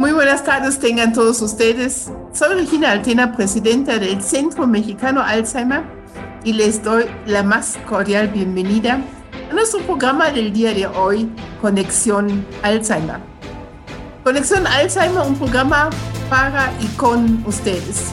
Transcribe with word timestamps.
Muy 0.00 0.12
buenas 0.12 0.42
tardes 0.42 0.78
tengan 0.78 1.12
todos 1.12 1.42
ustedes. 1.42 2.10
Soy 2.32 2.54
Regina 2.54 2.90
Altena, 2.90 3.36
presidenta 3.36 3.98
del 3.98 4.22
Centro 4.22 4.66
Mexicano 4.66 5.20
Alzheimer 5.22 5.82
y 6.42 6.54
les 6.54 6.82
doy 6.82 7.04
la 7.26 7.42
más 7.42 7.76
cordial 7.86 8.28
bienvenida 8.28 8.98
a 9.50 9.52
nuestro 9.52 9.80
programa 9.80 10.30
del 10.30 10.54
día 10.54 10.72
de 10.72 10.86
hoy, 10.86 11.30
Conexión 11.60 12.46
Alzheimer. 12.62 13.18
Conexión 14.24 14.66
Alzheimer, 14.66 15.20
un 15.20 15.36
programa 15.36 15.90
para 16.30 16.72
y 16.80 16.86
con 16.96 17.44
ustedes. 17.46 18.12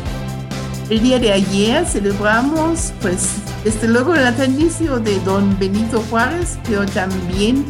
El 0.90 1.02
día 1.02 1.20
de 1.20 1.32
ayer 1.32 1.86
celebramos, 1.86 2.92
pues, 3.02 3.30
desde 3.64 3.88
luego 3.88 4.14
el 4.14 4.26
natalicio 4.26 5.00
de 5.00 5.18
don 5.22 5.58
Benito 5.58 6.04
Juárez, 6.10 6.60
pero 6.68 6.86
también 6.86 7.64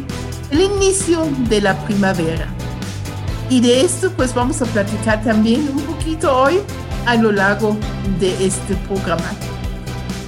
el 0.50 0.62
inicio 0.62 1.28
de 1.48 1.60
la 1.60 1.78
primavera. 1.84 2.48
Y 3.50 3.60
de 3.60 3.82
esto 3.82 4.10
pues 4.12 4.32
vamos 4.34 4.62
a 4.62 4.64
platicar 4.66 5.22
también 5.22 5.68
un 5.72 5.80
poquito 5.82 6.36
hoy 6.36 6.60
a 7.06 7.14
lo 7.16 7.32
largo 7.32 7.76
de 8.20 8.44
este 8.44 8.76
programa. 8.86 9.24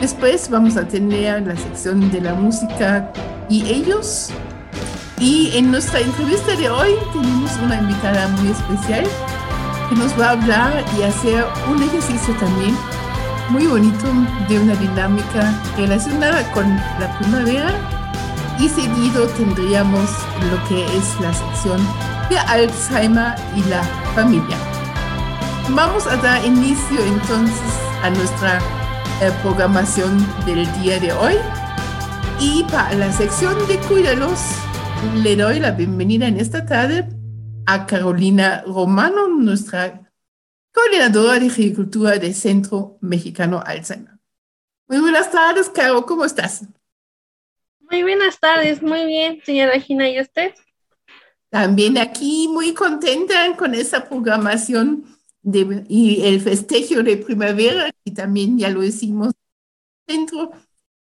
Después 0.00 0.48
vamos 0.50 0.76
a 0.76 0.88
tener 0.88 1.46
la 1.46 1.56
sección 1.56 2.10
de 2.10 2.20
la 2.20 2.34
música 2.34 3.12
y 3.48 3.68
ellos 3.70 4.32
y 5.20 5.54
en 5.54 5.70
nuestra 5.70 6.00
entrevista 6.00 6.56
de 6.56 6.70
hoy 6.70 6.94
tenemos 7.12 7.50
una 7.62 7.76
invitada 7.76 8.26
muy 8.28 8.48
especial 8.48 9.06
que 9.88 9.94
nos 9.94 10.18
va 10.18 10.28
a 10.28 10.30
hablar 10.30 10.84
y 10.98 11.02
hacer 11.02 11.44
un 11.70 11.82
ejercicio 11.82 12.34
también 12.36 12.74
muy 13.50 13.66
bonito 13.66 14.06
de 14.48 14.58
una 14.58 14.74
dinámica 14.76 15.52
relacionada 15.76 16.50
con 16.52 16.74
la 16.98 17.18
primavera 17.18 17.74
y 18.58 18.68
seguido 18.68 19.26
tendríamos 19.28 20.08
lo 20.50 20.68
que 20.68 20.84
es 20.96 21.20
la 21.20 21.34
sección 21.34 21.86
de 22.30 22.38
Alzheimer 22.38 23.34
y 23.56 23.62
la 23.64 23.82
familia. 24.14 24.56
Vamos 25.70 26.06
a 26.06 26.16
dar 26.16 26.44
inicio 26.44 27.04
entonces 27.04 27.74
a 28.02 28.10
nuestra 28.10 28.58
eh, 29.20 29.30
programación 29.42 30.26
del 30.46 30.70
día 30.80 30.98
de 30.98 31.12
hoy 31.12 31.34
y 32.38 32.64
para 32.64 32.94
la 32.94 33.12
sección 33.12 33.54
de 33.68 33.78
Cuídalos 33.80 34.40
le 35.02 35.34
doy 35.34 35.60
la 35.60 35.70
bienvenida 35.70 36.28
en 36.28 36.38
esta 36.38 36.66
tarde 36.66 37.08
a 37.66 37.86
Carolina 37.86 38.62
Romano, 38.66 39.28
nuestra 39.28 40.12
coordinadora 40.72 41.38
de 41.38 41.46
agricultura 41.46 42.18
del 42.18 42.34
Centro 42.34 42.98
Mexicano 43.00 43.62
Alzheimer. 43.64 44.18
Muy 44.88 45.00
buenas 45.00 45.30
tardes, 45.30 45.70
Caro, 45.70 46.04
¿cómo 46.04 46.24
estás? 46.24 46.64
Muy 47.90 48.02
buenas 48.02 48.38
tardes, 48.38 48.82
muy 48.82 49.06
bien, 49.06 49.40
señora 49.44 49.80
Gina, 49.80 50.08
¿y 50.10 50.20
usted? 50.20 50.54
También 51.48 51.96
aquí 51.96 52.48
muy 52.48 52.74
contenta 52.74 53.56
con 53.56 53.74
esa 53.74 54.06
programación 54.06 55.04
de, 55.40 55.84
y 55.88 56.26
el 56.26 56.40
festejo 56.42 57.02
de 57.02 57.16
primavera, 57.16 57.90
y 58.04 58.12
también 58.12 58.58
ya 58.58 58.68
lo 58.68 58.84
hicimos 58.84 59.32
centro 60.06 60.52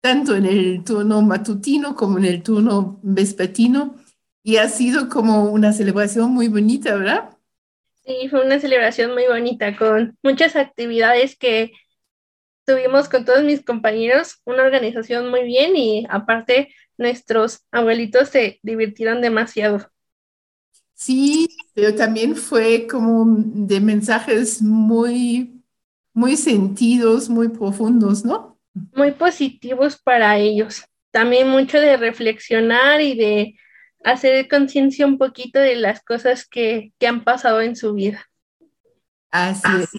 tanto 0.00 0.36
en 0.36 0.46
el 0.46 0.84
turno 0.84 1.22
matutino 1.22 1.94
como 1.94 2.18
en 2.18 2.24
el 2.24 2.42
turno 2.42 3.00
vespertino. 3.02 3.96
Y 4.42 4.56
ha 4.56 4.68
sido 4.68 5.08
como 5.08 5.50
una 5.50 5.72
celebración 5.72 6.30
muy 6.30 6.48
bonita, 6.48 6.94
¿verdad? 6.94 7.30
Sí, 8.04 8.28
fue 8.30 8.44
una 8.44 8.58
celebración 8.58 9.12
muy 9.12 9.26
bonita 9.26 9.76
con 9.76 10.16
muchas 10.22 10.56
actividades 10.56 11.36
que 11.36 11.72
tuvimos 12.64 13.08
con 13.08 13.24
todos 13.24 13.44
mis 13.44 13.64
compañeros, 13.64 14.40
una 14.44 14.62
organización 14.62 15.30
muy 15.30 15.44
bien 15.44 15.76
y 15.76 16.06
aparte 16.08 16.68
nuestros 16.98 17.60
abuelitos 17.70 18.28
se 18.28 18.60
divirtieron 18.62 19.20
demasiado. 19.22 19.90
Sí, 20.94 21.48
pero 21.74 21.94
también 21.94 22.36
fue 22.36 22.86
como 22.86 23.24
de 23.26 23.80
mensajes 23.80 24.60
muy, 24.60 25.62
muy 26.12 26.36
sentidos, 26.36 27.28
muy 27.28 27.48
profundos, 27.48 28.24
¿no? 28.24 28.57
Muy 28.94 29.12
positivos 29.12 29.98
para 29.98 30.36
ellos. 30.38 30.84
También 31.10 31.48
mucho 31.48 31.80
de 31.80 31.96
reflexionar 31.96 33.00
y 33.00 33.14
de 33.14 33.58
hacer 34.04 34.48
conciencia 34.48 35.06
un 35.06 35.18
poquito 35.18 35.58
de 35.58 35.76
las 35.76 36.02
cosas 36.02 36.46
que, 36.46 36.92
han 37.06 37.24
pasado 37.24 37.60
en 37.60 37.76
su 37.76 37.94
vida. 37.94 38.24
Así 39.30 39.68
es. 39.82 39.90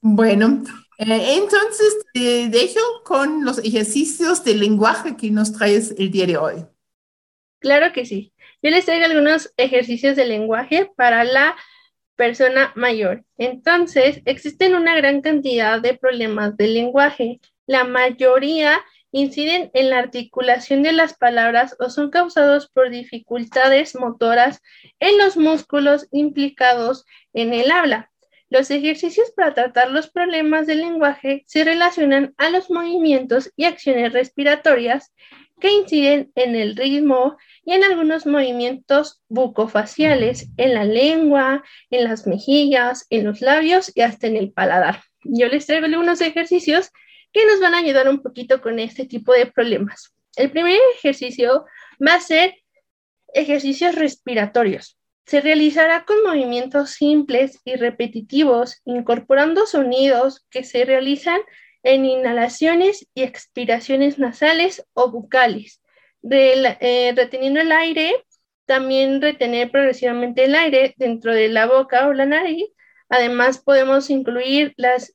Bueno, 0.00 0.62
eh, 0.98 1.36
entonces 1.36 2.04
te 2.12 2.48
dejo 2.48 2.80
con 3.04 3.44
los 3.44 3.58
ejercicios 3.58 4.44
de 4.44 4.54
lenguaje 4.54 5.16
que 5.16 5.30
nos 5.30 5.52
traes 5.52 5.94
el 5.98 6.10
día 6.10 6.26
de 6.26 6.36
hoy. 6.36 6.66
Claro 7.58 7.92
que 7.92 8.04
sí. 8.04 8.32
Yo 8.62 8.70
les 8.70 8.84
traigo 8.84 9.06
algunos 9.06 9.52
ejercicios 9.56 10.16
de 10.16 10.26
lenguaje 10.26 10.90
para 10.96 11.24
la 11.24 11.56
persona 12.16 12.72
mayor. 12.76 13.24
Entonces, 13.38 14.20
existen 14.24 14.74
una 14.74 14.94
gran 14.96 15.20
cantidad 15.22 15.80
de 15.80 15.94
problemas 15.94 16.56
de 16.56 16.68
lenguaje 16.68 17.40
la 17.66 17.84
mayoría 17.84 18.80
inciden 19.12 19.70
en 19.74 19.90
la 19.90 20.00
articulación 20.00 20.82
de 20.82 20.92
las 20.92 21.14
palabras 21.14 21.76
o 21.78 21.88
son 21.88 22.10
causados 22.10 22.68
por 22.68 22.90
dificultades 22.90 23.94
motoras 23.94 24.60
en 24.98 25.18
los 25.18 25.36
músculos 25.36 26.08
implicados 26.10 27.04
en 27.32 27.54
el 27.54 27.70
habla. 27.70 28.10
Los 28.50 28.70
ejercicios 28.70 29.32
para 29.36 29.54
tratar 29.54 29.90
los 29.90 30.10
problemas 30.10 30.66
del 30.66 30.80
lenguaje 30.80 31.44
se 31.46 31.64
relacionan 31.64 32.34
a 32.38 32.50
los 32.50 32.70
movimientos 32.70 33.52
y 33.56 33.64
acciones 33.64 34.12
respiratorias 34.12 35.12
que 35.60 35.72
inciden 35.72 36.32
en 36.34 36.56
el 36.56 36.76
ritmo 36.76 37.36
y 37.64 37.72
en 37.72 37.84
algunos 37.84 38.26
movimientos 38.26 39.22
bucofaciales, 39.28 40.48
en 40.56 40.74
la 40.74 40.84
lengua, 40.84 41.62
en 41.90 42.04
las 42.04 42.26
mejillas, 42.26 43.06
en 43.10 43.24
los 43.24 43.40
labios 43.40 43.92
y 43.94 44.02
hasta 44.02 44.26
en 44.26 44.36
el 44.36 44.52
paladar. 44.52 45.02
Yo 45.22 45.48
les 45.48 45.66
traigo 45.66 45.86
algunos 45.86 46.20
ejercicios 46.20 46.90
que 47.34 47.44
nos 47.44 47.60
van 47.60 47.74
a 47.74 47.78
ayudar 47.78 48.08
un 48.08 48.22
poquito 48.22 48.62
con 48.62 48.78
este 48.78 49.04
tipo 49.04 49.32
de 49.32 49.46
problemas. 49.46 50.14
El 50.36 50.52
primer 50.52 50.78
ejercicio 50.96 51.66
va 52.00 52.14
a 52.14 52.20
ser 52.20 52.54
ejercicios 53.34 53.96
respiratorios. 53.96 54.98
Se 55.26 55.40
realizará 55.40 56.04
con 56.04 56.22
movimientos 56.22 56.90
simples 56.90 57.60
y 57.64 57.74
repetitivos, 57.74 58.80
incorporando 58.84 59.66
sonidos 59.66 60.46
que 60.48 60.62
se 60.62 60.84
realizan 60.84 61.40
en 61.82 62.04
inhalaciones 62.04 63.08
y 63.14 63.22
expiraciones 63.22 64.18
nasales 64.18 64.86
o 64.92 65.10
bucales, 65.10 65.82
eh, 66.30 67.12
reteniendo 67.16 67.60
el 67.60 67.72
aire, 67.72 68.14
también 68.64 69.20
retener 69.20 69.70
progresivamente 69.70 70.44
el 70.44 70.54
aire 70.54 70.94
dentro 70.96 71.34
de 71.34 71.48
la 71.48 71.66
boca 71.66 72.06
o 72.06 72.12
la 72.12 72.26
nariz. 72.26 72.66
Además, 73.08 73.58
podemos 73.58 74.08
incluir 74.08 74.72
las 74.76 75.14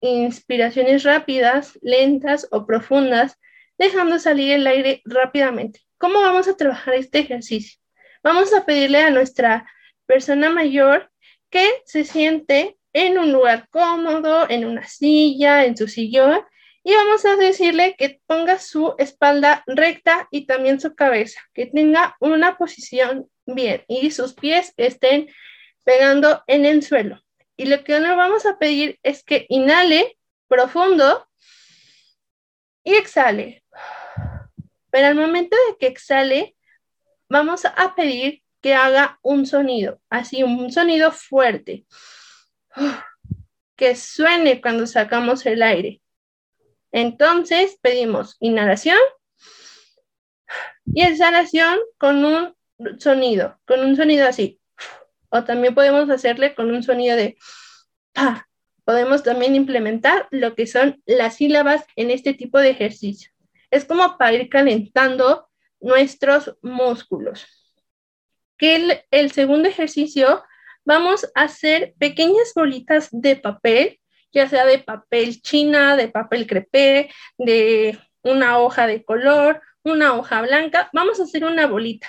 inspiraciones 0.00 1.02
rápidas, 1.04 1.78
lentas 1.82 2.48
o 2.50 2.66
profundas, 2.66 3.38
dejando 3.78 4.18
salir 4.18 4.52
el 4.52 4.66
aire 4.66 5.02
rápidamente. 5.04 5.80
¿Cómo 5.98 6.20
vamos 6.20 6.48
a 6.48 6.56
trabajar 6.56 6.94
este 6.94 7.20
ejercicio? 7.20 7.80
Vamos 8.22 8.52
a 8.52 8.64
pedirle 8.64 9.00
a 9.00 9.10
nuestra 9.10 9.66
persona 10.06 10.50
mayor 10.50 11.10
que 11.50 11.68
se 11.84 12.04
siente 12.04 12.76
en 12.92 13.18
un 13.18 13.32
lugar 13.32 13.68
cómodo, 13.70 14.46
en 14.48 14.64
una 14.64 14.86
silla, 14.86 15.64
en 15.64 15.76
su 15.76 15.88
sillón, 15.88 16.40
y 16.82 16.94
vamos 16.94 17.24
a 17.24 17.36
decirle 17.36 17.96
que 17.98 18.20
ponga 18.26 18.58
su 18.58 18.94
espalda 18.98 19.64
recta 19.66 20.28
y 20.30 20.46
también 20.46 20.80
su 20.80 20.94
cabeza, 20.94 21.40
que 21.52 21.66
tenga 21.66 22.16
una 22.20 22.56
posición 22.56 23.28
bien 23.44 23.82
y 23.88 24.12
sus 24.12 24.34
pies 24.34 24.72
estén 24.76 25.28
pegando 25.84 26.42
en 26.46 26.64
el 26.64 26.82
suelo. 26.82 27.20
Y 27.56 27.66
lo 27.66 27.82
que 27.84 27.98
le 27.98 28.14
vamos 28.14 28.46
a 28.46 28.58
pedir 28.58 28.98
es 29.02 29.22
que 29.24 29.46
inhale 29.48 30.18
profundo 30.48 31.26
y 32.84 32.94
exhale. 32.94 33.64
Pero 34.90 35.08
al 35.08 35.14
momento 35.14 35.56
de 35.68 35.76
que 35.78 35.86
exhale, 35.86 36.56
vamos 37.28 37.64
a 37.64 37.94
pedir 37.94 38.42
que 38.60 38.74
haga 38.74 39.18
un 39.22 39.46
sonido, 39.46 40.00
así 40.10 40.42
un 40.42 40.72
sonido 40.72 41.12
fuerte, 41.12 41.86
que 43.76 43.96
suene 43.96 44.60
cuando 44.60 44.86
sacamos 44.86 45.46
el 45.46 45.62
aire. 45.62 46.00
Entonces 46.92 47.78
pedimos 47.80 48.36
inhalación 48.40 48.98
y 50.86 51.02
exhalación 51.02 51.78
con 51.98 52.24
un 52.24 52.56
sonido, 52.98 53.58
con 53.66 53.80
un 53.80 53.96
sonido 53.96 54.26
así. 54.26 54.60
También 55.44 55.74
podemos 55.74 56.08
hacerle 56.10 56.54
con 56.54 56.70
un 56.70 56.82
sonido 56.82 57.16
de 57.16 57.36
Podemos 58.84 59.24
también 59.24 59.56
implementar 59.56 60.28
lo 60.30 60.54
que 60.54 60.66
son 60.66 61.02
las 61.06 61.36
sílabas 61.36 61.84
en 61.96 62.10
este 62.10 62.34
tipo 62.34 62.58
de 62.58 62.70
ejercicio. 62.70 63.32
Es 63.70 63.84
como 63.84 64.16
para 64.16 64.32
ir 64.32 64.48
calentando 64.48 65.48
nuestros 65.80 66.56
músculos. 66.62 67.46
Que 68.56 68.76
el, 68.76 69.00
el 69.10 69.32
segundo 69.32 69.68
ejercicio, 69.68 70.44
vamos 70.84 71.26
a 71.34 71.42
hacer 71.42 71.94
pequeñas 71.98 72.52
bolitas 72.54 73.08
de 73.10 73.36
papel 73.36 74.00
ya 74.36 74.48
sea 74.48 74.66
de 74.66 74.78
papel 74.78 75.40
china, 75.40 75.96
de 75.96 76.08
papel 76.08 76.46
crepé, 76.46 77.10
de 77.38 77.98
una 78.22 78.58
hoja 78.58 78.86
de 78.86 79.02
color, 79.02 79.62
una 79.82 80.14
hoja 80.14 80.42
blanca, 80.42 80.90
vamos 80.92 81.18
a 81.18 81.22
hacer 81.22 81.44
una 81.44 81.66
bolita 81.66 82.08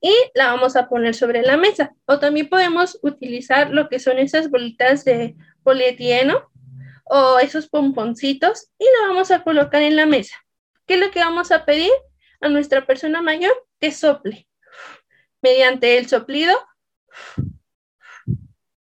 y 0.00 0.14
la 0.34 0.52
vamos 0.52 0.76
a 0.76 0.88
poner 0.88 1.14
sobre 1.14 1.42
la 1.42 1.56
mesa. 1.56 1.94
O 2.06 2.18
también 2.18 2.48
podemos 2.48 2.98
utilizar 3.02 3.70
lo 3.70 3.88
que 3.88 3.98
son 3.98 4.18
esas 4.18 4.50
bolitas 4.50 5.04
de 5.04 5.36
polietieno 5.62 6.50
o 7.04 7.38
esos 7.38 7.68
pomponcitos 7.68 8.70
y 8.78 8.84
lo 8.84 9.08
vamos 9.08 9.30
a 9.30 9.42
colocar 9.42 9.82
en 9.82 9.96
la 9.96 10.06
mesa. 10.06 10.36
¿Qué 10.86 10.94
es 10.94 11.00
lo 11.00 11.10
que 11.10 11.20
vamos 11.20 11.50
a 11.50 11.64
pedir 11.64 11.90
a 12.40 12.48
nuestra 12.48 12.86
persona 12.86 13.22
mayor? 13.22 13.52
Que 13.80 13.92
sople. 13.92 14.46
Mediante 15.40 15.98
el 15.98 16.08
soplido, 16.08 16.54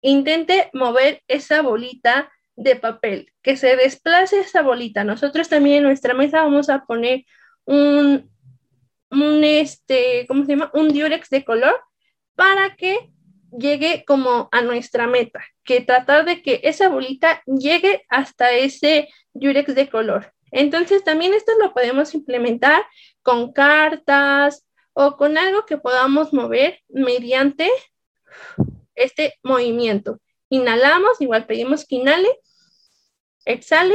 intente 0.00 0.70
mover 0.72 1.22
esa 1.26 1.62
bolita 1.62 2.30
de 2.54 2.76
papel, 2.76 3.32
que 3.42 3.56
se 3.56 3.76
desplace 3.76 4.40
esa 4.40 4.62
bolita. 4.62 5.04
Nosotros 5.04 5.48
también 5.48 5.78
en 5.78 5.82
nuestra 5.84 6.14
mesa 6.14 6.42
vamos 6.42 6.70
a 6.70 6.84
poner 6.84 7.24
un, 7.64 8.30
un 9.10 9.44
este, 9.44 10.26
¿cómo 10.26 10.44
se 10.44 10.52
llama? 10.52 10.70
Un 10.74 10.88
diurex 10.88 11.30
de 11.30 11.44
color 11.44 11.80
para 12.34 12.76
que 12.76 13.10
llegue 13.56 14.04
como 14.06 14.48
a 14.52 14.62
nuestra 14.62 15.06
meta, 15.06 15.44
que 15.64 15.80
tratar 15.80 16.24
de 16.24 16.42
que 16.42 16.60
esa 16.64 16.88
bolita 16.88 17.42
llegue 17.46 18.04
hasta 18.08 18.52
ese 18.52 19.08
diurex 19.32 19.74
de 19.74 19.88
color. 19.88 20.32
Entonces 20.50 21.04
también 21.04 21.34
esto 21.34 21.52
lo 21.58 21.72
podemos 21.72 22.14
implementar 22.14 22.84
con 23.22 23.52
cartas 23.52 24.66
o 24.92 25.16
con 25.16 25.38
algo 25.38 25.66
que 25.66 25.78
podamos 25.78 26.32
mover 26.32 26.80
mediante 26.88 27.68
este 28.94 29.34
movimiento. 29.42 30.20
Inhalamos, 30.48 31.20
igual 31.20 31.46
pedimos 31.46 31.84
que 31.84 31.96
inhale 31.96 32.28
exhale 33.44 33.94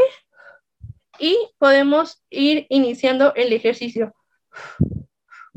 y 1.20 1.38
podemos 1.60 2.24
ir 2.30 2.66
iniciando 2.70 3.34
el 3.36 3.54
ejercicio 3.54 4.14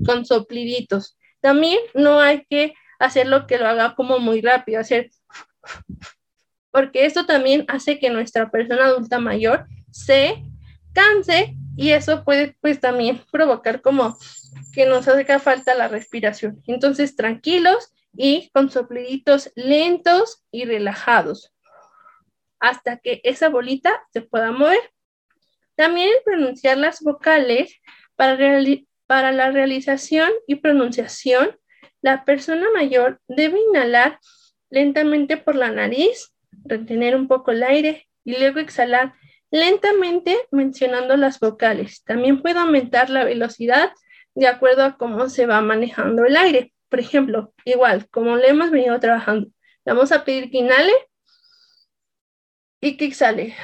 con 0.05 0.25
sopliditos. 0.25 1.17
También 1.41 1.79
no 1.95 2.21
hay 2.21 2.45
que 2.47 2.75
hacerlo 2.99 3.47
que 3.47 3.59
lo 3.59 3.67
haga 3.67 3.95
como 3.95 4.19
muy 4.19 4.41
rápido, 4.41 4.81
hacer 4.81 5.11
porque 6.75 7.07
esto 7.07 7.25
también 7.25 7.65
hace 7.69 8.01
que 8.01 8.11
nuestra 8.11 8.51
persona 8.51 8.87
adulta 8.87 9.21
mayor 9.21 9.67
se 9.93 10.43
canse 10.93 11.55
y 11.77 11.91
eso 11.91 12.25
puede 12.25 12.57
pues 12.61 12.81
también 12.81 13.23
provocar 13.31 13.81
como 13.81 14.19
que 14.73 14.85
nos 14.85 15.07
haga 15.07 15.39
falta 15.39 15.77
la 15.77 15.87
respiración. 15.87 16.61
Entonces, 16.67 17.15
tranquilos 17.15 17.95
y 18.13 18.51
con 18.53 18.73
sopliditos 18.73 19.53
lentos 19.55 20.45
y 20.51 20.65
relajados 20.65 21.55
hasta 22.59 22.97
que 22.97 23.21
esa 23.23 23.51
bolita 23.51 23.93
se 24.13 24.23
pueda 24.23 24.51
mover. 24.51 24.81
También 25.77 26.11
pronunciar 26.25 26.79
las 26.79 27.03
vocales 27.03 27.73
para, 28.17 29.33
la 29.33 29.51
realización 29.51 30.31
y 30.47 30.57
pronunciación, 30.57 31.57
la 32.01 32.25
persona 32.25 32.67
mayor 32.75 33.21
debe 33.29 33.59
inhalar 33.71 34.19
lentamente 34.71 35.37
por 35.37 35.55
la 35.55 35.71
nariz, 35.71 36.33
retener 36.65 37.17
un 37.17 37.29
poco 37.29 37.51
el 37.51 37.63
aire 37.63 38.09
y 38.25 38.37
luego 38.39 38.61
exhalar 38.61 39.15
lentamente 39.51 40.37
mencionando 40.51 41.17
las 41.17 41.39
vocales. 41.39 42.03
También 42.05 42.43
puede 42.43 42.59
aumentar 42.59 43.11
la 43.11 43.25
velocidad 43.25 43.93
de 44.35 44.49
acuerdo 44.49 44.83
a 44.83 44.97
cómo 44.97 45.29
se 45.29 45.47
va 45.47 45.61
manejando 45.61 46.25
el 46.25 46.37
aire. 46.37 46.73
Por 46.89 47.01
ejemplo, 47.01 47.55
igual, 47.65 48.09
como 48.11 48.37
le 48.37 48.49
hemos 48.49 48.71
venido 48.71 48.99
trabajando, 48.99 49.49
vamos 49.85 50.13
a 50.13 50.25
pedir 50.25 50.51
que 50.51 50.59
inhale 50.59 50.93
y 52.81 52.97
que 52.97 53.07
exhale. 53.07 53.55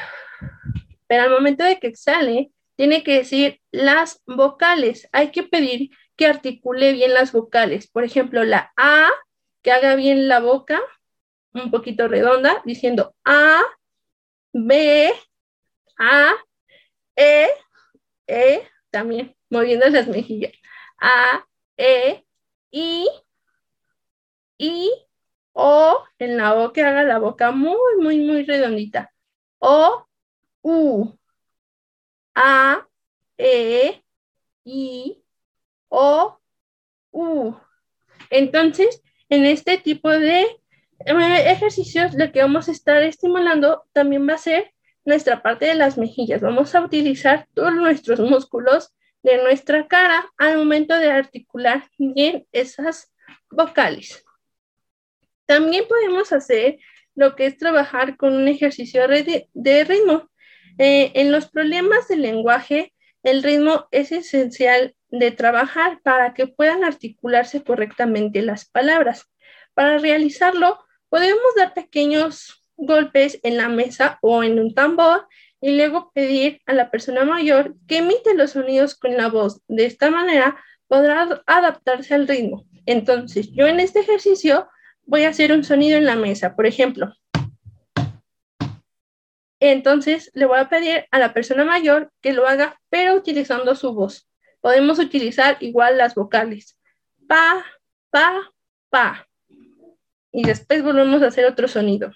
Pero 1.07 1.25
al 1.25 1.31
momento 1.31 1.65
de 1.65 1.79
que 1.79 1.89
exhale, 1.89 2.53
tiene 2.81 3.05
que 3.05 3.19
decir 3.19 3.61
las 3.73 4.23
vocales. 4.25 5.07
Hay 5.13 5.33
que 5.33 5.43
pedir 5.43 5.91
que 6.17 6.25
articule 6.25 6.95
bien 6.95 7.13
las 7.13 7.31
vocales. 7.31 7.87
Por 7.91 8.05
ejemplo, 8.05 8.43
la 8.43 8.73
A, 8.75 9.07
que 9.61 9.71
haga 9.71 9.97
bien 9.97 10.29
la 10.29 10.41
boca, 10.41 10.81
un 11.53 11.71
poquito 11.71 12.09
redonda, 12.09 12.63
diciendo 12.65 13.15
A, 13.23 13.61
B, 14.55 15.13
A, 15.99 16.33
E, 17.17 17.49
E, 18.27 18.67
también 18.89 19.37
moviendo 19.51 19.87
las 19.91 20.09
mejillas. 20.09 20.53
A, 20.99 21.47
E, 21.77 22.25
I, 22.71 23.07
I, 24.57 24.91
o 25.53 26.03
en 26.19 26.39
la 26.39 26.55
boca 26.55 26.89
haga 26.89 27.03
la 27.03 27.19
boca 27.19 27.51
muy, 27.51 27.99
muy, 27.99 28.21
muy 28.21 28.45
redondita. 28.45 29.13
O, 29.59 30.07
U, 30.63 31.20
A, 32.43 32.87
E, 33.37 34.03
I, 34.65 35.23
O, 35.89 36.39
U. 37.11 37.55
Entonces, 38.31 39.03
en 39.29 39.45
este 39.45 39.77
tipo 39.77 40.09
de 40.09 40.43
eh, 40.43 41.51
ejercicios, 41.53 42.15
lo 42.15 42.33
que 42.33 42.41
vamos 42.41 42.69
a 42.69 42.73
estar 42.73 43.03
estimulando 43.03 43.85
también 43.93 44.27
va 44.27 44.35
a 44.35 44.39
ser 44.39 44.73
nuestra 45.05 45.43
parte 45.43 45.67
de 45.67 45.75
las 45.75 45.99
mejillas. 45.99 46.41
Vamos 46.41 46.75
a 46.75 46.81
utilizar 46.81 47.47
todos 47.53 47.75
nuestros 47.75 48.21
músculos 48.21 48.95
de 49.23 49.43
nuestra 49.43 49.87
cara 49.87 50.27
al 50.39 50.57
momento 50.57 50.99
de 50.99 51.11
articular 51.11 51.91
bien 51.99 52.47
esas 52.53 53.13
vocales. 53.51 54.25
También 55.45 55.85
podemos 55.87 56.33
hacer 56.33 56.79
lo 57.15 57.37
que 57.37 57.45
es 57.45 57.59
trabajar 57.59 58.17
con 58.17 58.35
un 58.35 58.49
ejercicio 58.49 59.07
de, 59.09 59.85
ritmo. 59.85 60.31
Eh, 60.79 61.13
en 61.15 61.33
los 61.33 61.49
problemas 61.49 62.09
del 62.09 62.23
lenguaje, 62.23 62.93
el 63.23 63.43
ritmo 63.43 63.87
es 63.91 64.13
esencial 64.13 64.95
de 65.11 65.31
trabajar 65.31 66.01
para 66.03 66.35
que 66.35 66.47
puedan 66.47 66.85
articularse 66.85 67.63
correctamente 67.63 68.43
las 68.43 68.65
palabras. 68.65 69.31
Para 69.75 69.99
realizarlo, 69.99 70.79
podemos 71.09 71.55
dar 71.57 71.75
pequeños 71.75 72.65
golpes 72.77 73.39
en 73.43 73.57
la 73.57 73.69
mesa 73.69 74.19
o 74.23 74.43
en 74.43 74.59
un 74.59 74.75
tambor 74.75 75.27
y 75.61 75.77
luego 75.77 76.11
pedir 76.15 76.61
a 76.67 76.73
la 76.73 76.91
persona 76.91 77.25
mayor 77.25 77.75
que 77.87 77.99
emite 77.99 78.35
los 78.35 78.53
sonidos 78.53 78.95
con 78.95 79.17
la 79.17 79.29
voz. 79.29 79.61
De 79.69 79.85
esta 79.85 80.11
manera 80.11 80.57
podrá 80.89 81.43
adaptarse 81.47 82.15
al 82.15 82.27
ritmo. 82.27 82.65
Entonces, 82.87 83.51
yo 83.53 83.67
en 83.67 83.81
este 83.81 84.01
ejercicio 84.01 84.69
voy 85.05 85.25
a 85.25 85.29
hacer 85.29 85.53
un 85.53 85.65
sonido 85.65 85.99
en 85.99 86.07
la 86.07 86.17
mesa, 86.17 86.57
por 86.57 86.67
ejemplo. 86.67 87.13
Entonces, 89.61 90.31
le 90.35 90.47
voy 90.47 90.59
a 90.59 90.71
pedir 90.71 91.07
a 91.11 91.19
la 91.19 91.35
persona 91.35 91.65
mayor 91.65 92.11
que 92.23 92.33
lo 92.33 92.49
haga, 92.49 92.81
pero 92.89 93.15
utilizando 93.15 93.75
su 93.75 93.93
voz. 93.93 94.27
Podemos 94.61 94.99
utilizar 94.99 95.59
igual 95.61 95.99
las 95.99 96.15
vocales. 96.15 96.79
Pa, 97.29 97.65
pa, 98.11 98.53
pa. 98.89 99.29
Y 100.33 100.45
después 100.45 100.83
volvemos 100.83 101.23
a 101.23 101.27
hacer 101.27 101.45
otro 101.45 101.69
sonido. 101.69 102.13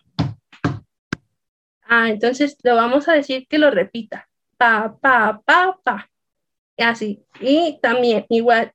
Ah, 1.83 2.09
entonces 2.09 2.57
lo 2.63 2.77
vamos 2.77 3.09
a 3.09 3.13
decir 3.13 3.47
que 3.47 3.59
lo 3.59 3.71
repita. 3.71 4.29
Pa, 4.57 4.97
pa, 5.01 5.43
pa, 5.45 5.79
pa. 5.83 6.11
Así. 6.79 7.25
Y 7.41 7.79
también 7.83 8.25
igual, 8.31 8.73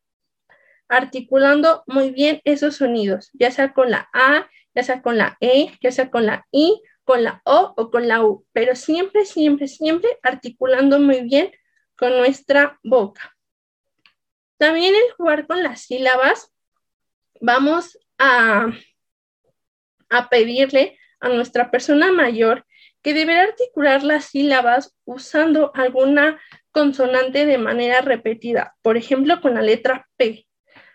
articulando 0.88 1.84
muy 1.88 2.12
bien 2.12 2.42
esos 2.44 2.78
sonidos, 2.78 3.30
ya 3.34 3.52
sea 3.52 3.74
con 3.74 3.90
la 3.90 4.10
A, 4.14 4.48
ya 4.76 4.84
sea 4.84 5.02
con 5.02 5.18
la 5.18 5.38
E, 5.42 5.72
ya 5.82 5.92
sea 5.92 6.10
con 6.10 6.26
la 6.26 6.46
I, 6.52 6.82
con 7.10 7.24
la 7.24 7.42
O 7.44 7.74
o 7.76 7.90
con 7.90 8.08
la 8.08 8.24
U, 8.24 8.46
pero 8.54 8.76
siempre, 8.76 9.26
siempre, 9.26 9.68
siempre 9.68 10.20
articulando 10.22 11.00
muy 11.00 11.22
bien 11.22 11.52
con 11.96 12.16
nuestra 12.16 12.80
boca. 12.84 13.36
También 14.60 14.94
el 14.94 15.12
jugar 15.18 15.48
con 15.48 15.64
las 15.64 15.82
sílabas, 15.82 16.54
vamos 17.42 17.98
a, 18.20 18.68
a 20.12 20.30
pedirle 20.30 21.00
a 21.20 21.30
nuestra 21.30 21.72
persona 21.72 22.12
mayor 22.12 22.68
que 23.02 23.16
deberá 23.16 23.42
articular 23.42 24.04
las 24.04 24.26
sílabas 24.26 24.96
usando 25.04 25.72
alguna 25.74 26.40
consonante 26.72 27.48
de 27.48 27.58
manera 27.58 28.02
repetida, 28.02 28.76
por 28.84 28.98
ejemplo, 28.98 29.42
con 29.42 29.56
la 29.56 29.64
letra 29.64 30.08
P. 30.16 30.46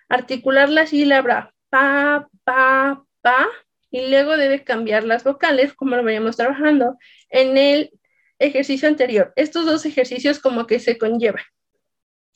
Articular 0.09 0.69
la 0.69 0.87
sílaba 0.87 1.53
pa, 1.71 2.29
pa, 2.45 3.03
pa, 3.21 3.49
y 3.95 4.09
luego 4.09 4.37
debe 4.37 4.65
cambiar 4.65 5.05
las 5.05 5.23
vocales, 5.23 5.73
como 5.73 5.95
lo 5.95 6.03
veníamos 6.03 6.37
trabajando 6.37 6.99
en 7.31 7.57
el 7.57 7.93
ejercicio 8.41 8.89
anterior. 8.89 9.33
Estos 9.37 9.67
dos 9.67 9.87
ejercicios 9.87 10.41
como 10.41 10.67
que 10.67 10.81
se 10.81 10.99
conllevan. 10.99 11.45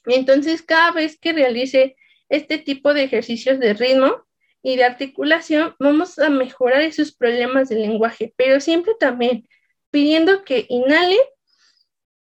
Entonces, 0.07 0.63
cada 0.63 0.93
vez 0.93 1.19
que 1.19 1.33
realice 1.33 1.97
este 2.29 2.59
tipo 2.59 2.95
de 2.95 3.03
ejercicios 3.03 3.59
de 3.59 3.75
ritmo 3.75 4.25
y 4.63 4.77
de 4.77 4.85
articulación, 4.85 5.75
vamos 5.81 6.21
a 6.21 6.29
mejorar 6.29 6.83
esos 6.83 7.13
problemas 7.13 7.71
del 7.71 7.83
lenguaje, 7.83 8.33
pero 8.37 8.61
siempre 8.61 8.93
también 8.95 9.49
pidiendo 9.91 10.45
que 10.45 10.65
inhale 10.69 11.19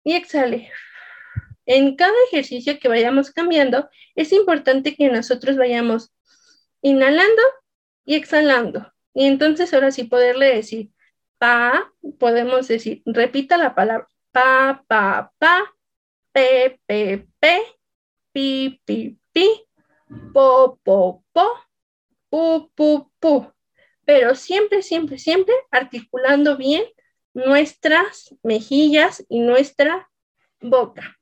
y 0.04 0.14
exhale. 0.14 0.72
En 1.66 1.96
cada 1.96 2.16
ejercicio 2.32 2.78
que 2.78 2.88
vayamos 2.88 3.30
cambiando, 3.30 3.90
es 4.14 4.32
importante 4.32 4.96
que 4.96 5.10
nosotros 5.10 5.58
vayamos 5.58 6.14
inhalando 6.80 7.42
y 8.06 8.14
exhalando. 8.14 8.90
Y 9.18 9.24
entonces 9.26 9.74
ahora 9.74 9.90
sí 9.90 10.04
poderle 10.04 10.46
decir 10.54 10.92
pa, 11.38 11.92
podemos 12.20 12.68
decir, 12.68 13.02
repita 13.04 13.56
la 13.56 13.74
palabra 13.74 14.08
pa, 14.30 14.84
pa, 14.86 15.32
pa, 15.40 15.74
pe, 16.30 16.78
pe, 16.86 17.26
pe, 17.40 17.62
pi, 18.30 18.80
pi, 18.84 19.18
pi, 19.32 19.66
po, 20.32 20.78
po, 20.84 21.24
po, 21.32 21.48
pu, 22.30 22.70
pu, 22.76 23.10
pu. 23.18 23.52
Pero 24.04 24.36
siempre, 24.36 24.82
siempre, 24.82 25.18
siempre 25.18 25.54
articulando 25.72 26.56
bien 26.56 26.84
nuestras 27.34 28.36
mejillas 28.44 29.26
y 29.28 29.40
nuestra 29.40 30.08
boca. 30.60 31.18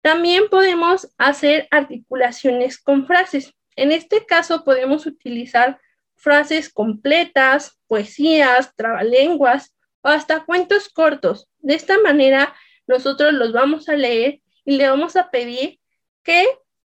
También 0.00 0.48
podemos 0.48 1.14
hacer 1.18 1.68
articulaciones 1.70 2.80
con 2.80 3.06
frases. 3.06 3.52
En 3.76 3.92
este 3.92 4.24
caso 4.24 4.64
podemos 4.64 5.04
utilizar 5.04 5.78
frases 6.16 6.72
completas, 6.72 7.78
poesías, 7.86 8.74
trabalenguas 8.76 9.74
o 10.02 10.08
hasta 10.08 10.44
cuentos 10.44 10.88
cortos. 10.88 11.48
De 11.58 11.74
esta 11.74 11.98
manera 11.98 12.54
nosotros 12.86 13.32
los 13.32 13.52
vamos 13.52 13.88
a 13.88 13.94
leer 13.94 14.40
y 14.64 14.76
le 14.76 14.88
vamos 14.88 15.16
a 15.16 15.30
pedir 15.30 15.78
que 16.22 16.46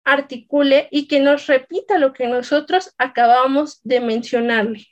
articule 0.05 0.89
y 0.91 1.07
que 1.07 1.21
nos 1.21 1.47
repita 1.47 1.99
lo 1.99 2.13
que 2.13 2.27
nosotros 2.27 2.95
acabamos 2.99 3.81
de 3.83 4.01
mencionarle. 4.01 4.87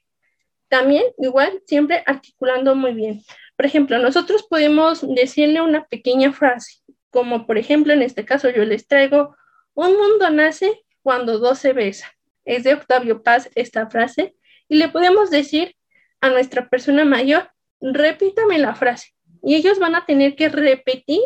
También, 0.69 1.05
igual, 1.19 1.63
siempre 1.67 2.03
articulando 2.07 2.75
muy 2.77 2.95
bien. 2.95 3.23
Por 3.57 3.67
ejemplo, 3.67 3.99
nosotros 3.99 4.45
podemos 4.49 5.05
decirle 5.15 5.61
una 5.61 5.85
pequeña 5.87 6.33
frase, 6.33 6.81
como 7.11 7.47
por 7.47 7.59
ejemplo, 7.59 7.93
en 7.93 8.03
este 8.03 8.25
caso 8.25 8.49
yo 8.51 8.65
les 8.65 8.87
traigo, 8.87 9.37
un 9.75 9.97
mundo 9.97 10.31
nace 10.31 10.85
cuando 11.03 11.39
dos 11.39 11.59
se 11.59 11.73
besan. 11.73 12.11
Es 12.45 12.65
de 12.65 12.75
Octavio 12.75 13.23
Paz 13.23 13.51
esta 13.55 13.89
frase 13.89 14.35
y 14.69 14.77
le 14.77 14.89
podemos 14.89 15.31
decir 15.31 15.77
a 16.21 16.31
nuestra 16.31 16.69
persona 16.69 17.05
mayor, 17.05 17.51
repítame 17.81 18.59
la 18.59 18.75
frase. 18.75 19.15
Y 19.43 19.55
ellos 19.55 19.79
van 19.79 19.95
a 19.95 20.05
tener 20.05 20.37
que 20.37 20.49
repetir, 20.49 21.21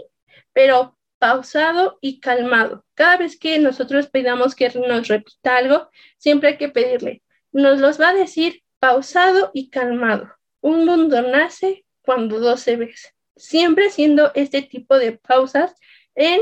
pero 0.53 0.97
pausado 1.19 1.99
y 2.01 2.21
calmado. 2.21 2.85
Cada 2.95 3.17
vez 3.17 3.39
que 3.39 3.59
nosotros 3.59 4.09
pedamos 4.09 4.55
que 4.55 4.71
nos 4.71 5.09
repita 5.09 5.57
algo, 5.57 5.89
siempre 6.19 6.51
hay 6.51 6.59
que 6.59 6.69
pedirle, 6.69 7.23
nos 7.53 7.81
los 7.81 8.01
va 8.01 8.11
a 8.11 8.15
decir 8.15 8.63
pausado 8.79 9.51
y 9.55 9.71
calmado. 9.71 10.35
Un 10.61 10.85
mundo 10.85 11.23
nace 11.23 11.85
cuando 12.03 12.39
dos 12.39 12.61
se 12.61 12.77
besan. 12.77 13.13
Siempre 13.37 13.87
haciendo 13.87 14.33
este 14.35 14.63
tipo 14.63 14.99
de 14.99 15.13
pausas 15.13 15.75
en 16.15 16.41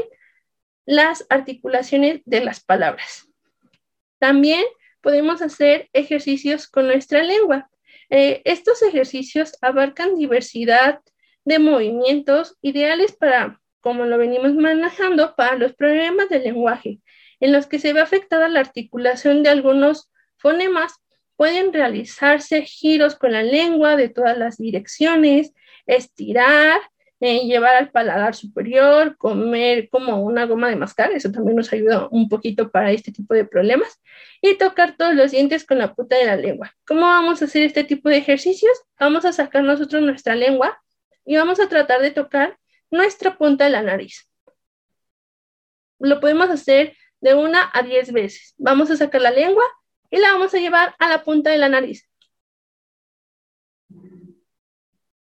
las 0.85 1.26
articulaciones 1.31 2.21
de 2.25 2.45
las 2.45 2.61
palabras. 2.62 3.31
También 4.23 4.64
podemos 5.00 5.43
hacer 5.43 5.88
ejercicios 5.93 6.69
con 6.69 6.87
nuestra 6.87 7.25
lengua. 7.25 7.69
Eh, 8.09 8.41
estos 8.45 8.81
ejercicios 8.83 9.59
abarcan 9.61 10.14
diversidad 10.14 11.00
de 11.45 11.59
movimientos 11.59 12.57
ideales 12.62 13.17
para, 13.17 13.61
como 13.81 14.05
lo 14.05 14.19
venimos 14.19 14.55
manejando, 14.55 15.35
para 15.35 15.57
los 15.57 15.73
problemas 15.73 16.29
del 16.29 16.45
lenguaje, 16.45 17.00
en 17.41 17.50
los 17.50 17.67
que 17.67 17.81
se 17.81 17.93
ve 17.93 18.00
afectada 18.00 18.47
la 18.47 18.61
articulación 18.61 19.43
de 19.43 19.49
algunos 19.49 20.09
fonemas 20.37 21.02
Pueden 21.35 21.73
realizarse 21.73 22.62
giros 22.62 23.17
con 23.17 23.33
la 23.33 23.43
lengua 23.43 23.97
de 23.97 24.09
todas 24.09 24.38
las 24.38 24.59
direcciones, 24.59 25.52
estirar, 25.87 26.79
eh, 27.23 27.47
llevar 27.47 27.76
al 27.76 27.91
paladar 27.93 28.35
superior, 28.35 29.17
comer 29.17 29.88
como 29.91 30.21
una 30.25 30.45
goma 30.45 30.69
de 30.69 30.75
mascar, 30.75 31.12
eso 31.12 31.31
también 31.31 31.57
nos 31.57 31.73
ayuda 31.73 32.09
un 32.11 32.29
poquito 32.29 32.73
para 32.73 32.91
este 32.91 33.12
tipo 33.12 33.33
de 33.33 33.45
problemas, 33.45 34.02
y 34.41 34.59
tocar 34.59 34.97
todos 34.97 35.14
los 35.14 35.31
dientes 35.31 35.64
con 35.64 35.79
la 35.79 35.95
punta 35.95 36.17
de 36.17 36.26
la 36.26 36.35
lengua. 36.35 36.75
¿Cómo 36.85 37.02
vamos 37.02 37.41
a 37.41 37.45
hacer 37.45 37.62
este 37.62 37.85
tipo 37.85 38.09
de 38.09 38.17
ejercicios? 38.17 38.73
Vamos 38.99 39.25
a 39.25 39.33
sacar 39.33 39.62
nosotros 39.62 40.02
nuestra 40.02 40.35
lengua 40.35 40.83
y 41.25 41.37
vamos 41.37 41.61
a 41.61 41.69
tratar 41.69 42.02
de 42.02 42.11
tocar 42.11 42.59
nuestra 42.91 43.38
punta 43.38 43.67
de 43.67 43.71
la 43.71 43.83
nariz. 43.83 44.29
Lo 46.00 46.19
podemos 46.19 46.50
hacer 46.50 46.97
de 47.21 47.35
una 47.35 47.71
a 47.73 47.85
diez 47.85 48.12
veces. 48.12 48.55
Vamos 48.59 48.91
a 48.91 48.97
sacar 48.97 49.21
la 49.21 49.31
lengua 49.31 49.62
y 50.11 50.19
la 50.19 50.33
vamos 50.33 50.52
a 50.55 50.59
llevar 50.59 50.97
a 50.99 51.09
la 51.09 51.23
punta 51.23 51.50
de 51.50 51.59
la 51.59 51.69
nariz. 51.69 52.09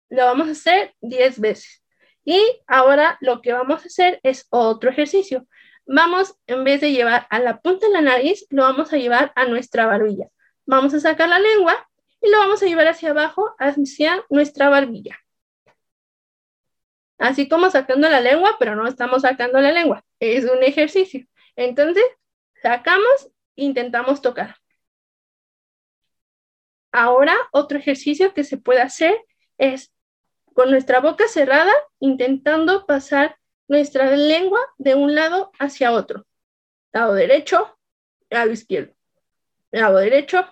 Lo 0.09 0.25
vamos 0.25 0.49
a 0.49 0.51
hacer 0.51 0.93
10 1.01 1.39
veces. 1.39 1.84
Y 2.25 2.41
ahora 2.67 3.17
lo 3.21 3.41
que 3.41 3.53
vamos 3.53 3.83
a 3.83 3.87
hacer 3.87 4.19
es 4.23 4.47
otro 4.49 4.89
ejercicio. 4.89 5.47
Vamos, 5.85 6.35
en 6.47 6.63
vez 6.63 6.81
de 6.81 6.91
llevar 6.91 7.27
a 7.29 7.39
la 7.39 7.61
punta 7.61 7.87
de 7.87 7.93
la 7.93 8.01
nariz, 8.01 8.47
lo 8.49 8.63
vamos 8.63 8.91
a 8.91 8.97
llevar 8.97 9.31
a 9.35 9.45
nuestra 9.45 9.85
barbilla. 9.85 10.29
Vamos 10.65 10.93
a 10.95 10.99
sacar 10.99 11.29
la 11.29 11.39
lengua 11.39 11.87
y 12.21 12.29
lo 12.29 12.39
vamos 12.39 12.63
a 12.63 12.65
llevar 12.65 12.87
hacia 12.87 13.11
abajo, 13.11 13.55
hacia 13.59 14.25
nuestra 14.29 14.69
barbilla. 14.69 15.17
Así 17.17 17.47
como 17.47 17.69
sacando 17.69 18.09
la 18.09 18.19
lengua, 18.19 18.55
pero 18.59 18.75
no 18.75 18.87
estamos 18.87 19.21
sacando 19.21 19.59
la 19.61 19.71
lengua. 19.71 20.03
Es 20.19 20.45
un 20.45 20.63
ejercicio. 20.63 21.25
Entonces, 21.55 22.03
sacamos, 22.61 23.31
intentamos 23.55 24.21
tocar. 24.21 24.57
Ahora, 26.91 27.35
otro 27.51 27.77
ejercicio 27.77 28.33
que 28.33 28.43
se 28.43 28.57
puede 28.57 28.81
hacer 28.81 29.15
es 29.57 29.93
con 30.55 30.71
nuestra 30.71 31.01
boca 31.01 31.27
cerrada, 31.27 31.73
intentando 31.99 32.85
pasar 32.85 33.37
nuestra 33.67 34.15
lengua 34.15 34.61
de 34.77 34.95
un 34.95 35.13
lado 35.13 35.51
hacia 35.59 35.91
otro. 35.91 36.25
Lado 36.93 37.13
derecho, 37.13 37.77
lado 38.29 38.51
izquierdo. 38.51 38.95
Lado 39.71 39.97
derecho, 39.97 40.47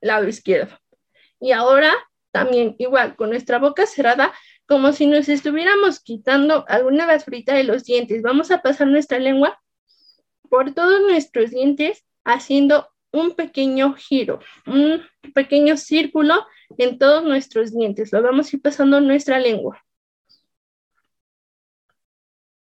lado 0.00 0.26
izquierdo. 0.26 0.76
Y 1.38 1.52
ahora 1.52 1.94
también 2.32 2.74
igual, 2.80 3.14
con 3.14 3.30
nuestra 3.30 3.60
boca 3.60 3.86
cerrada, 3.86 4.34
como 4.66 4.92
si 4.92 5.06
nos 5.06 5.28
estuviéramos 5.28 6.00
quitando 6.00 6.64
alguna 6.66 7.06
basurita 7.06 7.54
de 7.54 7.62
los 7.62 7.84
dientes. 7.84 8.22
Vamos 8.22 8.50
a 8.50 8.62
pasar 8.62 8.88
nuestra 8.88 9.20
lengua 9.20 9.62
por 10.50 10.74
todos 10.74 11.00
nuestros 11.02 11.52
dientes, 11.52 12.04
haciendo 12.24 12.88
un 13.20 13.34
pequeño 13.34 13.94
giro, 13.94 14.40
un 14.66 15.02
pequeño 15.34 15.76
círculo 15.76 16.46
en 16.78 16.98
todos 16.98 17.24
nuestros 17.24 17.72
dientes. 17.72 18.12
Lo 18.12 18.22
vamos 18.22 18.52
a 18.52 18.56
ir 18.56 18.62
pasando 18.62 19.00
nuestra 19.00 19.38
lengua. 19.38 19.82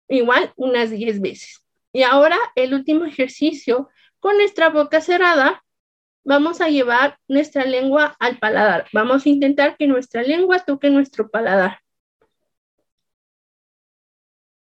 Igual 0.07 0.51
unas 0.57 0.89
10 0.91 1.21
veces. 1.21 1.65
Y 1.93 2.03
ahora 2.03 2.37
el 2.55 2.73
último 2.73 3.05
ejercicio 3.05 3.89
con 4.19 4.37
nuestra 4.37 4.69
boca 4.69 5.01
cerrada, 5.01 5.63
vamos 6.23 6.61
a 6.61 6.69
llevar 6.69 7.17
nuestra 7.27 7.65
lengua 7.65 8.15
al 8.19 8.37
paladar. 8.39 8.87
Vamos 8.93 9.25
a 9.25 9.29
intentar 9.29 9.77
que 9.77 9.87
nuestra 9.87 10.21
lengua 10.23 10.59
toque 10.59 10.89
nuestro 10.89 11.29
paladar. 11.29 11.79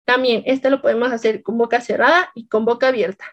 También, 0.05 0.43
esto 0.47 0.71
lo 0.71 0.83
podemos 0.83 1.13
hacer 1.13 1.43
con 1.43 1.59
boca 1.59 1.81
cerrada 1.81 2.31
y 2.35 2.49
con 2.49 2.65
boca 2.65 2.89
abierta. 2.89 3.25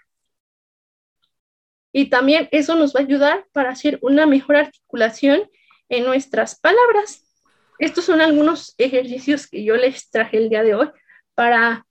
Y 1.91 2.09
también 2.09 2.47
eso 2.51 2.75
nos 2.75 2.95
va 2.95 2.99
a 2.99 3.03
ayudar 3.03 3.45
para 3.51 3.71
hacer 3.71 3.99
una 4.01 4.25
mejor 4.25 4.57
articulación 4.57 5.49
en 5.89 6.05
nuestras 6.05 6.59
palabras. 6.59 7.25
Estos 7.79 8.05
son 8.05 8.21
algunos 8.21 8.75
ejercicios 8.77 9.47
que 9.47 9.63
yo 9.63 9.75
les 9.75 10.09
traje 10.09 10.37
el 10.37 10.49
día 10.49 10.63
de 10.63 10.75
hoy 10.75 10.89
para 11.33 11.85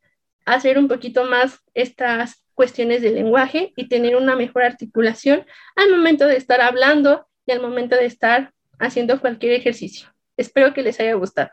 hacer 0.45 0.79
un 0.79 0.89
poquito 0.89 1.25
más 1.25 1.59
estas 1.75 2.45
cuestiones 2.55 3.03
de 3.03 3.11
lenguaje 3.11 3.73
y 3.77 3.89
tener 3.89 4.17
una 4.17 4.37
mejor 4.37 4.63
articulación 4.63 5.47
al 5.77 5.91
momento 5.91 6.27
de 6.27 6.37
estar 6.37 6.61
hablando 6.61 7.27
y 7.47 7.53
al 7.53 7.61
momento 7.61 7.97
de 7.97 8.07
estar 8.07 8.53
haciendo 8.79 9.21
cualquier 9.21 9.53
ejercicio. 9.53 10.13
Espero 10.37 10.75
que 10.75 10.83
les 10.83 10.99
haya 11.01 11.15
gustado. 11.15 11.51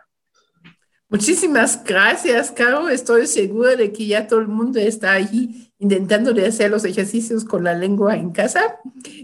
Muchísimas 1.10 1.84
gracias, 1.84 2.52
Caro. 2.52 2.90
Estoy 2.90 3.28
segura 3.28 3.76
de 3.76 3.92
que 3.92 4.08
ya 4.08 4.28
todo 4.28 4.40
el 4.40 4.48
mundo 4.48 4.80
está 4.80 5.14
allí 5.14 5.72
intentando 5.78 6.34
de 6.34 6.48
hacer 6.48 6.72
los 6.72 6.84
ejercicios 6.84 7.46
con 7.46 7.64
la 7.64 7.74
lengua 7.74 8.16
en 8.16 8.32
casa. 8.32 8.80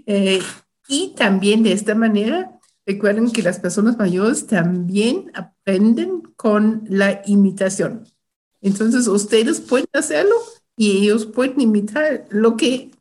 Eh, 0.05 0.41
y 0.87 1.15
también 1.15 1.63
de 1.63 1.71
esta 1.71 1.95
manera, 1.95 2.59
recuerden 2.85 3.31
que 3.31 3.41
las 3.41 3.59
personas 3.59 3.97
mayores 3.97 4.45
también 4.45 5.31
aprenden 5.33 6.21
con 6.35 6.83
la 6.87 7.21
imitación. 7.25 8.05
Entonces, 8.61 9.07
ustedes 9.07 9.59
pueden 9.59 9.87
hacerlo 9.93 10.35
y 10.77 10.97
ellos 10.97 11.25
pueden 11.25 11.59
imitar 11.61 12.25
lo 12.29 12.57
que 12.57 12.91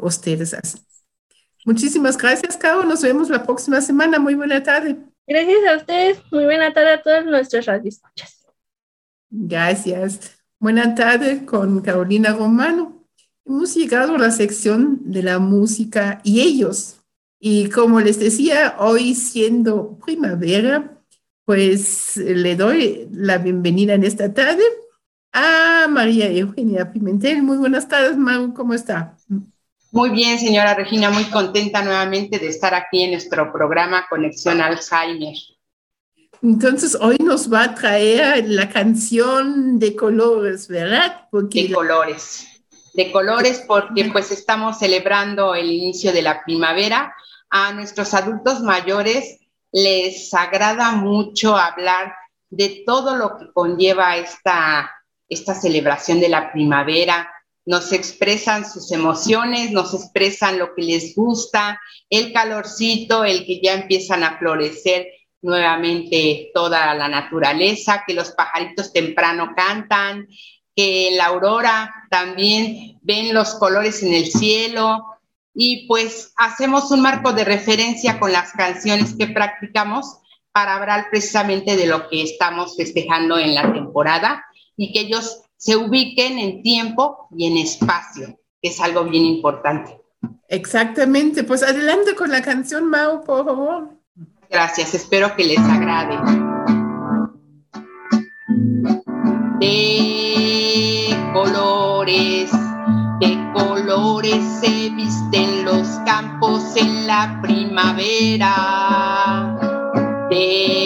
ustedes 0.00 0.54
hacen. 0.54 0.80
Muchísimas 1.64 2.18
gracias, 2.18 2.56
Caro. 2.56 2.84
Nos 2.84 3.02
vemos 3.02 3.30
la 3.30 3.44
próxima 3.44 3.80
semana. 3.80 4.18
Muy 4.18 4.34
buena 4.34 4.62
tarde. 4.62 4.98
Gracias 5.26 5.58
a 5.68 5.76
ustedes. 5.76 6.22
Muy 6.30 6.44
buena 6.44 6.72
tarde 6.72 6.94
a 6.94 7.02
todos 7.02 7.24
nuestros 7.24 7.66
radioescuchas. 7.66 8.46
Gracias. 9.30 10.38
Buena 10.58 10.94
tarde 10.94 11.44
con 11.44 11.80
Carolina 11.80 12.32
Romano. 12.32 13.06
Hemos 13.44 13.74
llegado 13.74 14.14
a 14.14 14.18
la 14.18 14.30
sección 14.30 15.00
de 15.10 15.22
la 15.22 15.38
música 15.38 16.20
y 16.22 16.40
ellos. 16.40 17.00
Y 17.40 17.68
como 17.70 18.00
les 18.00 18.20
decía, 18.20 18.76
hoy 18.78 19.14
siendo 19.14 19.98
primavera, 20.04 21.02
pues 21.44 22.16
le 22.16 22.54
doy 22.54 23.08
la 23.12 23.38
bienvenida 23.38 23.94
en 23.94 24.04
esta 24.04 24.32
tarde 24.32 24.62
a 25.32 25.88
María 25.88 26.30
Eugenia 26.30 26.92
Pimentel. 26.92 27.42
Muy 27.42 27.56
buenas 27.56 27.88
tardes, 27.88 28.16
Mau, 28.16 28.54
¿cómo 28.54 28.74
está? 28.74 29.16
Muy 29.92 30.08
bien, 30.08 30.38
señora 30.38 30.72
Regina, 30.74 31.10
muy 31.10 31.24
contenta 31.24 31.82
nuevamente 31.82 32.38
de 32.38 32.48
estar 32.48 32.74
aquí 32.74 33.02
en 33.02 33.10
nuestro 33.10 33.52
programa 33.52 34.06
Conexión 34.08 34.62
Alzheimer. 34.62 35.36
Entonces, 36.42 36.96
hoy 36.98 37.18
nos 37.20 37.52
va 37.52 37.64
a 37.64 37.74
traer 37.74 38.48
la 38.48 38.70
canción 38.70 39.78
de 39.78 39.94
colores, 39.94 40.66
¿verdad? 40.66 41.28
Porque 41.30 41.68
de 41.68 41.74
colores, 41.74 42.64
de 42.94 43.12
colores 43.12 43.62
porque 43.68 44.06
pues 44.10 44.30
estamos 44.30 44.78
celebrando 44.78 45.54
el 45.54 45.70
inicio 45.70 46.10
de 46.10 46.22
la 46.22 46.42
primavera. 46.42 47.14
A 47.50 47.74
nuestros 47.74 48.14
adultos 48.14 48.60
mayores 48.60 49.40
les 49.72 50.32
agrada 50.32 50.92
mucho 50.92 51.54
hablar 51.54 52.14
de 52.48 52.82
todo 52.86 53.14
lo 53.14 53.36
que 53.36 53.52
conlleva 53.52 54.16
esta 54.16 54.90
esta 55.28 55.54
celebración 55.54 56.20
de 56.20 56.28
la 56.28 56.52
primavera, 56.52 57.30
nos 57.64 57.92
expresan 57.92 58.70
sus 58.70 58.90
emociones, 58.92 59.70
nos 59.70 59.94
expresan 59.94 60.58
lo 60.58 60.74
que 60.74 60.82
les 60.82 61.14
gusta, 61.14 61.80
el 62.10 62.32
calorcito, 62.32 63.24
el 63.24 63.46
que 63.46 63.60
ya 63.62 63.74
empiezan 63.74 64.24
a 64.24 64.38
florecer 64.38 65.06
nuevamente 65.42 66.50
toda 66.54 66.94
la 66.94 67.08
naturaleza, 67.08 68.04
que 68.06 68.14
los 68.14 68.30
pajaritos 68.30 68.92
temprano 68.92 69.52
cantan, 69.56 70.28
que 70.74 71.10
la 71.12 71.26
aurora 71.26 71.92
también 72.10 72.98
ven 73.02 73.34
los 73.34 73.54
colores 73.54 74.02
en 74.02 74.14
el 74.14 74.26
cielo. 74.26 75.04
Y 75.54 75.86
pues 75.86 76.32
hacemos 76.36 76.90
un 76.90 77.02
marco 77.02 77.32
de 77.32 77.44
referencia 77.44 78.18
con 78.18 78.32
las 78.32 78.52
canciones 78.52 79.14
que 79.14 79.26
practicamos 79.26 80.18
para 80.52 80.76
hablar 80.76 81.08
precisamente 81.10 81.76
de 81.76 81.86
lo 81.86 82.08
que 82.08 82.22
estamos 82.22 82.76
festejando 82.76 83.38
en 83.38 83.54
la 83.54 83.72
temporada 83.72 84.44
y 84.76 84.92
que 84.92 85.00
ellos 85.00 85.42
se 85.62 85.76
ubiquen 85.76 86.40
en 86.40 86.60
tiempo 86.60 87.28
y 87.36 87.46
en 87.46 87.56
espacio, 87.56 88.36
que 88.60 88.70
es 88.70 88.80
algo 88.80 89.04
bien 89.04 89.24
importante. 89.24 89.96
Exactamente, 90.48 91.44
pues 91.44 91.62
adelante 91.62 92.16
con 92.16 92.32
la 92.32 92.42
canción 92.42 92.90
Mau, 92.90 93.22
por 93.22 93.44
favor. 93.44 93.90
Gracias, 94.50 94.92
espero 94.92 95.36
que 95.36 95.44
les 95.44 95.60
agrade. 95.60 96.18
De 99.60 101.16
colores, 101.32 102.50
de 103.20 103.38
colores 103.54 104.44
se 104.60 104.90
visten 104.90 105.64
los 105.64 105.86
campos 106.04 106.74
en 106.74 107.06
la 107.06 107.38
primavera. 107.40 108.48
De 110.28 110.81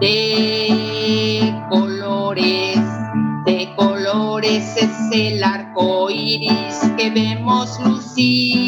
de 0.00 1.52
colores, 1.68 2.78
de 3.44 3.68
colores 3.76 4.76
es 4.76 4.90
el 5.12 5.42
arco 5.42 6.08
iris 6.08 6.92
que 6.96 7.10
vemos 7.10 7.80
lucir. 7.80 8.61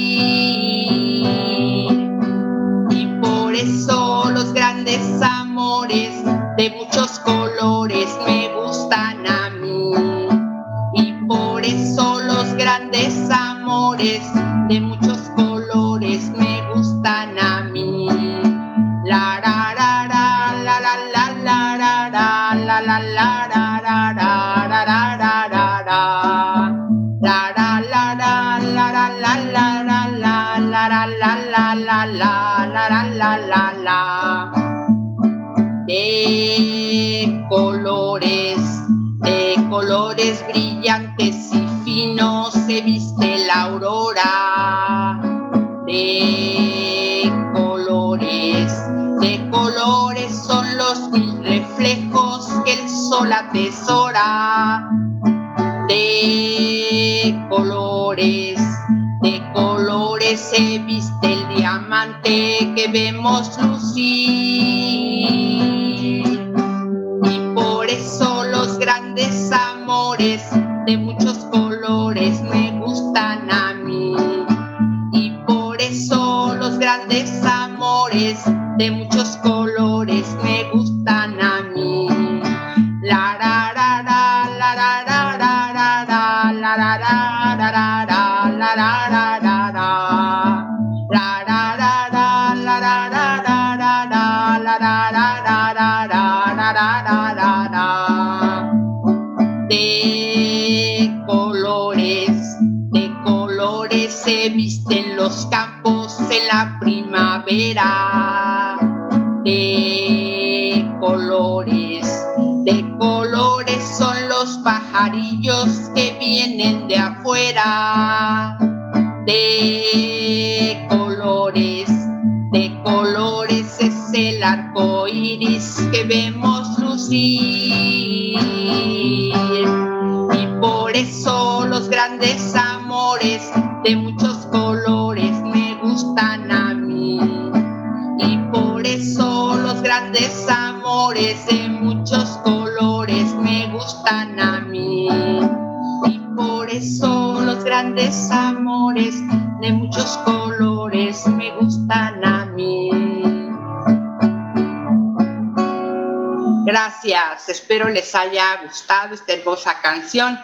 Haya 158.24 158.62
gustado 158.64 159.14
esta 159.14 159.32
hermosa 159.32 159.80
canción 159.82 160.38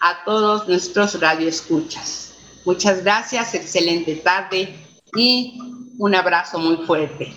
a 0.00 0.24
todos 0.24 0.68
nuestros 0.68 1.20
radioescuchas. 1.20 2.34
Muchas 2.64 3.02
gracias, 3.02 3.54
excelente 3.54 4.16
tarde 4.16 4.76
y 5.16 5.58
un 5.98 6.14
abrazo 6.14 6.58
muy 6.58 6.84
fuerte. 6.86 7.32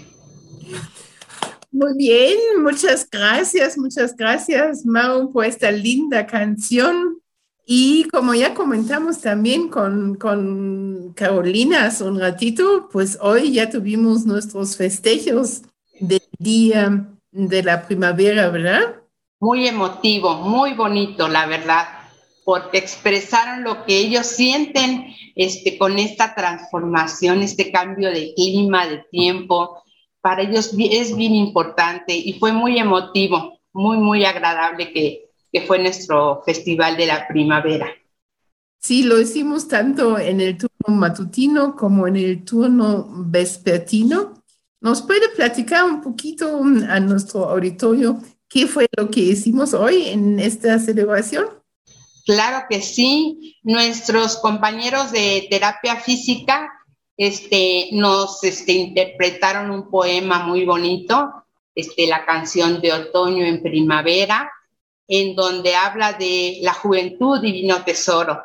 Muy 1.71 1.95
bien, 1.95 2.37
muchas 2.63 3.07
gracias, 3.09 3.77
muchas 3.77 4.15
gracias, 4.15 4.85
Mau, 4.85 5.31
por 5.31 5.45
esta 5.45 5.71
linda 5.71 6.25
canción. 6.25 7.21
Y 7.65 8.05
como 8.05 8.33
ya 8.33 8.55
comentamos 8.55 9.21
también 9.21 9.69
con, 9.69 10.15
con 10.15 11.13
Carolina 11.13 11.85
hace 11.85 12.03
un 12.03 12.19
ratito, 12.19 12.89
pues 12.91 13.19
hoy 13.21 13.53
ya 13.53 13.69
tuvimos 13.69 14.25
nuestros 14.25 14.75
festejos 14.75 15.61
del 15.99 16.23
Día 16.39 17.07
de 17.31 17.63
la 17.63 17.85
Primavera, 17.85 18.49
¿verdad? 18.49 18.98
Muy 19.41 19.67
emotivo, 19.67 20.35
muy 20.35 20.73
bonito, 20.73 21.29
la 21.29 21.45
verdad, 21.45 21.87
porque 22.43 22.77
expresaron 22.77 23.63
lo 23.63 23.85
que 23.85 23.97
ellos 23.97 24.25
sienten 24.25 25.15
este, 25.35 25.77
con 25.77 25.97
esta 25.97 26.35
transformación, 26.35 27.41
este 27.41 27.71
cambio 27.71 28.09
de 28.09 28.33
clima, 28.35 28.85
de 28.85 29.05
tiempo. 29.09 29.81
Para 30.19 30.41
ellos 30.41 30.73
es 30.77 31.15
bien 31.15 31.35
importante 31.35 32.13
y 32.13 32.33
fue 32.33 32.51
muy 32.51 32.77
emotivo, 32.77 33.59
muy, 33.71 33.97
muy 33.97 34.25
agradable 34.25 34.91
que, 34.91 35.29
que 35.53 35.61
fue 35.61 35.79
nuestro 35.79 36.41
festival 36.45 36.97
de 36.97 37.07
la 37.07 37.25
primavera. 37.25 37.87
Sí, 38.79 39.03
lo 39.03 39.21
hicimos 39.21 39.69
tanto 39.69 40.19
en 40.19 40.41
el 40.41 40.57
turno 40.57 40.97
matutino 40.97 41.75
como 41.77 42.07
en 42.07 42.17
el 42.17 42.43
turno 42.43 43.07
vespertino. 43.09 44.43
¿Nos 44.81 45.01
puede 45.01 45.29
platicar 45.29 45.83
un 45.85 46.01
poquito 46.01 46.61
a 46.89 46.99
nuestro 46.99 47.49
auditorio 47.49 48.19
qué 48.49 48.67
fue 48.67 48.87
lo 48.97 49.09
que 49.09 49.21
hicimos 49.21 49.73
hoy 49.73 50.09
en 50.09 50.39
esta 50.39 50.79
celebración? 50.79 51.47
Claro 52.25 52.65
que 52.69 52.81
sí. 52.81 53.57
Nuestros 53.63 54.37
compañeros 54.37 55.11
de 55.11 55.47
terapia 55.49 55.95
física 55.95 56.69
este, 57.17 57.89
nos 57.91 58.43
este, 58.43 58.73
interpretaron 58.73 59.71
un 59.71 59.89
poema 59.89 60.39
muy 60.39 60.65
bonito, 60.65 61.45
este, 61.75 62.07
la 62.07 62.25
canción 62.25 62.81
de 62.81 62.93
otoño 62.93 63.45
en 63.45 63.61
primavera, 63.61 64.51
en 65.07 65.35
donde 65.35 65.75
habla 65.75 66.13
de 66.13 66.59
la 66.61 66.73
juventud 66.73 67.41
divino 67.41 67.83
tesoro. 67.83 68.41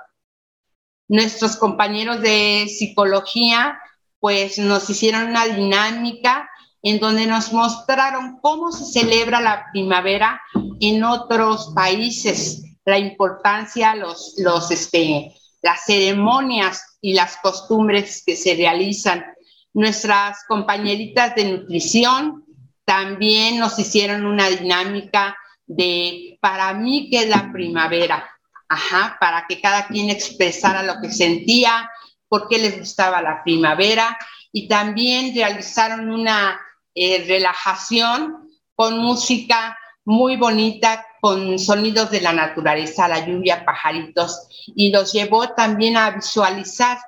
Nuestros 1.09 1.57
compañeros 1.57 2.21
de 2.21 2.67
psicología 2.69 3.79
pues 4.19 4.59
nos 4.59 4.89
hicieron 4.89 5.29
una 5.29 5.45
dinámica 5.45 6.49
en 6.85 7.01
donde 7.01 7.27
nos 7.27 7.51
mostraron 7.53 8.39
cómo 8.43 8.71
se 8.71 9.01
celebra 9.01 9.41
la 9.41 9.71
primavera 9.73 10.41
en 10.81 11.03
otros 11.03 11.73
países, 11.75 12.63
la 12.85 12.99
importancia, 12.99 13.95
los, 13.95 14.35
los, 14.37 14.71
este, 14.71 15.35
las 15.63 15.87
ceremonias 15.87 16.99
y 17.01 17.15
las 17.15 17.39
costumbres 17.39 18.23
que 18.25 18.37
se 18.37 18.55
realizan. 18.55 19.25
Nuestras 19.73 20.45
compañeritas 20.47 21.35
de 21.35 21.47
nutrición 21.47 22.45
también 22.85 23.59
nos 23.59 23.79
hicieron 23.79 24.27
una 24.27 24.51
dinámica 24.51 25.39
de 25.67 26.37
para 26.43 26.75
mí 26.75 27.09
que 27.09 27.21
es 27.21 27.29
la 27.31 27.51
primavera, 27.51 28.29
ajá, 28.69 29.17
para 29.19 29.47
que 29.49 29.59
cada 29.63 29.87
quien 29.87 30.11
expresara 30.11 30.83
lo 30.83 31.01
que 31.01 31.11
sentía, 31.11 31.91
por 32.29 32.47
qué 32.47 32.59
les 32.59 32.79
gustaba 32.79 33.23
la 33.23 33.43
primavera 33.43 34.19
y 34.53 34.69
también 34.69 35.35
realizaron 35.35 36.11
una 36.11 36.61
eh, 36.95 37.25
relajación 37.27 38.49
con 38.75 38.99
música 38.99 39.79
muy 40.05 40.37
bonita, 40.37 41.07
con 41.21 41.59
sonidos 41.59 42.11
de 42.11 42.21
la 42.21 42.33
naturaleza, 42.33 43.09
la 43.09 43.27
lluvia, 43.27 43.65
pajaritos, 43.65 44.49
y 44.67 44.91
los 44.91 45.13
llevó 45.13 45.49
también 45.51 45.97
a 45.97 46.11
visualizar 46.11 46.99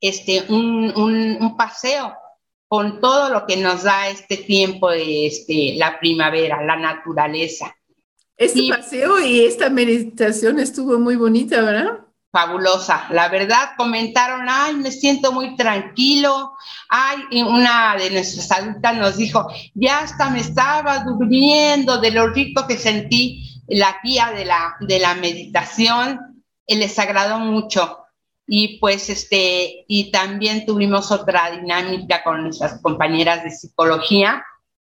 este, 0.00 0.44
un, 0.48 0.92
un, 0.96 1.38
un 1.40 1.56
paseo 1.56 2.14
con 2.66 3.00
todo 3.00 3.30
lo 3.30 3.46
que 3.46 3.56
nos 3.56 3.82
da 3.82 4.08
este 4.08 4.36
tiempo 4.36 4.90
de 4.90 5.26
este, 5.26 5.74
la 5.76 5.98
primavera, 5.98 6.62
la 6.64 6.76
naturaleza. 6.76 7.74
Este 8.36 8.68
paseo 8.70 9.20
y 9.20 9.44
esta 9.44 9.68
meditación 9.68 10.58
estuvo 10.60 10.98
muy 10.98 11.16
bonita, 11.16 11.60
¿verdad? 11.60 11.98
Fabulosa. 12.32 13.06
La 13.10 13.28
verdad, 13.28 13.70
comentaron, 13.76 14.46
ay, 14.48 14.74
me 14.76 14.92
siento 14.92 15.32
muy 15.32 15.56
tranquilo. 15.56 16.52
Ay, 16.88 17.42
una 17.42 17.96
de 17.96 18.10
nuestras 18.10 18.50
adultas 18.52 18.96
nos 18.96 19.16
dijo, 19.16 19.48
ya 19.74 20.00
hasta 20.00 20.30
me 20.30 20.40
estaba 20.40 21.00
durmiendo 21.00 21.98
de 22.00 22.12
lo 22.12 22.28
rico 22.28 22.66
que 22.66 22.78
sentí 22.78 23.62
la 23.66 23.98
guía 24.02 24.30
de 24.32 24.44
la, 24.44 24.76
de 24.80 24.98
la 25.00 25.14
meditación. 25.14 26.44
Y 26.66 26.76
les 26.76 26.98
agradó 26.98 27.38
mucho. 27.38 27.98
Y 28.46 28.78
pues, 28.78 29.10
este, 29.10 29.84
y 29.88 30.10
también 30.10 30.66
tuvimos 30.66 31.10
otra 31.10 31.50
dinámica 31.50 32.22
con 32.22 32.42
nuestras 32.42 32.80
compañeras 32.80 33.42
de 33.42 33.50
psicología, 33.50 34.44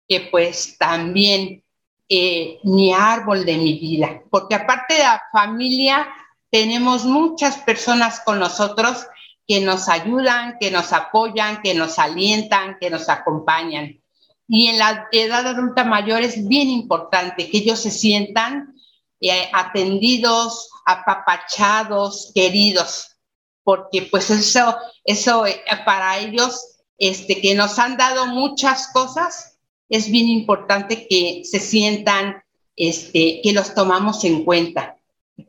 que 0.07 0.27
pues 0.31 0.77
también 0.77 1.63
eh, 2.11 2.57
mi 2.63 2.91
árbol 2.91 3.45
de 3.45 3.57
mi 3.57 3.77
vida, 3.77 4.21
porque 4.31 4.55
aparte 4.55 4.95
de 4.95 5.03
la 5.03 5.21
familia, 5.31 6.07
tenemos 6.51 7.05
muchas 7.05 7.57
personas 7.57 8.21
con 8.21 8.39
nosotros 8.39 9.05
que 9.47 9.61
nos 9.61 9.89
ayudan, 9.89 10.57
que 10.59 10.71
nos 10.71 10.93
apoyan, 10.93 11.61
que 11.61 11.73
nos 11.73 11.99
alientan, 11.99 12.77
que 12.79 12.89
nos 12.89 13.09
acompañan. 13.09 14.01
Y 14.47 14.67
en 14.67 14.79
la 14.79 15.07
edad 15.11 15.47
adulta 15.47 15.83
mayor 15.83 16.21
es 16.21 16.47
bien 16.47 16.69
importante 16.69 17.49
que 17.49 17.57
ellos 17.57 17.79
se 17.79 17.91
sientan 17.91 18.75
eh, 19.21 19.49
atendidos, 19.53 20.69
apapachados, 20.85 22.31
queridos, 22.33 23.17
porque 23.63 24.03
pues 24.03 24.29
eso, 24.29 24.75
eso 25.03 25.45
eh, 25.45 25.61
para 25.85 26.17
ellos, 26.17 26.77
este, 26.97 27.41
que 27.41 27.53
nos 27.53 27.77
han 27.79 27.97
dado 27.97 28.27
muchas 28.27 28.87
cosas, 28.91 29.57
es 29.87 30.09
bien 30.09 30.27
importante 30.27 31.07
que 31.07 31.41
se 31.43 31.59
sientan, 31.59 32.43
este, 32.75 33.41
que 33.43 33.53
los 33.53 33.73
tomamos 33.73 34.23
en 34.23 34.45
cuenta 34.45 34.98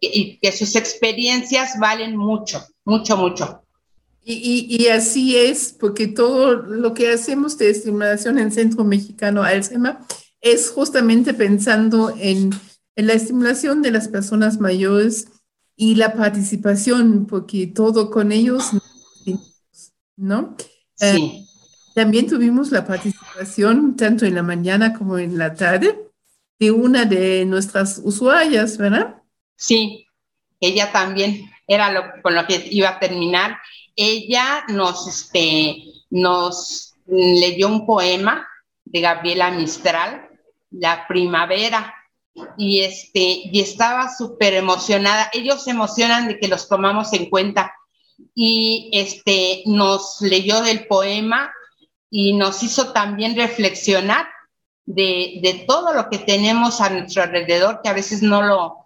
y 0.01 0.39
que, 0.39 0.53
sus 0.53 0.77
experiencias 0.77 1.79
valen 1.79 2.17
mucho, 2.17 2.65
mucho, 2.85 3.17
mucho. 3.17 3.63
Y, 4.23 4.67
y, 4.69 4.89
así 4.89 5.37
es, 5.37 5.75
porque 5.79 6.07
todo 6.07 6.55
lo 6.55 6.93
que 6.93 7.11
hacemos 7.11 7.57
de 7.59 7.71
estimulación 7.71 8.39
en 8.39 8.53
Centro 8.53 8.85
Mexicano 8.85 9.43
Alzheimer 9.43 9.97
es 10.41 10.71
justamente 10.71 11.35
pensando 11.35 12.15
en, 12.19 12.51
en 12.97 13.07
la 13.07 13.15
estimulación 13.15 13.83
de 13.83 13.91
las 13.91 14.09
personas 14.09 14.61
mayores 14.61 15.29
y 15.75 15.95
la 15.95 16.13
participación, 16.13 17.27
porque 17.27 17.67
todo 17.67 18.11
con 18.11 18.31
ellos, 18.33 18.71
¿no? 20.17 20.55
Sí. 20.95 21.07
Eh, 21.07 21.47
también 21.95 22.27
tuvimos 22.27 22.71
la 22.71 22.87
participación, 22.87 23.97
tanto 23.97 24.27
en 24.27 24.35
la 24.35 24.43
mañana 24.43 24.93
como 24.93 25.19
en 25.19 25.39
la 25.39 25.55
tarde, 25.55 25.99
de 26.59 26.71
una 26.71 27.07
de 27.07 27.45
nuestras 27.47 28.01
usuarias, 28.05 28.77
¿verdad? 28.77 29.20
Sí, 29.61 30.07
ella 30.59 30.91
también 30.91 31.51
era 31.67 31.93
lo, 31.93 32.03
con 32.23 32.35
lo 32.35 32.47
que 32.47 32.67
iba 32.71 32.89
a 32.89 32.99
terminar. 32.99 33.59
Ella 33.95 34.65
nos, 34.69 35.07
este, 35.07 35.85
nos 36.09 36.95
leyó 37.07 37.69
un 37.69 37.85
poema 37.85 38.49
de 38.87 39.03
Gabriela 39.03 39.51
Mistral, 39.51 40.31
La 40.71 41.07
Primavera, 41.07 41.95
y, 42.57 42.81
este, 42.81 43.43
y 43.53 43.61
estaba 43.61 44.09
súper 44.09 44.55
emocionada. 44.55 45.29
Ellos 45.35 45.63
se 45.63 45.73
emocionan 45.73 46.27
de 46.27 46.39
que 46.39 46.49
los 46.49 46.67
tomamos 46.67 47.13
en 47.13 47.29
cuenta. 47.29 47.75
Y 48.35 48.89
este, 48.95 49.63
nos 49.67 50.23
leyó 50.23 50.65
el 50.65 50.87
poema 50.87 51.53
y 52.09 52.33
nos 52.33 52.63
hizo 52.63 52.95
también 52.95 53.37
reflexionar 53.37 54.27
de, 54.87 55.41
de, 55.43 55.65
todo 55.69 55.93
lo 55.93 56.09
que 56.09 56.19
tenemos 56.19 56.81
a 56.81 56.89
nuestro 56.89 57.23
alrededor, 57.23 57.81
que 57.83 57.91
a 57.91 57.95
veces 57.95 58.23
no 58.23 58.43
lo, 58.43 58.80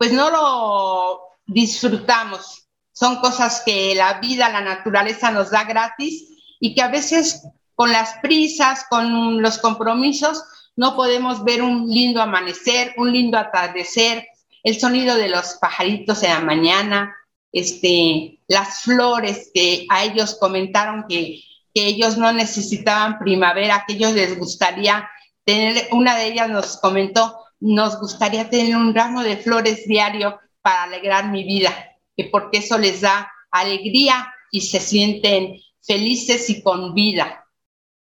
pues 0.00 0.14
no 0.14 0.30
lo 0.30 1.20
disfrutamos. 1.44 2.66
Son 2.90 3.16
cosas 3.16 3.62
que 3.66 3.94
la 3.94 4.14
vida, 4.14 4.48
la 4.48 4.62
naturaleza 4.62 5.30
nos 5.30 5.50
da 5.50 5.64
gratis 5.64 6.26
y 6.58 6.74
que 6.74 6.80
a 6.80 6.88
veces 6.88 7.46
con 7.74 7.92
las 7.92 8.14
prisas, 8.22 8.86
con 8.88 9.42
los 9.42 9.58
compromisos, 9.58 10.42
no 10.74 10.96
podemos 10.96 11.44
ver 11.44 11.60
un 11.60 11.86
lindo 11.86 12.22
amanecer, 12.22 12.94
un 12.96 13.12
lindo 13.12 13.36
atardecer, 13.36 14.26
el 14.62 14.80
sonido 14.80 15.16
de 15.16 15.28
los 15.28 15.58
pajaritos 15.60 16.22
en 16.22 16.30
la 16.30 16.40
mañana, 16.40 17.14
este, 17.52 18.40
las 18.48 18.80
flores 18.80 19.50
que 19.52 19.86
a 19.90 20.04
ellos 20.04 20.38
comentaron 20.40 21.04
que, 21.10 21.42
que 21.74 21.86
ellos 21.86 22.16
no 22.16 22.32
necesitaban 22.32 23.18
primavera, 23.18 23.84
que 23.86 23.96
ellos 23.96 24.14
les 24.14 24.38
gustaría 24.38 25.10
tener, 25.44 25.88
una 25.92 26.16
de 26.16 26.28
ellas 26.28 26.48
nos 26.48 26.78
comentó, 26.78 27.36
nos 27.60 28.00
gustaría 28.00 28.48
tener 28.48 28.76
un 28.76 28.94
ramo 28.94 29.22
de 29.22 29.36
flores 29.36 29.86
diario 29.86 30.38
para 30.62 30.84
alegrar 30.84 31.30
mi 31.30 31.44
vida, 31.44 31.72
que 32.16 32.24
porque 32.24 32.58
eso 32.58 32.78
les 32.78 33.02
da 33.02 33.30
alegría 33.50 34.32
y 34.50 34.62
se 34.62 34.80
sienten 34.80 35.60
felices 35.82 36.48
y 36.50 36.62
con 36.62 36.94
vida. 36.94 37.44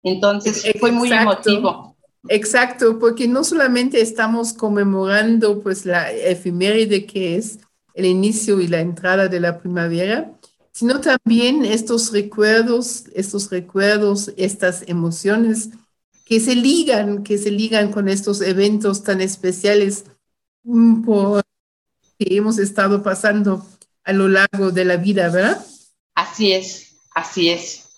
Entonces 0.03 0.71
fue 0.79 0.91
muy 0.91 1.11
emotivo. 1.11 1.97
Exacto, 2.27 2.99
porque 2.99 3.27
no 3.27 3.43
solamente 3.43 4.01
estamos 4.01 4.53
conmemorando 4.53 5.61
pues 5.61 5.85
la 5.85 6.11
efeméride 6.11 7.05
que 7.05 7.35
es 7.35 7.59
el 7.93 8.05
inicio 8.05 8.59
y 8.59 8.67
la 8.67 8.81
entrada 8.81 9.27
de 9.27 9.39
la 9.39 9.59
primavera, 9.59 10.31
sino 10.71 11.01
también 11.01 11.65
estos 11.65 12.11
recuerdos, 12.11 13.05
estos 13.13 13.49
recuerdos, 13.49 14.31
estas 14.37 14.83
emociones 14.87 15.69
que 16.29 16.39
se 16.39 16.55
ligan, 16.55 17.23
que 17.23 17.39
se 17.39 17.49
ligan 17.49 17.91
con 17.91 18.07
estos 18.07 18.41
eventos 18.41 19.03
tan 19.03 19.19
especiales 19.19 20.05
mm, 20.63 21.03
por, 21.03 21.43
que 22.19 22.37
hemos 22.37 22.59
estado 22.59 23.01
pasando 23.01 23.65
a 24.03 24.13
lo 24.13 24.27
largo 24.27 24.69
de 24.69 24.85
la 24.85 24.97
vida, 24.97 25.29
¿verdad? 25.29 25.65
Así 26.13 26.51
es, 26.51 26.97
así 27.15 27.49
es. 27.49 27.89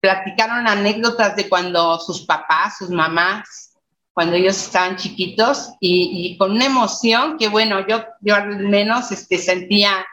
Platicaron 0.00 0.68
anécdotas 0.68 1.34
de 1.34 1.48
cuando 1.48 1.98
sus 1.98 2.26
papás, 2.26 2.76
sus 2.78 2.90
mamás, 2.90 3.72
cuando 4.12 4.36
ellos 4.36 4.56
estaban 4.58 4.96
chiquitos 4.96 5.70
y, 5.80 6.36
con 6.36 6.52
una 6.52 6.66
emoción 6.66 7.38
que, 7.38 7.48
bueno, 7.48 7.86
yo, 7.88 8.04
yo 8.20 8.34
al 8.34 8.58
menos 8.68 9.10
este, 9.12 9.38
sentía 9.38 10.04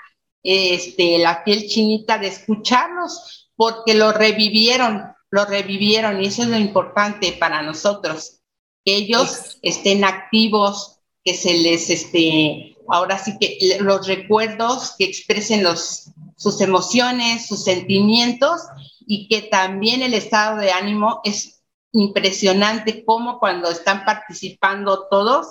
este, 0.44 1.18
la 1.20 1.44
piel 1.44 1.68
chinita 1.68 2.18
de 2.18 2.28
escucharlos 2.28 3.50
porque 3.56 3.96
lo 3.96 4.14
revivieron, 4.14 5.13
lo 5.34 5.46
revivieron 5.46 6.22
y 6.22 6.28
eso 6.28 6.44
es 6.44 6.50
lo 6.50 6.60
importante 6.60 7.36
para 7.40 7.64
nosotros, 7.64 8.42
que 8.86 8.96
ellos 8.98 9.58
estén 9.64 10.04
activos, 10.04 11.00
que 11.24 11.34
se 11.34 11.56
les, 11.56 11.90
este, 11.90 12.78
ahora 12.88 13.18
sí 13.18 13.40
que 13.40 13.80
los 13.80 14.06
recuerdos, 14.06 14.94
que 14.96 15.06
expresen 15.06 15.64
los, 15.64 16.12
sus 16.38 16.62
emociones, 16.62 17.48
sus 17.48 17.64
sentimientos 17.64 18.62
y 19.08 19.28
que 19.28 19.42
también 19.42 20.04
el 20.04 20.14
estado 20.14 20.58
de 20.58 20.72
ánimo 20.72 21.20
es 21.24 21.64
impresionante 21.94 23.04
como 23.04 23.40
cuando 23.40 23.72
están 23.72 24.06
participando 24.06 25.08
todos, 25.10 25.48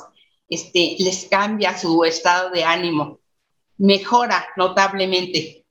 este, 0.49 0.95
les 1.01 1.25
cambia 1.25 1.77
su 1.77 2.05
estado 2.05 2.51
de 2.51 2.63
ánimo, 2.63 3.19
mejora 3.79 4.47
notablemente. 4.57 5.67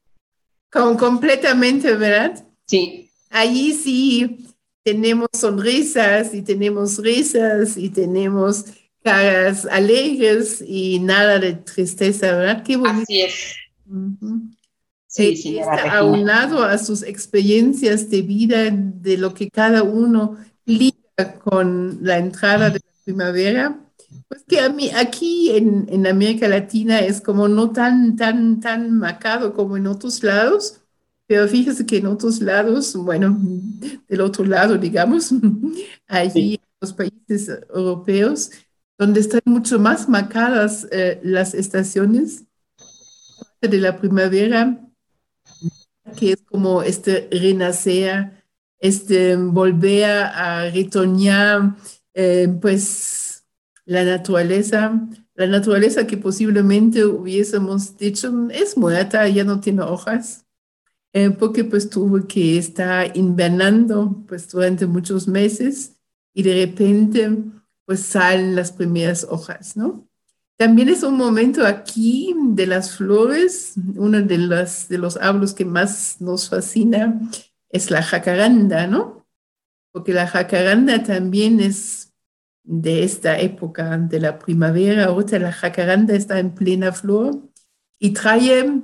Con, 0.70 0.98
completamente, 0.98 1.94
¿verdad? 1.94 2.46
Sí. 2.66 3.11
Allí 3.32 3.74
sí 3.74 4.46
tenemos 4.84 5.30
sonrisas 5.34 6.34
y 6.34 6.42
tenemos 6.42 6.98
risas 6.98 7.78
y 7.78 7.90
tenemos 7.90 8.66
caras 9.04 9.66
alegres 9.66 10.64
y 10.66 11.00
nada 11.00 11.40
de 11.40 11.54
tristeza, 11.54 12.36
¿verdad? 12.36 12.64
Qué 12.64 12.78
bonito. 12.78 13.04
Así 13.04 13.22
es. 13.22 13.56
Sí, 15.08 15.36
sí, 15.36 15.60
está 15.60 15.98
aunado 15.98 16.64
a 16.64 16.78
sus 16.78 17.04
experiencias 17.04 18.10
de 18.10 18.22
vida, 18.22 18.70
de 18.72 19.18
lo 19.18 19.34
que 19.34 19.50
cada 19.50 19.84
uno 19.84 20.38
liga 20.66 21.40
con 21.44 22.00
la 22.02 22.18
entrada 22.18 22.70
de 22.70 22.80
la 22.80 23.04
primavera. 23.04 23.80
Pues 24.30 24.44
que 24.48 24.62
a 24.62 24.70
mí, 24.70 24.90
aquí 24.96 25.52
en, 25.52 25.88
en 25.90 26.08
América 26.08 26.48
Latina 26.48 27.00
es 27.00 27.20
como 27.20 27.50
no 27.50 27.72
tan, 27.72 28.16
tan, 28.16 28.62
tan 28.62 28.98
marcado 28.98 29.54
como 29.54 29.76
en 29.76 29.88
otros 29.88 30.24
lados, 30.24 30.81
pero 31.32 31.48
fíjese 31.48 31.86
que 31.86 31.96
en 31.96 32.08
otros 32.08 32.42
lados, 32.42 32.94
bueno, 32.94 33.40
del 34.10 34.20
otro 34.20 34.44
lado, 34.44 34.78
digamos, 34.78 35.32
allí 36.08 36.56
en 36.56 36.62
los 36.82 36.92
países 36.92 37.50
europeos, 37.74 38.52
donde 39.00 39.22
están 39.22 39.40
mucho 39.46 39.80
más 39.80 40.10
marcadas 40.10 40.86
eh, 40.92 41.22
las 41.24 41.54
estaciones 41.54 42.44
de 43.62 43.78
la 43.78 43.98
primavera, 43.98 44.78
que 46.18 46.34
es 46.34 46.42
como 46.42 46.84
este 46.84 47.30
renacer, 47.32 48.44
este 48.78 49.38
volver 49.38 50.24
a 50.34 50.70
retoñar, 50.70 51.78
eh, 52.14 52.50
pues 52.62 53.46
la 53.86 54.04
naturaleza, 54.04 55.00
la 55.36 55.48
naturaleza 55.48 56.06
que 56.06 56.18
posiblemente 56.18 57.06
hubiésemos 57.06 57.98
dicho 57.98 58.50
es 58.50 58.76
muerta, 58.76 59.30
ya 59.30 59.46
no 59.46 59.62
tiene 59.62 59.84
hojas 59.84 60.46
eh, 61.14 61.30
porque 61.32 61.64
pues 61.64 61.90
tuvo 61.90 62.26
que 62.28 62.58
estar 62.58 63.16
invernando 63.18 64.24
pues 64.28 64.50
durante 64.50 64.86
muchos 64.86 65.28
meses 65.28 65.98
y 66.34 66.44
de 66.44 66.66
repente 66.66 67.38
pues 67.86 68.02
salen 68.02 68.56
las 68.56 68.72
primeras 68.72 69.26
hojas, 69.30 69.76
¿no? 69.76 70.08
También 70.58 70.90
es 70.90 71.04
un 71.04 71.18
momento 71.18 71.66
aquí 71.66 72.36
de 72.38 72.68
las 72.68 72.96
flores, 72.96 73.74
uno 73.96 74.22
de 74.22 74.38
los, 74.38 74.88
de 74.88 74.98
los 75.00 75.18
árboles 75.18 75.54
que 75.54 75.66
más 75.66 76.22
nos 76.22 76.50
fascina 76.50 77.20
es 77.70 77.90
la 77.90 78.04
jacaranda, 78.04 78.86
¿no? 78.86 79.26
Porque 79.92 80.14
la 80.14 80.28
jacaranda 80.28 81.04
también 81.04 81.60
es 81.60 82.14
de 82.64 83.04
esta 83.04 83.40
época 83.40 83.98
de 83.98 84.20
la 84.20 84.40
primavera. 84.40 85.06
Ahorita 85.06 85.40
la 85.40 85.52
jacaranda 85.52 86.14
está 86.14 86.40
en 86.40 86.54
plena 86.54 86.92
flor 86.92 87.42
y 88.00 88.12
trae 88.12 88.82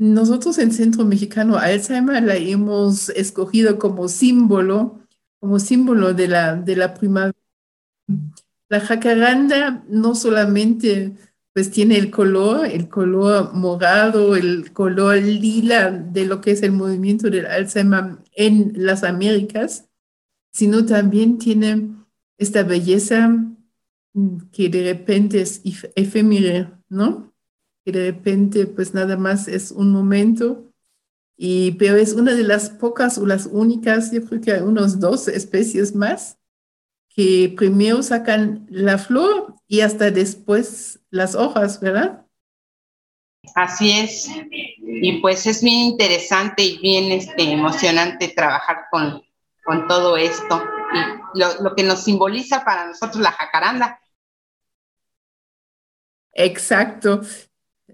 nosotros 0.00 0.56
en 0.56 0.72
Centro 0.72 1.04
Mexicano 1.04 1.58
Alzheimer 1.58 2.22
la 2.22 2.34
hemos 2.34 3.10
escogido 3.10 3.78
como 3.78 4.08
símbolo, 4.08 4.98
como 5.38 5.58
símbolo 5.58 6.14
de 6.14 6.26
la, 6.26 6.56
de 6.56 6.74
la 6.74 6.94
primavera. 6.94 7.36
La 8.70 8.80
jacaranda 8.80 9.84
no 9.90 10.14
solamente 10.14 11.12
pues 11.52 11.70
tiene 11.70 11.98
el 11.98 12.10
color, 12.10 12.64
el 12.64 12.88
color 12.88 13.52
morado, 13.52 14.36
el 14.36 14.72
color 14.72 15.16
lila 15.18 15.90
de 15.90 16.24
lo 16.24 16.40
que 16.40 16.52
es 16.52 16.62
el 16.62 16.72
movimiento 16.72 17.28
del 17.28 17.44
Alzheimer 17.44 18.20
en 18.32 18.72
las 18.76 19.04
Américas, 19.04 19.86
sino 20.50 20.86
también 20.86 21.36
tiene 21.36 21.90
esta 22.38 22.62
belleza 22.62 23.36
que 24.50 24.70
de 24.70 24.82
repente 24.82 25.42
es 25.42 25.60
efemera, 25.94 26.80
¿no? 26.88 27.29
Que 27.84 27.92
de 27.92 28.10
repente 28.10 28.66
pues 28.66 28.94
nada 28.94 29.16
más 29.16 29.48
es 29.48 29.70
un 29.70 29.90
momento, 29.90 30.72
y, 31.36 31.72
pero 31.72 31.96
es 31.96 32.12
una 32.12 32.34
de 32.34 32.44
las 32.44 32.70
pocas 32.70 33.16
o 33.18 33.26
las 33.26 33.46
únicas, 33.46 34.12
yo 34.12 34.22
creo 34.24 34.40
que 34.40 34.52
hay 34.52 34.60
unos 34.60 35.00
dos 35.00 35.28
especies 35.28 35.94
más, 35.94 36.38
que 37.08 37.52
primero 37.56 38.02
sacan 38.02 38.66
la 38.70 38.98
flor 38.98 39.54
y 39.66 39.80
hasta 39.80 40.10
después 40.10 41.00
las 41.10 41.34
hojas, 41.34 41.80
¿verdad? 41.80 42.26
Así 43.54 43.90
es. 43.90 44.28
Y 44.50 45.20
pues 45.20 45.46
es 45.46 45.62
bien 45.62 45.80
interesante 45.80 46.62
y 46.62 46.78
bien 46.78 47.10
este, 47.10 47.50
emocionante 47.50 48.28
trabajar 48.28 48.86
con, 48.90 49.22
con 49.64 49.88
todo 49.88 50.16
esto. 50.16 50.62
Y 50.94 51.38
lo, 51.38 51.62
lo 51.62 51.74
que 51.74 51.82
nos 51.82 52.04
simboliza 52.04 52.64
para 52.64 52.86
nosotros 52.86 53.20
la 53.20 53.32
jacaranda, 53.32 54.00
Exacto. 56.32 57.22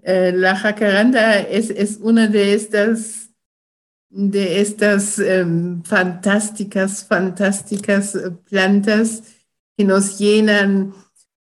Eh, 0.03 0.31
la 0.35 0.55
jacaranda 0.55 1.39
es, 1.39 1.99
una 2.01 2.27
de 2.27 2.53
estas, 2.53 3.29
de 4.09 4.61
estas 4.61 5.19
em, 5.19 5.83
fantásticas, 5.83 7.05
fantásticas 7.05 8.15
eh, 8.15 8.31
plantas 8.49 9.23
que 9.75 9.83
nos 9.83 10.17
llenan 10.19 10.93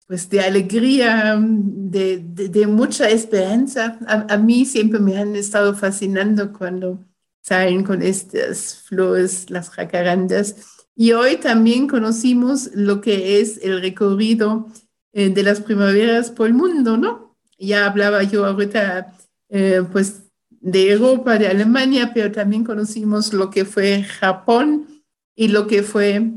pues 0.07 0.29
de 0.29 0.41
alegría, 0.41 1.35
de, 1.39 2.19
de, 2.19 2.67
mucha 2.67 3.09
esperanza. 3.09 3.97
A, 4.07 4.37
mí 4.37 4.65
siempre 4.65 4.99
me 4.99 5.17
han 5.17 5.35
estado 5.35 5.73
fascinando 5.75 6.53
cuando 6.53 7.03
salen 7.41 7.83
con 7.83 8.03
estas 8.03 8.83
flores, 8.83 9.49
las 9.49 9.69
jacarandas. 9.69 10.55
Y 10.95 11.11
hoy 11.13 11.37
también 11.37 11.87
conocimos 11.87 12.69
lo 12.75 13.01
que 13.01 13.41
es 13.41 13.59
el 13.63 13.81
recorrido 13.81 14.67
eh, 15.11 15.29
de 15.29 15.43
las 15.43 15.61
primaveras 15.61 16.29
por 16.29 16.47
el 16.47 16.53
mundo, 16.53 16.97
¿no? 16.97 17.24
Ya 17.57 17.85
hablaba 17.85 18.23
yo 18.23 18.45
ahorita, 18.45 19.15
eh, 19.49 19.83
pues, 19.91 20.23
de 20.49 20.91
Europa, 20.91 21.37
de 21.37 21.47
Alemania, 21.47 22.11
pero 22.13 22.31
también 22.31 22.63
conocimos 22.63 23.33
lo 23.33 23.49
que 23.49 23.65
fue 23.65 24.03
Japón 24.03 24.87
y 25.35 25.49
lo 25.49 25.67
que 25.67 25.83
fue 25.83 26.31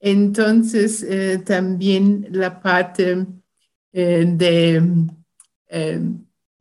entonces 0.00 1.02
eh, 1.02 1.42
también 1.44 2.28
la 2.30 2.60
parte 2.60 3.26
eh, 3.92 4.24
de 4.26 4.82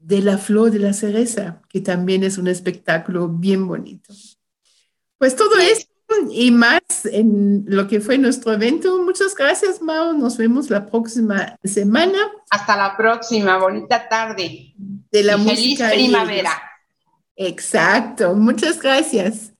de 0.04 0.21
la 0.21 0.38
flor 0.38 0.69
de 0.69 0.80
la 0.80 0.93
cereza, 0.93 1.62
que 1.69 1.80
también 1.80 2.23
es 2.23 2.38
un 2.38 2.47
espectáculo 2.47 3.30
bien 3.30 3.67
bonito. 3.67 4.13
Pues 5.17 5.36
todo 5.36 5.58
esto 5.60 5.92
y 6.32 6.52
más 6.52 6.82
en 7.06 7.65
lo 7.67 7.88
que 7.88 7.99
fue 7.99 8.17
nuestro 8.17 8.54
evento. 8.54 9.02
Muchas 9.04 9.36
gracias, 9.36 9.82
Mao. 9.82 10.13
Nos 10.13 10.38
vemos 10.38 10.69
la 10.69 10.86
próxima 10.86 11.58
semana. 11.63 12.19
Hasta 12.49 12.76
la 12.78 12.95
próxima. 12.95 13.58
Bonita 13.58 14.08
tarde. 14.08 14.73
De 15.12 15.23
la 15.23 15.38
feliz 15.38 15.82
primavera. 15.82 16.52
Exacto. 17.36 18.36
Muchas 18.36 18.82
gracias. 18.82 19.54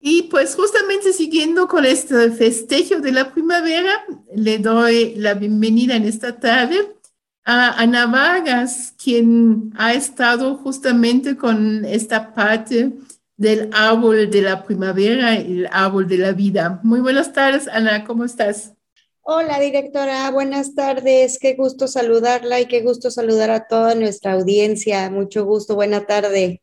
Y 0.00 0.22
pues 0.24 0.54
justamente 0.54 1.12
siguiendo 1.12 1.68
con 1.68 1.84
este 1.84 2.30
festejo 2.30 3.00
de 3.00 3.12
la 3.12 3.32
primavera, 3.32 3.92
le 4.34 4.58
doy 4.58 5.14
la 5.16 5.34
bienvenida 5.34 5.94
en 5.96 6.06
esta 6.06 6.40
tarde 6.40 6.96
a 7.44 7.80
Ana 7.80 8.06
Vargas, 8.06 8.94
quien 9.02 9.72
ha 9.76 9.92
estado 9.92 10.56
justamente 10.56 11.36
con 11.36 11.84
esta 11.84 12.32
parte 12.32 12.92
del 13.40 13.70
árbol 13.72 14.28
de 14.28 14.42
la 14.42 14.62
primavera, 14.64 15.34
el 15.34 15.66
árbol 15.72 16.06
de 16.06 16.18
la 16.18 16.32
vida. 16.32 16.78
Muy 16.82 17.00
buenas 17.00 17.32
tardes, 17.32 17.68
Ana, 17.68 18.04
¿cómo 18.04 18.26
estás? 18.26 18.74
Hola, 19.22 19.58
directora, 19.58 20.30
buenas 20.30 20.74
tardes. 20.74 21.38
Qué 21.40 21.54
gusto 21.54 21.88
saludarla 21.88 22.60
y 22.60 22.66
qué 22.66 22.82
gusto 22.82 23.10
saludar 23.10 23.50
a 23.50 23.66
toda 23.66 23.94
nuestra 23.94 24.34
audiencia. 24.34 25.08
Mucho 25.08 25.46
gusto, 25.46 25.74
buena 25.74 26.04
tarde. 26.04 26.60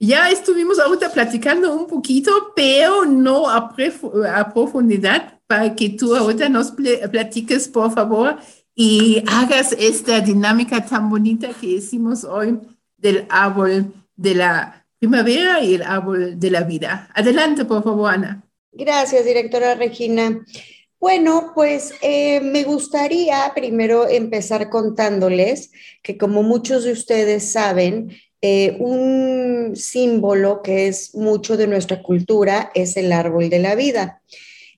Ya 0.00 0.28
estuvimos 0.28 0.80
ahorita 0.80 1.12
platicando 1.12 1.72
un 1.72 1.86
poquito, 1.86 2.32
pero 2.56 3.04
no 3.04 3.48
a, 3.48 3.72
a 4.34 4.52
profundidad, 4.52 5.38
para 5.46 5.72
que 5.76 5.90
tú 5.90 6.16
ahorita 6.16 6.48
nos 6.48 6.72
platiques, 6.72 7.68
por 7.68 7.92
favor, 7.92 8.38
y 8.74 9.22
hagas 9.28 9.70
esta 9.78 10.20
dinámica 10.20 10.84
tan 10.84 11.08
bonita 11.08 11.50
que 11.60 11.68
hicimos 11.68 12.24
hoy 12.24 12.58
del 12.96 13.24
árbol 13.28 13.94
de 14.16 14.34
la 14.34 14.85
primavera 14.98 15.62
y 15.62 15.74
el 15.74 15.82
árbol 15.82 16.38
de 16.38 16.50
la 16.50 16.62
vida. 16.62 17.08
Adelante, 17.14 17.64
por 17.64 17.82
favor, 17.82 18.12
Ana. 18.12 18.44
Gracias, 18.72 19.24
directora 19.24 19.74
Regina. 19.74 20.44
Bueno, 20.98 21.52
pues 21.54 21.94
eh, 22.02 22.40
me 22.40 22.64
gustaría 22.64 23.52
primero 23.54 24.08
empezar 24.08 24.70
contándoles 24.70 25.70
que 26.02 26.16
como 26.16 26.42
muchos 26.42 26.84
de 26.84 26.92
ustedes 26.92 27.52
saben, 27.52 28.16
eh, 28.40 28.76
un 28.80 29.72
símbolo 29.76 30.62
que 30.62 30.88
es 30.88 31.14
mucho 31.14 31.56
de 31.56 31.66
nuestra 31.66 32.02
cultura 32.02 32.70
es 32.74 32.96
el 32.96 33.12
árbol 33.12 33.50
de 33.50 33.58
la 33.58 33.74
vida. 33.74 34.22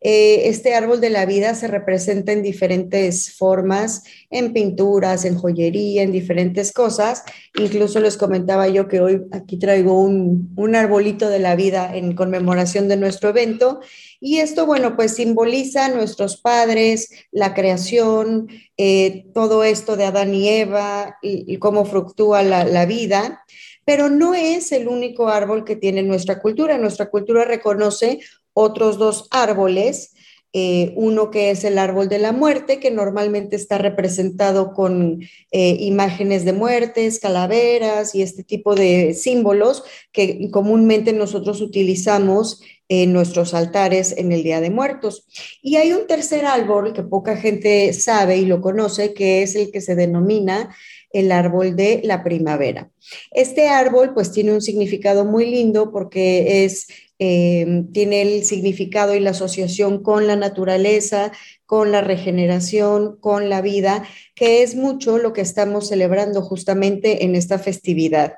Eh, 0.01 0.49
este 0.49 0.75
árbol 0.75 1.01
de 1.01 1.11
la 1.11 1.27
vida 1.27 1.55
se 1.55 1.67
representa 1.67 2.33
en 2.33 2.43
diferentes 2.43 3.35
formas, 3.37 4.05
en 4.31 4.53
pinturas, 4.53 5.25
en 5.25 5.37
joyería, 5.37 6.03
en 6.03 6.13
diferentes 6.13 6.73
cosas. 6.73 7.25
Incluso 7.59 7.99
les 8.01 8.17
comentaba 8.17 8.69
yo 8.69 8.87
que 8.87 9.01
hoy 9.01 9.23
aquí 9.33 9.59
traigo 9.59 10.01
un, 10.01 10.75
arbolito 10.75 11.29
de 11.29 11.41
la 11.41 11.57
vida 11.57 11.97
en 11.97 12.15
conmemoración 12.15 12.89
de 12.89 12.97
nuestro 12.97 13.31
evento. 13.31 13.81
Y 14.21 14.39
esto, 14.39 14.67
bueno, 14.67 14.95
pues 14.97 15.15
simboliza 15.15 15.89
nuestros 15.89 16.37
padres, 16.37 17.11
la 17.33 17.55
creación, 17.55 18.49
eh, 18.77 19.27
todo 19.35 19.65
esto 19.65 19.97
de 19.97 20.05
Adán 20.05 20.35
y 20.35 20.49
Eva 20.49 21.17
y, 21.23 21.57
cómo 21.59 21.85
fructúa 21.85 22.43
la, 22.43 22.65
la 22.65 22.87
vida 22.87 23.45
pero 23.89 24.11
no 24.11 24.35
es 24.35 24.71
el 24.73 24.87
único 24.87 25.29
árbol 25.29 25.65
que 25.65 25.75
tiene 25.75 26.03
nuestra 26.03 26.41
cultura. 26.41 26.77
Nuestra 26.77 27.09
cultura 27.09 27.47
reconoce 27.47 28.21
otros 28.59 28.99
dos 28.99 29.29
árboles, 29.31 30.15
eh, 30.53 30.93
uno 30.97 31.31
que 31.31 31.51
es 31.51 31.63
el 31.63 31.79
árbol 31.79 32.09
de 32.09 32.19
la 32.19 32.33
muerte, 32.33 32.81
que 32.81 32.91
normalmente 32.91 33.55
está 33.55 33.79
representado 33.79 34.73
con 34.73 35.23
eh, 35.53 35.77
imágenes 35.79 36.45
de 36.45 36.55
muertes, 36.55 37.21
calaveras 37.21 38.17
y 38.17 38.23
este 38.23 38.43
tipo 38.43 38.75
de 38.75 39.15
símbolos 39.15 39.85
que 40.11 40.51
comúnmente 40.51 41.13
nosotros 41.13 41.61
utilizamos 41.61 42.61
en 42.89 43.13
nuestros 43.13 43.55
altares 43.55 44.17
en 44.17 44.33
el 44.33 44.43
Día 44.43 44.61
de 44.61 44.71
Muertos. 44.71 45.29
Y 45.63 45.77
hay 45.77 45.93
un 45.93 46.09
tercer 46.09 46.47
árbol 46.47 46.93
que 46.95 47.05
poca 47.05 47.37
gente 47.37 47.93
sabe 47.93 48.39
y 48.39 48.47
lo 48.47 48.61
conoce, 48.61 49.15
que 49.15 49.43
es 49.43 49.55
el 49.55 49.71
que 49.71 49.81
se 49.81 49.95
denomina 49.95 50.75
el 51.13 51.31
árbol 51.31 51.77
de 51.77 52.01
la 52.05 52.25
primavera. 52.25 52.91
Este 53.31 53.69
árbol 53.69 54.13
pues 54.15 54.33
tiene 54.33 54.53
un 54.53 54.61
significado 54.61 55.25
muy 55.25 55.47
lindo 55.47 55.91
porque 55.93 56.65
es 56.65 56.89
Em, 57.21 57.91
tiene 57.91 58.23
el 58.23 58.45
significado 58.45 59.15
y 59.15 59.21
la 59.21 59.31
asociación 59.31 60.05
con 60.05 60.29
la 60.29 60.37
naturaleza, 60.37 61.33
con 61.67 61.91
la 61.91 62.01
regeneración, 62.01 63.19
con 63.19 63.49
la 63.49 63.61
vida, 63.61 64.05
que 64.37 64.63
es 64.63 64.77
mucho 64.77 65.19
lo 65.19 65.33
que 65.33 65.41
estamos 65.41 65.89
celebrando 65.89 66.43
justamente 66.43 67.25
en 67.25 67.35
esta 67.35 67.59
festividad. 67.59 68.35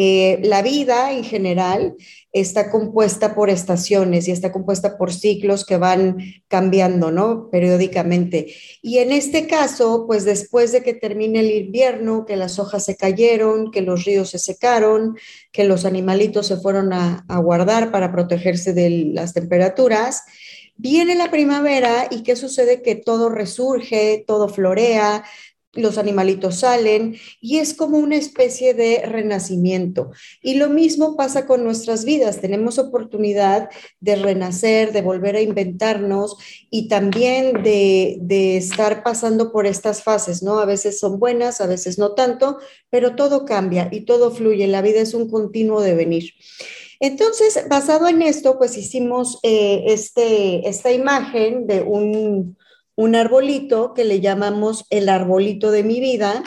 Eh, 0.00 0.38
la 0.44 0.62
vida 0.62 1.10
en 1.10 1.24
general 1.24 1.96
está 2.30 2.70
compuesta 2.70 3.34
por 3.34 3.50
estaciones 3.50 4.28
y 4.28 4.30
está 4.30 4.52
compuesta 4.52 4.96
por 4.96 5.12
ciclos 5.12 5.64
que 5.64 5.76
van 5.76 6.18
cambiando, 6.46 7.10
¿no? 7.10 7.50
Periódicamente. 7.50 8.54
Y 8.80 8.98
en 8.98 9.10
este 9.10 9.48
caso, 9.48 10.04
pues 10.06 10.24
después 10.24 10.70
de 10.70 10.84
que 10.84 10.94
termine 10.94 11.40
el 11.40 11.50
invierno, 11.50 12.26
que 12.26 12.36
las 12.36 12.60
hojas 12.60 12.84
se 12.84 12.94
cayeron, 12.94 13.72
que 13.72 13.82
los 13.82 14.04
ríos 14.04 14.30
se 14.30 14.38
secaron, 14.38 15.16
que 15.50 15.64
los 15.64 15.84
animalitos 15.84 16.46
se 16.46 16.58
fueron 16.58 16.92
a, 16.92 17.24
a 17.28 17.38
guardar 17.38 17.90
para 17.90 18.12
protegerse 18.12 18.72
de 18.74 18.90
las 19.12 19.34
temperaturas, 19.34 20.22
viene 20.76 21.16
la 21.16 21.32
primavera 21.32 22.06
y 22.08 22.22
¿qué 22.22 22.36
sucede? 22.36 22.82
Que 22.82 22.94
todo 22.94 23.30
resurge, 23.30 24.22
todo 24.28 24.48
florea, 24.48 25.24
los 25.74 25.98
animalitos 25.98 26.60
salen 26.60 27.16
y 27.40 27.58
es 27.58 27.74
como 27.74 27.98
una 27.98 28.16
especie 28.16 28.74
de 28.74 29.02
renacimiento. 29.04 30.10
Y 30.42 30.54
lo 30.54 30.68
mismo 30.68 31.16
pasa 31.16 31.46
con 31.46 31.62
nuestras 31.62 32.04
vidas. 32.04 32.40
Tenemos 32.40 32.78
oportunidad 32.78 33.68
de 34.00 34.16
renacer, 34.16 34.92
de 34.92 35.02
volver 35.02 35.36
a 35.36 35.42
inventarnos 35.42 36.36
y 36.70 36.88
también 36.88 37.62
de, 37.62 38.56
estar 38.56 39.02
pasando 39.02 39.52
por 39.52 39.66
estas 39.66 40.02
fases, 40.02 40.42
¿no? 40.42 40.58
A 40.58 40.64
veces 40.64 40.98
son 40.98 41.18
buenas, 41.18 41.60
a 41.60 41.66
veces 41.66 41.98
no 41.98 42.14
tanto, 42.14 42.58
pero 42.90 43.14
todo 43.14 43.44
cambia 43.44 43.88
y 43.92 44.00
todo 44.00 44.30
fluye. 44.30 44.66
La 44.66 44.82
vida 44.82 45.00
es 45.00 45.14
un 45.14 45.30
continuo 45.30 45.82
devenir. 45.82 46.32
Entonces, 47.00 47.64
basado 47.68 48.08
en 48.08 48.22
esto, 48.22 48.58
pues 48.58 48.76
hicimos 48.76 49.38
eh, 49.42 49.84
este, 49.86 50.68
esta 50.68 50.90
imagen 50.92 51.66
de 51.66 51.82
un 51.82 52.56
un 52.98 53.14
arbolito 53.14 53.94
que 53.94 54.04
le 54.04 54.18
llamamos 54.18 54.84
el 54.90 55.08
arbolito 55.08 55.70
de 55.70 55.84
mi 55.84 56.00
vida. 56.00 56.42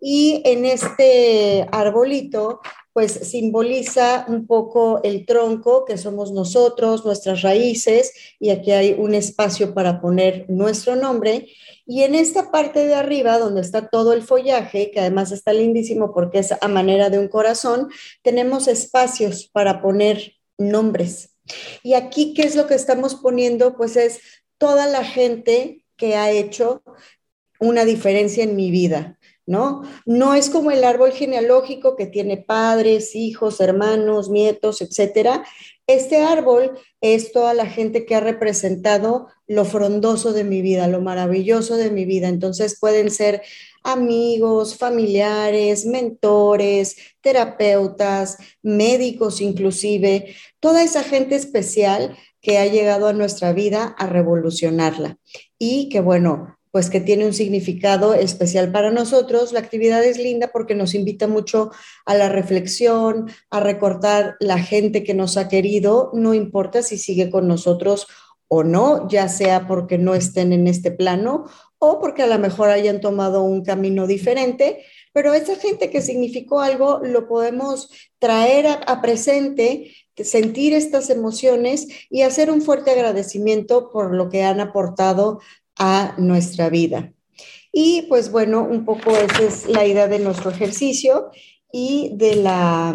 Y 0.00 0.40
en 0.44 0.64
este 0.64 1.66
arbolito, 1.72 2.60
pues 2.92 3.10
simboliza 3.12 4.24
un 4.28 4.46
poco 4.46 5.00
el 5.02 5.26
tronco 5.26 5.84
que 5.84 5.98
somos 5.98 6.30
nosotros, 6.30 7.04
nuestras 7.04 7.42
raíces, 7.42 8.12
y 8.38 8.50
aquí 8.50 8.70
hay 8.70 8.94
un 8.96 9.12
espacio 9.12 9.74
para 9.74 10.00
poner 10.00 10.46
nuestro 10.48 10.94
nombre. 10.94 11.48
Y 11.84 12.02
en 12.02 12.14
esta 12.14 12.52
parte 12.52 12.86
de 12.86 12.94
arriba, 12.94 13.38
donde 13.38 13.62
está 13.62 13.88
todo 13.88 14.12
el 14.12 14.22
follaje, 14.22 14.92
que 14.92 15.00
además 15.00 15.32
está 15.32 15.52
lindísimo 15.52 16.14
porque 16.14 16.38
es 16.38 16.52
a 16.52 16.68
manera 16.68 17.10
de 17.10 17.18
un 17.18 17.26
corazón, 17.26 17.88
tenemos 18.22 18.68
espacios 18.68 19.48
para 19.52 19.82
poner 19.82 20.34
nombres. 20.58 21.30
Y 21.82 21.94
aquí, 21.94 22.34
¿qué 22.34 22.42
es 22.42 22.54
lo 22.54 22.68
que 22.68 22.74
estamos 22.74 23.16
poniendo? 23.16 23.76
Pues 23.76 23.96
es 23.96 24.20
toda 24.62 24.86
la 24.86 25.04
gente 25.04 25.84
que 25.96 26.14
ha 26.14 26.30
hecho 26.30 26.84
una 27.58 27.84
diferencia 27.84 28.44
en 28.44 28.54
mi 28.54 28.70
vida, 28.70 29.18
¿no? 29.44 29.82
No 30.06 30.34
es 30.34 30.50
como 30.50 30.70
el 30.70 30.84
árbol 30.84 31.10
genealógico 31.10 31.96
que 31.96 32.06
tiene 32.06 32.36
padres, 32.36 33.16
hijos, 33.16 33.60
hermanos, 33.60 34.30
nietos, 34.30 34.80
etcétera. 34.80 35.44
Este 35.88 36.18
árbol 36.18 36.78
es 37.00 37.32
toda 37.32 37.54
la 37.54 37.66
gente 37.66 38.06
que 38.06 38.14
ha 38.14 38.20
representado 38.20 39.26
lo 39.48 39.64
frondoso 39.64 40.32
de 40.32 40.44
mi 40.44 40.62
vida, 40.62 40.86
lo 40.86 41.00
maravilloso 41.00 41.76
de 41.76 41.90
mi 41.90 42.04
vida. 42.04 42.28
Entonces 42.28 42.78
pueden 42.78 43.10
ser 43.10 43.42
amigos, 43.82 44.76
familiares, 44.76 45.86
mentores, 45.86 46.94
terapeutas, 47.20 48.38
médicos 48.62 49.40
inclusive, 49.40 50.36
toda 50.60 50.84
esa 50.84 51.02
gente 51.02 51.34
especial 51.34 52.16
que 52.42 52.58
ha 52.58 52.66
llegado 52.66 53.08
a 53.08 53.14
nuestra 53.14 53.54
vida 53.54 53.94
a 53.96 54.06
revolucionarla 54.06 55.16
y 55.58 55.88
que 55.88 56.00
bueno, 56.00 56.58
pues 56.72 56.88
que 56.88 57.00
tiene 57.00 57.26
un 57.26 57.34
significado 57.34 58.14
especial 58.14 58.72
para 58.72 58.90
nosotros. 58.90 59.52
La 59.52 59.60
actividad 59.60 60.02
es 60.02 60.18
linda 60.18 60.50
porque 60.52 60.74
nos 60.74 60.94
invita 60.94 61.28
mucho 61.28 61.70
a 62.06 62.14
la 62.14 62.28
reflexión, 62.30 63.30
a 63.50 63.60
recortar 63.60 64.36
la 64.40 64.58
gente 64.58 65.04
que 65.04 65.14
nos 65.14 65.36
ha 65.36 65.48
querido, 65.48 66.10
no 66.14 66.34
importa 66.34 66.82
si 66.82 66.96
sigue 66.96 67.30
con 67.30 67.46
nosotros 67.46 68.06
o 68.48 68.64
no, 68.64 69.06
ya 69.08 69.28
sea 69.28 69.66
porque 69.66 69.98
no 69.98 70.14
estén 70.14 70.52
en 70.52 70.66
este 70.66 70.90
plano 70.90 71.44
o 71.78 72.00
porque 72.00 72.22
a 72.22 72.26
lo 72.26 72.38
mejor 72.38 72.70
hayan 72.70 73.00
tomado 73.00 73.42
un 73.42 73.64
camino 73.64 74.06
diferente, 74.06 74.84
pero 75.12 75.34
esa 75.34 75.56
gente 75.56 75.90
que 75.90 76.00
significó 76.00 76.60
algo 76.60 77.00
lo 77.02 77.28
podemos 77.28 77.90
traer 78.18 78.66
a, 78.66 79.02
presente 79.02 79.92
sentir 80.16 80.74
estas 80.74 81.10
emociones 81.10 81.86
y 82.10 82.22
hacer 82.22 82.50
un 82.50 82.62
fuerte 82.62 82.90
agradecimiento 82.90 83.90
por 83.90 84.14
lo 84.14 84.28
que 84.28 84.42
han 84.42 84.60
aportado 84.60 85.40
a 85.78 86.14
nuestra 86.18 86.68
vida. 86.68 87.12
Y 87.72 88.02
pues 88.02 88.30
bueno, 88.30 88.62
un 88.62 88.84
poco 88.84 89.16
esa 89.16 89.42
es 89.42 89.66
la 89.66 89.86
idea 89.86 90.06
de 90.06 90.18
nuestro 90.18 90.50
ejercicio 90.50 91.30
y 91.72 92.12
de 92.16 92.36
la 92.36 92.94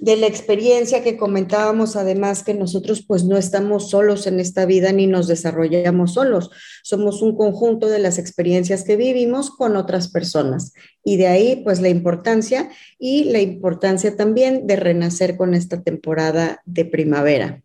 de 0.00 0.16
la 0.16 0.26
experiencia 0.26 1.04
que 1.04 1.18
comentábamos, 1.18 1.94
además 1.94 2.42
que 2.42 2.54
nosotros 2.54 3.04
pues 3.06 3.24
no 3.24 3.36
estamos 3.36 3.90
solos 3.90 4.26
en 4.26 4.40
esta 4.40 4.64
vida 4.64 4.92
ni 4.92 5.06
nos 5.06 5.28
desarrollamos 5.28 6.14
solos, 6.14 6.50
somos 6.82 7.20
un 7.20 7.36
conjunto 7.36 7.86
de 7.86 7.98
las 7.98 8.18
experiencias 8.18 8.82
que 8.82 8.96
vivimos 8.96 9.50
con 9.50 9.76
otras 9.76 10.08
personas 10.08 10.72
y 11.04 11.18
de 11.18 11.26
ahí 11.26 11.60
pues 11.64 11.82
la 11.82 11.90
importancia 11.90 12.70
y 12.98 13.24
la 13.24 13.40
importancia 13.40 14.16
también 14.16 14.66
de 14.66 14.76
renacer 14.76 15.36
con 15.36 15.52
esta 15.52 15.82
temporada 15.82 16.62
de 16.64 16.86
primavera. 16.86 17.62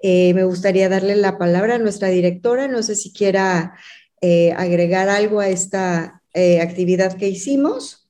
Eh, 0.00 0.32
me 0.32 0.44
gustaría 0.44 0.88
darle 0.88 1.16
la 1.16 1.36
palabra 1.36 1.74
a 1.74 1.78
nuestra 1.78 2.08
directora, 2.08 2.66
no 2.66 2.82
sé 2.82 2.94
si 2.94 3.12
quiera 3.12 3.74
eh, 4.22 4.52
agregar 4.56 5.10
algo 5.10 5.40
a 5.40 5.48
esta 5.48 6.22
eh, 6.32 6.62
actividad 6.62 7.18
que 7.18 7.28
hicimos. 7.28 8.08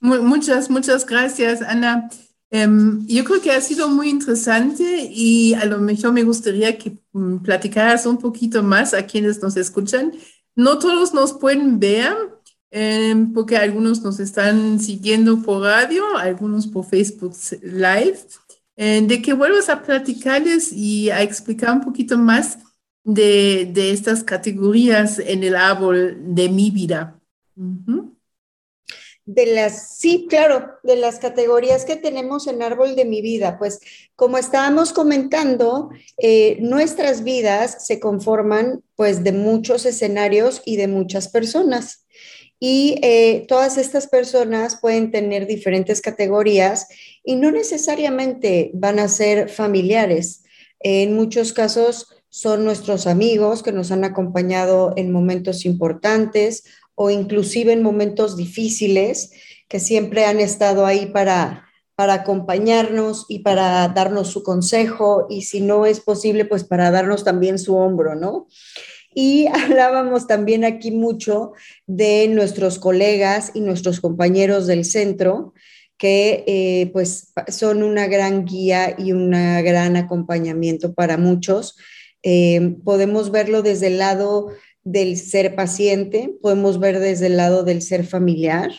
Muchas, 0.00 0.70
muchas 0.70 1.06
gracias, 1.06 1.62
Ana. 1.62 2.08
Em, 2.52 3.06
yo 3.06 3.24
creo 3.24 3.40
que 3.40 3.52
ha 3.52 3.60
sido 3.60 3.88
muy 3.88 4.08
interesante 4.08 5.08
y 5.12 5.54
a 5.54 5.64
lo 5.66 5.78
mejor 5.78 6.12
me 6.12 6.24
gustaría 6.24 6.76
que 6.76 6.98
um, 7.12 7.40
platicaras 7.40 8.06
un 8.06 8.18
poquito 8.18 8.62
más 8.62 8.92
a 8.92 9.06
quienes 9.06 9.40
nos 9.40 9.56
escuchan. 9.56 10.12
No 10.56 10.78
todos 10.78 11.14
nos 11.14 11.32
pueden 11.32 11.78
ver 11.78 12.12
em, 12.72 13.32
porque 13.32 13.56
algunos 13.56 14.02
nos 14.02 14.18
están 14.18 14.80
siguiendo 14.80 15.40
por 15.42 15.62
radio, 15.62 16.16
algunos 16.16 16.66
por 16.66 16.84
Facebook 16.86 17.34
Live. 17.62 18.18
Em, 18.76 19.06
de 19.06 19.20
que 19.22 19.32
vuelvas 19.34 19.68
a 19.68 19.82
platicarles 19.82 20.72
y 20.72 21.10
a 21.10 21.22
explicar 21.22 21.72
un 21.72 21.82
poquito 21.82 22.18
más 22.18 22.58
de, 23.04 23.70
de 23.72 23.92
estas 23.92 24.24
categorías 24.24 25.18
en 25.18 25.44
el 25.44 25.54
árbol 25.54 26.16
de 26.34 26.48
mi 26.48 26.70
vida. 26.70 27.20
De 29.32 29.46
las, 29.46 29.96
sí, 29.96 30.26
claro, 30.28 30.72
de 30.82 30.96
las 30.96 31.20
categorías 31.20 31.84
que 31.84 31.94
tenemos 31.94 32.48
en 32.48 32.64
Árbol 32.64 32.96
de 32.96 33.04
mi 33.04 33.22
vida, 33.22 33.60
pues 33.60 33.78
como 34.16 34.38
estábamos 34.38 34.92
comentando, 34.92 35.90
eh, 36.18 36.58
nuestras 36.60 37.22
vidas 37.22 37.86
se 37.86 38.00
conforman 38.00 38.82
pues 38.96 39.22
de 39.22 39.30
muchos 39.30 39.86
escenarios 39.86 40.62
y 40.64 40.74
de 40.74 40.88
muchas 40.88 41.28
personas. 41.28 42.06
Y 42.58 42.96
eh, 43.02 43.44
todas 43.46 43.78
estas 43.78 44.08
personas 44.08 44.80
pueden 44.80 45.12
tener 45.12 45.46
diferentes 45.46 46.00
categorías 46.00 46.88
y 47.22 47.36
no 47.36 47.52
necesariamente 47.52 48.72
van 48.74 48.98
a 48.98 49.06
ser 49.06 49.48
familiares. 49.48 50.42
En 50.80 51.14
muchos 51.14 51.52
casos 51.52 52.08
son 52.30 52.64
nuestros 52.64 53.06
amigos 53.06 53.62
que 53.62 53.70
nos 53.70 53.92
han 53.92 54.02
acompañado 54.02 54.92
en 54.96 55.12
momentos 55.12 55.64
importantes 55.64 56.64
o 57.02 57.08
inclusive 57.08 57.72
en 57.72 57.82
momentos 57.82 58.36
difíciles, 58.36 59.32
que 59.68 59.80
siempre 59.80 60.26
han 60.26 60.38
estado 60.38 60.84
ahí 60.84 61.06
para, 61.06 61.64
para 61.94 62.12
acompañarnos 62.12 63.24
y 63.26 63.38
para 63.38 63.88
darnos 63.88 64.28
su 64.28 64.42
consejo 64.42 65.26
y 65.30 65.42
si 65.42 65.62
no 65.62 65.86
es 65.86 66.00
posible, 66.00 66.44
pues 66.44 66.62
para 66.62 66.90
darnos 66.90 67.24
también 67.24 67.58
su 67.58 67.74
hombro, 67.74 68.16
¿no? 68.16 68.48
Y 69.14 69.46
hablábamos 69.64 70.26
también 70.26 70.62
aquí 70.62 70.90
mucho 70.90 71.52
de 71.86 72.28
nuestros 72.28 72.78
colegas 72.78 73.52
y 73.54 73.62
nuestros 73.62 74.02
compañeros 74.02 74.66
del 74.66 74.84
centro, 74.84 75.54
que 75.96 76.44
eh, 76.46 76.90
pues 76.92 77.32
son 77.48 77.82
una 77.82 78.08
gran 78.08 78.44
guía 78.44 78.94
y 78.98 79.12
un 79.12 79.30
gran 79.30 79.96
acompañamiento 79.96 80.92
para 80.92 81.16
muchos. 81.16 81.78
Eh, 82.22 82.76
podemos 82.84 83.30
verlo 83.30 83.62
desde 83.62 83.86
el 83.86 83.96
lado 83.96 84.48
del 84.84 85.16
ser 85.16 85.54
paciente, 85.54 86.34
podemos 86.40 86.78
ver 86.80 86.98
desde 87.00 87.26
el 87.26 87.36
lado 87.36 87.64
del 87.64 87.82
ser 87.82 88.04
familiar, 88.06 88.72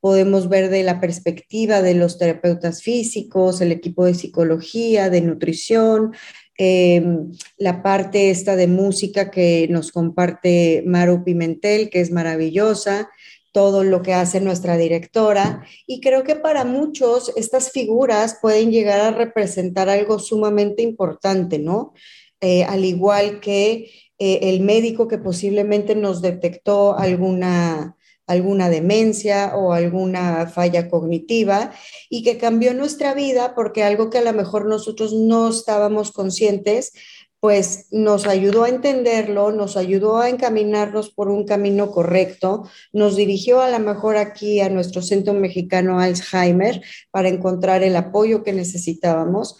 podemos 0.00 0.48
ver 0.48 0.70
de 0.70 0.82
la 0.82 1.00
perspectiva 1.00 1.82
de 1.82 1.94
los 1.94 2.18
terapeutas 2.18 2.82
físicos, 2.82 3.60
el 3.60 3.72
equipo 3.72 4.04
de 4.04 4.14
psicología, 4.14 5.10
de 5.10 5.20
nutrición, 5.22 6.14
em, 6.56 7.32
la 7.56 7.82
parte 7.82 8.30
esta 8.30 8.56
de 8.56 8.66
música 8.66 9.30
que 9.30 9.66
nos 9.70 9.92
comparte 9.92 10.82
Maru 10.86 11.24
Pimentel, 11.24 11.90
que 11.90 12.00
es 12.00 12.10
maravillosa, 12.10 13.08
todo 13.52 13.82
lo 13.82 14.02
que 14.02 14.14
hace 14.14 14.40
nuestra 14.40 14.76
directora. 14.76 15.64
Y 15.86 16.00
creo 16.00 16.22
que 16.22 16.36
para 16.36 16.64
muchos 16.64 17.32
estas 17.36 17.72
figuras 17.72 18.38
pueden 18.40 18.70
llegar 18.70 19.00
a 19.00 19.10
representar 19.10 19.88
algo 19.88 20.18
sumamente 20.18 20.82
importante, 20.82 21.58
¿no? 21.58 21.92
Eh, 22.40 22.62
al 22.64 22.84
igual 22.84 23.40
que 23.40 23.90
eh, 24.18 24.40
el 24.42 24.60
médico 24.60 25.06
que 25.06 25.18
posiblemente 25.18 25.94
nos 25.94 26.20
detectó 26.22 26.98
alguna, 26.98 27.96
alguna 28.26 28.68
demencia 28.68 29.54
o 29.54 29.72
alguna 29.72 30.46
falla 30.48 30.88
cognitiva 30.88 31.72
y 32.10 32.22
que 32.22 32.36
cambió 32.36 32.74
nuestra 32.74 33.14
vida 33.14 33.54
porque 33.54 33.84
algo 33.84 34.10
que 34.10 34.18
a 34.18 34.22
lo 34.22 34.32
mejor 34.32 34.66
nosotros 34.66 35.12
no 35.12 35.48
estábamos 35.50 36.10
conscientes, 36.10 36.92
pues 37.40 37.86
nos 37.92 38.26
ayudó 38.26 38.64
a 38.64 38.68
entenderlo, 38.68 39.52
nos 39.52 39.76
ayudó 39.76 40.18
a 40.18 40.28
encaminarnos 40.28 41.10
por 41.10 41.28
un 41.28 41.44
camino 41.44 41.92
correcto, 41.92 42.68
nos 42.92 43.14
dirigió 43.14 43.60
a 43.60 43.70
lo 43.70 43.78
mejor 43.78 44.16
aquí 44.16 44.60
a 44.60 44.68
nuestro 44.68 45.02
Centro 45.02 45.34
Mexicano 45.34 46.00
Alzheimer 46.00 46.82
para 47.12 47.28
encontrar 47.28 47.84
el 47.84 47.94
apoyo 47.94 48.42
que 48.42 48.52
necesitábamos 48.52 49.56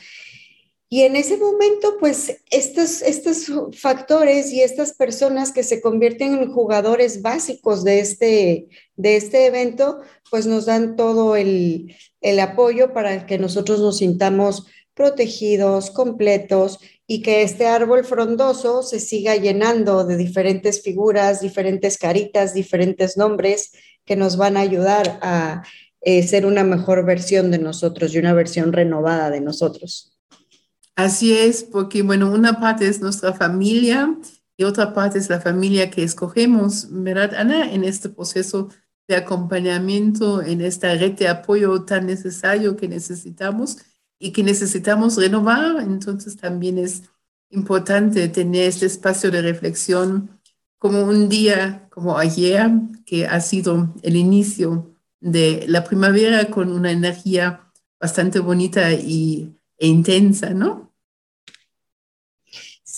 y 0.91 1.03
en 1.03 1.16
ese 1.16 1.36
momento, 1.36 1.97
pues 2.01 2.39
estos, 2.51 3.03
estos 3.03 3.53
factores 3.78 4.51
y 4.53 4.62
estas 4.62 4.95
personas 4.95 5.53
que 5.53 5.62
se 5.62 5.82
convierten 5.82 6.34
en 6.34 6.51
jugadores 6.51 7.20
básicos 7.20 7.84
de 7.84 8.01
este, 8.01 8.68
de 8.97 9.16
este 9.16 9.47
evento, 9.47 10.01
pues 10.30 10.47
nos 10.47 10.64
dan 10.64 10.97
todo 10.97 11.36
el, 11.36 11.95
el 12.22 12.41
apoyo 12.41 12.95
para 12.95 13.26
que 13.26 13.39
nosotros 13.39 13.80
nos 13.80 13.99
sintamos 13.99 14.66
protegidos, 14.95 15.91
completos 15.91 16.78
y 17.07 17.20
que 17.20 17.43
este 17.43 17.66
árbol 17.66 18.05
frondoso 18.05 18.82
se 18.82 18.99
siga 18.99 19.36
llenando 19.36 20.05
de 20.05 20.16
diferentes 20.16 20.82
figuras, 20.82 21.43
diferentes 21.43 21.99
caritas, 21.99 22.55
diferentes 22.55 23.18
nombres 23.18 23.72
que 24.07 24.16
nos 24.16 24.39
van 24.39 24.57
a 24.57 24.61
ayudar 24.61 25.18
a 25.20 25.62
eh, 26.01 26.22
ser 26.22 26.47
una 26.47 26.64
mejor 26.64 27.05
versión 27.05 27.51
de 27.51 27.59
nosotros 27.59 28.14
y 28.14 28.18
una 28.18 28.32
versión 28.32 28.72
renovada 28.72 29.30
de 29.30 29.43
nosotros. 29.43 30.17
Así 30.99 31.32
es, 31.32 31.62
porque 31.62 32.03
bueno, 32.03 32.28
una 32.28 32.59
parte 32.59 32.88
es 32.88 33.01
nuestra 33.01 33.32
familia 33.32 34.18
y 34.57 34.64
otra 34.64 34.92
parte 34.92 35.20
es 35.20 35.30
la 35.30 35.40
familia 35.40 35.90
que 35.92 36.03
escogemos, 36.03 36.88
¿verdad, 36.90 37.36
Ana? 37.36 37.72
En 37.72 37.84
este 37.84 38.09
proceso 38.09 38.68
de 39.07 39.14
acompañamiento, 39.14 40.42
en 40.42 40.61
esta 40.61 40.92
red 40.96 41.12
de 41.12 41.28
apoyo 41.28 41.84
tan 41.84 42.07
necesario 42.07 42.76
que 42.76 42.88
necesitamos 42.88 43.78
y 44.18 44.32
que 44.32 44.42
necesitamos 44.42 45.16
renovar. 45.16 45.80
Entonces 45.82 46.36
también 46.36 46.78
es 46.78 47.05
importante 47.51 48.26
tener 48.28 48.64
este 48.64 48.86
espacio 48.86 49.30
de 49.30 49.42
reflexión 49.42 50.40
como 50.78 51.05
un 51.05 51.28
día 51.28 51.86
como 51.90 52.18
ayer, 52.18 52.72
que 53.07 53.24
ha 53.28 53.40
sido 53.40 53.94
el 54.03 54.16
inicio 54.16 54.96
de 55.20 55.64
la 55.68 55.84
primavera 55.84 56.46
con 56.51 56.72
una 56.72 56.90
energía 56.90 57.70
bastante 58.01 58.40
bonita 58.40 58.92
y, 58.94 59.55
e 59.78 59.86
intensa, 59.86 60.51
¿no? 60.51 60.88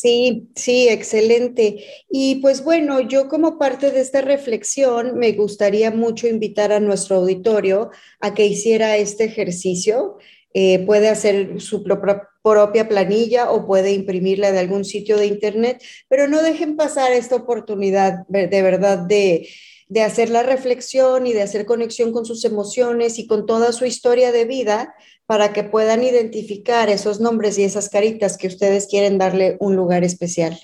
Sí, 0.00 0.48
sí, 0.54 0.88
excelente. 0.88 1.84
Y 2.10 2.36
pues 2.36 2.64
bueno, 2.64 3.00
yo 3.02 3.28
como 3.28 3.58
parte 3.58 3.90
de 3.90 4.00
esta 4.00 4.22
reflexión 4.22 5.18
me 5.18 5.32
gustaría 5.32 5.90
mucho 5.90 6.26
invitar 6.26 6.72
a 6.72 6.80
nuestro 6.80 7.16
auditorio 7.16 7.90
a 8.18 8.32
que 8.32 8.46
hiciera 8.46 8.96
este 8.96 9.24
ejercicio. 9.24 10.16
Eh, 10.54 10.78
puede 10.86 11.10
hacer 11.10 11.60
su 11.60 11.84
propia 11.84 12.88
planilla 12.88 13.50
o 13.50 13.66
puede 13.66 13.92
imprimirla 13.92 14.52
de 14.52 14.60
algún 14.60 14.86
sitio 14.86 15.18
de 15.18 15.26
internet, 15.26 15.82
pero 16.08 16.28
no 16.28 16.42
dejen 16.42 16.76
pasar 16.76 17.12
esta 17.12 17.36
oportunidad 17.36 18.26
de 18.28 18.62
verdad 18.62 18.98
de, 19.00 19.50
de 19.88 20.02
hacer 20.02 20.30
la 20.30 20.42
reflexión 20.42 21.26
y 21.26 21.34
de 21.34 21.42
hacer 21.42 21.66
conexión 21.66 22.12
con 22.12 22.24
sus 22.24 22.44
emociones 22.46 23.18
y 23.18 23.26
con 23.26 23.44
toda 23.44 23.72
su 23.72 23.84
historia 23.84 24.32
de 24.32 24.46
vida 24.46 24.94
para 25.30 25.52
que 25.52 25.62
puedan 25.62 26.02
identificar 26.02 26.88
esos 26.88 27.20
nombres 27.20 27.56
y 27.56 27.62
esas 27.62 27.88
caritas 27.88 28.36
que 28.36 28.48
ustedes 28.48 28.88
quieren 28.88 29.16
darle 29.16 29.56
un 29.60 29.76
lugar 29.76 30.02
especial. 30.02 30.58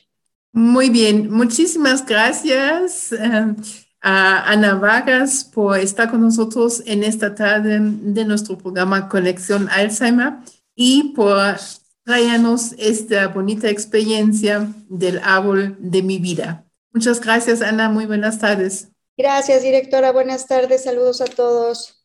Muy 0.53 0.91
bien, 0.91 1.31
muchísimas 1.31 2.05
gracias 2.05 3.13
eh, 3.13 3.55
a 4.01 4.51
Ana 4.51 4.75
Vargas 4.75 5.45
por 5.45 5.79
estar 5.79 6.11
con 6.11 6.21
nosotros 6.21 6.83
en 6.85 7.05
esta 7.05 7.33
tarde 7.37 7.79
de 7.81 8.25
nuestro 8.25 8.59
programa 8.59 9.09
Conexión 9.09 9.69
Alzheimer 9.71 10.39
y 10.75 11.13
por 11.15 11.59
traernos 12.05 12.75
esta 12.77 13.29
bonita 13.29 13.71
experiencia 13.71 14.67
del 14.89 15.21
árbol 15.23 15.77
de 15.79 16.03
mi 16.03 16.19
vida. 16.19 16.65
Muchas 16.93 17.21
gracias, 17.21 17.63
Ana. 17.63 17.89
Muy 17.89 18.07
buenas 18.07 18.41
tardes. 18.41 18.89
Gracias, 19.17 19.63
directora. 19.63 20.11
Buenas 20.11 20.49
tardes. 20.49 20.83
Saludos 20.83 21.21
a 21.21 21.27
todos. 21.27 22.05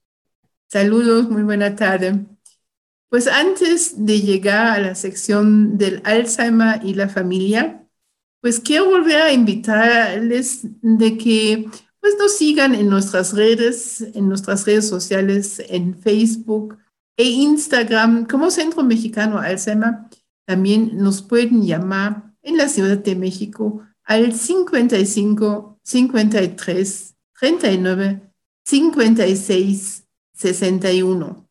Saludos. 0.67 1.27
Muy 1.27 1.41
buena 1.41 1.75
tarde. 1.75 2.23
Pues 3.11 3.27
antes 3.27 4.05
de 4.05 4.21
llegar 4.21 4.67
a 4.67 4.79
la 4.79 4.95
sección 4.95 5.77
del 5.77 6.01
Alzheimer 6.05 6.79
y 6.81 6.93
la 6.93 7.09
familia, 7.09 7.85
pues 8.41 8.61
quiero 8.61 8.85
volver 8.85 9.21
a 9.21 9.33
invitarles 9.33 10.61
de 10.81 11.17
que 11.17 11.69
pues 11.99 12.15
nos 12.17 12.37
sigan 12.37 12.73
en 12.73 12.87
nuestras 12.87 13.33
redes, 13.33 13.99
en 14.15 14.29
nuestras 14.29 14.65
redes 14.65 14.87
sociales, 14.87 15.61
en 15.67 15.93
Facebook 15.93 16.77
e 17.17 17.25
Instagram 17.25 18.27
como 18.27 18.49
Centro 18.49 18.81
Mexicano 18.81 19.39
Alzheimer. 19.39 19.93
También 20.47 20.91
nos 20.95 21.21
pueden 21.21 21.63
llamar 21.63 22.33
en 22.41 22.55
la 22.55 22.69
Ciudad 22.69 22.97
de 22.97 23.17
México 23.17 23.85
al 24.05 24.33
55 24.33 25.81
53 25.83 27.15
39 27.37 28.21
56 28.63 30.07
61. 30.33 31.50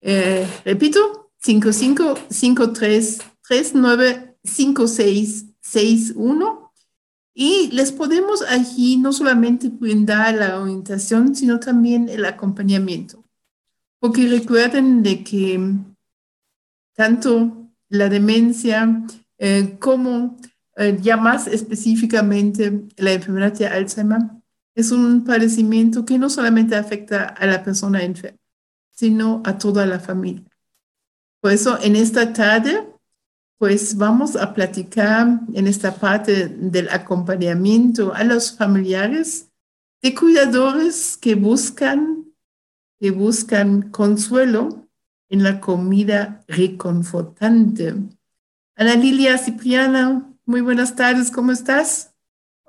Repito, 0.00 1.30
55 1.38 2.14
53 2.30 3.18
39 3.46 4.36
56 4.44 5.46
61 5.60 6.68
y 7.40 7.70
les 7.70 7.92
podemos 7.92 8.42
allí 8.42 8.96
no 8.96 9.12
solamente 9.12 9.68
brindar 9.68 10.34
la 10.34 10.60
orientación, 10.60 11.36
sino 11.36 11.60
también 11.60 12.08
el 12.08 12.24
acompañamiento. 12.24 13.24
Porque 14.00 14.26
recuerden 14.26 15.04
de 15.04 15.22
que 15.22 15.74
tanto 16.96 17.70
la 17.88 18.08
demencia 18.08 19.04
eh, 19.38 19.76
como 19.78 20.36
eh, 20.76 20.98
ya 21.00 21.16
más 21.16 21.46
específicamente 21.46 22.88
la 22.96 23.12
enfermedad 23.12 23.52
de 23.52 23.68
Alzheimer 23.68 24.18
es 24.74 24.90
un 24.90 25.22
padecimiento 25.22 26.04
que 26.04 26.18
no 26.18 26.30
solamente 26.30 26.74
afecta 26.74 27.24
a 27.24 27.46
la 27.46 27.62
persona 27.62 28.02
enferma, 28.02 28.38
sino 28.98 29.42
a 29.44 29.58
toda 29.58 29.86
la 29.86 30.00
familia. 30.00 30.42
Por 31.40 31.52
eso 31.52 31.78
en 31.80 31.94
esta 31.94 32.32
tarde 32.32 32.84
pues 33.56 33.96
vamos 33.96 34.34
a 34.34 34.54
platicar 34.54 35.40
en 35.54 35.66
esta 35.68 35.94
parte 35.94 36.48
del 36.48 36.88
acompañamiento 36.90 38.12
a 38.12 38.24
los 38.24 38.56
familiares 38.56 39.50
de 40.02 40.14
cuidadores 40.14 41.16
que 41.16 41.36
buscan, 41.36 42.24
que 43.00 43.12
buscan 43.12 43.90
consuelo 43.90 44.88
en 45.28 45.44
la 45.44 45.60
comida 45.60 46.44
reconfortante. 46.48 47.94
Ana 48.74 48.96
Lilia 48.96 49.38
Cipriana, 49.38 50.28
muy 50.44 50.60
buenas 50.60 50.96
tardes, 50.96 51.30
¿cómo 51.30 51.52
estás? 51.52 52.07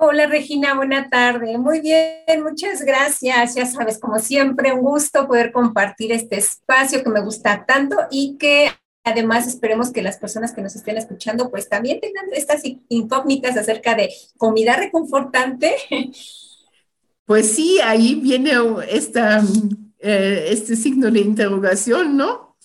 Hola 0.01 0.27
Regina, 0.27 0.75
buena 0.75 1.09
tarde. 1.09 1.57
Muy 1.57 1.81
bien, 1.81 2.41
muchas 2.41 2.83
gracias. 2.83 3.55
Ya 3.55 3.65
sabes, 3.65 3.99
como 3.99 4.17
siempre, 4.17 4.71
un 4.71 4.79
gusto 4.79 5.27
poder 5.27 5.51
compartir 5.51 6.13
este 6.13 6.37
espacio 6.37 7.03
que 7.03 7.09
me 7.09 7.19
gusta 7.19 7.65
tanto 7.65 7.97
y 8.09 8.37
que 8.37 8.71
Además, 9.03 9.47
esperemos 9.47 9.91
que 9.91 10.01
las 10.01 10.17
personas 10.17 10.53
que 10.53 10.61
nos 10.61 10.75
estén 10.75 10.95
escuchando, 10.97 11.49
pues 11.49 11.67
también 11.67 11.99
tengan 11.99 12.25
estas 12.31 12.61
incógnitas 12.89 13.57
acerca 13.57 13.95
de 13.95 14.09
comida 14.37 14.75
reconfortante. 14.77 15.75
Pues 17.25 17.51
sí, 17.51 17.79
ahí 17.83 18.15
viene 18.15 18.53
esta, 18.89 19.43
eh, 19.99 20.47
este 20.49 20.75
signo 20.75 21.11
de 21.11 21.19
interrogación, 21.19 22.17
¿no? 22.17 22.55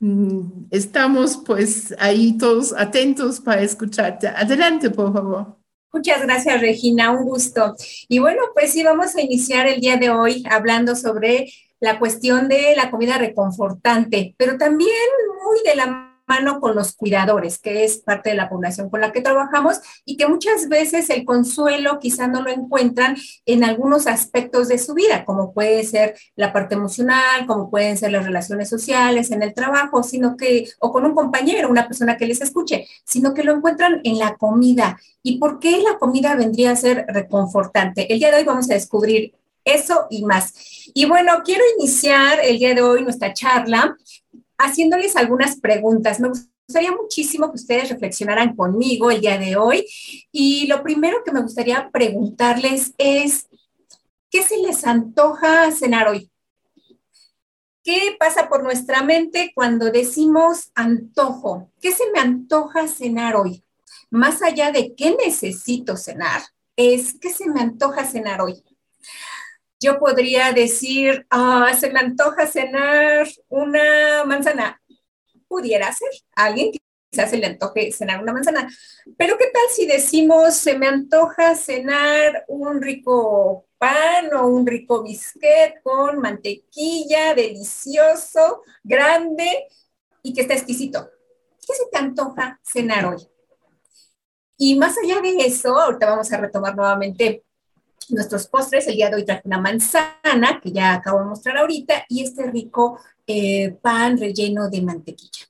Mm, 0.00 0.66
estamos 0.70 1.42
pues 1.44 1.94
ahí 1.98 2.38
todos 2.38 2.72
atentos 2.72 3.40
para 3.40 3.62
escucharte. 3.62 4.28
Adelante, 4.28 4.90
por 4.90 5.12
favor. 5.12 5.63
Muchas 5.94 6.22
gracias, 6.22 6.60
Regina, 6.60 7.12
un 7.12 7.22
gusto. 7.22 7.76
Y 8.08 8.18
bueno, 8.18 8.42
pues 8.52 8.72
sí, 8.72 8.82
vamos 8.82 9.14
a 9.14 9.20
iniciar 9.20 9.68
el 9.68 9.80
día 9.80 9.96
de 9.96 10.10
hoy 10.10 10.42
hablando 10.50 10.96
sobre 10.96 11.52
la 11.78 12.00
cuestión 12.00 12.48
de 12.48 12.74
la 12.74 12.90
comida 12.90 13.16
reconfortante, 13.16 14.34
pero 14.36 14.58
también 14.58 14.90
muy 15.44 15.58
de 15.64 15.76
la 15.76 16.13
mano 16.26 16.60
con 16.60 16.74
los 16.74 16.94
cuidadores, 16.94 17.58
que 17.58 17.84
es 17.84 17.98
parte 17.98 18.30
de 18.30 18.36
la 18.36 18.48
población 18.48 18.90
con 18.90 19.00
la 19.00 19.12
que 19.12 19.20
trabajamos 19.20 19.80
y 20.04 20.16
que 20.16 20.26
muchas 20.26 20.68
veces 20.68 21.10
el 21.10 21.24
consuelo 21.24 21.98
quizá 22.00 22.26
no 22.26 22.42
lo 22.42 22.50
encuentran 22.50 23.16
en 23.46 23.64
algunos 23.64 24.06
aspectos 24.06 24.68
de 24.68 24.78
su 24.78 24.94
vida, 24.94 25.24
como 25.24 25.52
puede 25.52 25.84
ser 25.84 26.16
la 26.36 26.52
parte 26.52 26.74
emocional, 26.74 27.46
como 27.46 27.70
pueden 27.70 27.96
ser 27.96 28.12
las 28.12 28.24
relaciones 28.24 28.68
sociales, 28.68 29.30
en 29.30 29.42
el 29.42 29.54
trabajo, 29.54 30.02
sino 30.02 30.36
que, 30.36 30.68
o 30.78 30.92
con 30.92 31.04
un 31.04 31.14
compañero, 31.14 31.68
una 31.68 31.86
persona 31.86 32.16
que 32.16 32.26
les 32.26 32.40
escuche, 32.40 32.86
sino 33.04 33.34
que 33.34 33.44
lo 33.44 33.52
encuentran 33.52 34.00
en 34.04 34.18
la 34.18 34.36
comida. 34.36 34.98
¿Y 35.22 35.38
por 35.38 35.58
qué 35.58 35.80
la 35.82 35.98
comida 35.98 36.34
vendría 36.34 36.72
a 36.72 36.76
ser 36.76 37.06
reconfortante? 37.08 38.12
El 38.12 38.18
día 38.18 38.30
de 38.30 38.38
hoy 38.38 38.44
vamos 38.44 38.70
a 38.70 38.74
descubrir 38.74 39.34
eso 39.64 40.06
y 40.10 40.24
más. 40.24 40.54
Y 40.94 41.06
bueno, 41.06 41.42
quiero 41.44 41.62
iniciar 41.78 42.38
el 42.42 42.58
día 42.58 42.74
de 42.74 42.82
hoy 42.82 43.02
nuestra 43.02 43.32
charla 43.32 43.96
haciéndoles 44.58 45.16
algunas 45.16 45.56
preguntas. 45.60 46.20
Me 46.20 46.28
gustaría 46.28 46.92
muchísimo 46.92 47.50
que 47.50 47.56
ustedes 47.56 47.88
reflexionaran 47.88 48.54
conmigo 48.56 49.10
el 49.10 49.20
día 49.20 49.38
de 49.38 49.56
hoy. 49.56 49.86
Y 50.32 50.66
lo 50.66 50.82
primero 50.82 51.22
que 51.24 51.32
me 51.32 51.42
gustaría 51.42 51.90
preguntarles 51.90 52.94
es, 52.98 53.48
¿qué 54.30 54.42
se 54.42 54.58
les 54.58 54.84
antoja 54.86 55.70
cenar 55.70 56.08
hoy? 56.08 56.30
¿Qué 57.82 58.16
pasa 58.18 58.48
por 58.48 58.62
nuestra 58.62 59.02
mente 59.02 59.52
cuando 59.54 59.90
decimos 59.90 60.70
antojo? 60.74 61.70
¿Qué 61.80 61.92
se 61.92 62.10
me 62.12 62.18
antoja 62.18 62.88
cenar 62.88 63.36
hoy? 63.36 63.62
Más 64.10 64.42
allá 64.42 64.72
de 64.72 64.94
qué 64.94 65.14
necesito 65.22 65.96
cenar, 65.96 66.40
es 66.76 67.18
qué 67.20 67.30
se 67.30 67.48
me 67.48 67.60
antoja 67.60 68.04
cenar 68.04 68.40
hoy 68.40 68.62
yo 69.84 69.98
podría 69.98 70.52
decir, 70.52 71.26
ah, 71.30 71.72
se 71.78 71.90
me 71.90 72.00
antoja 72.00 72.46
cenar 72.46 73.28
una 73.48 74.24
manzana. 74.24 74.80
Pudiera 75.46 75.92
ser 75.92 76.08
alguien 76.34 76.72
quizás 77.10 77.30
se 77.30 77.36
le 77.36 77.46
antoje 77.46 77.92
cenar 77.92 78.22
una 78.22 78.32
manzana. 78.32 78.68
Pero 79.16 79.36
¿qué 79.38 79.46
tal 79.52 79.62
si 79.70 79.86
decimos, 79.86 80.54
se 80.54 80.76
me 80.76 80.88
antoja 80.88 81.54
cenar 81.54 82.44
un 82.48 82.82
rico 82.82 83.66
pan 83.78 84.34
o 84.34 84.48
un 84.48 84.66
rico 84.66 85.02
biscuit 85.02 85.80
con 85.82 86.18
mantequilla, 86.18 87.34
delicioso, 87.34 88.62
grande 88.82 89.68
y 90.22 90.32
que 90.32 90.40
está 90.40 90.54
exquisito? 90.54 91.08
¿Qué 91.66 91.74
se 91.74 91.86
te 91.92 91.98
antoja 91.98 92.58
cenar 92.62 93.06
hoy? 93.06 93.28
Y 94.56 94.76
más 94.76 94.96
allá 94.98 95.20
de 95.20 95.36
eso, 95.46 95.78
ahorita 95.78 96.06
vamos 96.06 96.32
a 96.32 96.36
retomar 96.38 96.74
nuevamente 96.74 97.44
nuestros 98.10 98.46
postres. 98.46 98.86
El 98.86 98.96
día 98.96 99.10
de 99.10 99.16
hoy 99.16 99.24
traje 99.24 99.42
una 99.44 99.60
manzana, 99.60 100.60
que 100.62 100.72
ya 100.72 100.94
acabo 100.94 101.20
de 101.20 101.26
mostrar 101.26 101.58
ahorita, 101.58 102.04
y 102.08 102.22
este 102.22 102.50
rico 102.50 102.98
eh, 103.26 103.70
pan 103.82 104.18
relleno 104.18 104.68
de 104.68 104.82
mantequilla. 104.82 105.46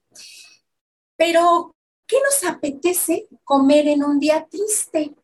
Pero, 1.16 1.74
¿qué 2.07 2.16
nos 2.22 2.50
apetece 2.50 3.28
comer 3.44 3.88
en 3.88 4.05
un 4.05 4.18
día 4.18 4.46
triste? 4.50 5.14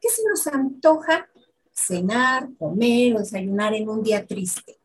¿Qué 0.00 0.08
se 0.08 0.22
nos 0.28 0.46
antoja 0.46 1.28
cenar, 1.72 2.48
comer 2.58 3.14
o 3.14 3.18
desayunar 3.18 3.74
en 3.74 3.88
un 3.88 4.02
día 4.02 4.26
triste? 4.26 4.78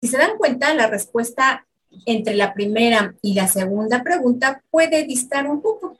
Si 0.00 0.08
se 0.08 0.18
dan 0.18 0.36
cuenta, 0.36 0.74
la 0.74 0.86
respuesta 0.86 1.66
entre 2.04 2.34
la 2.34 2.52
primera 2.52 3.14
y 3.22 3.34
la 3.34 3.48
segunda 3.48 4.02
pregunta 4.02 4.62
puede 4.70 5.04
distar 5.04 5.46
un 5.48 5.62
poco 5.62 5.96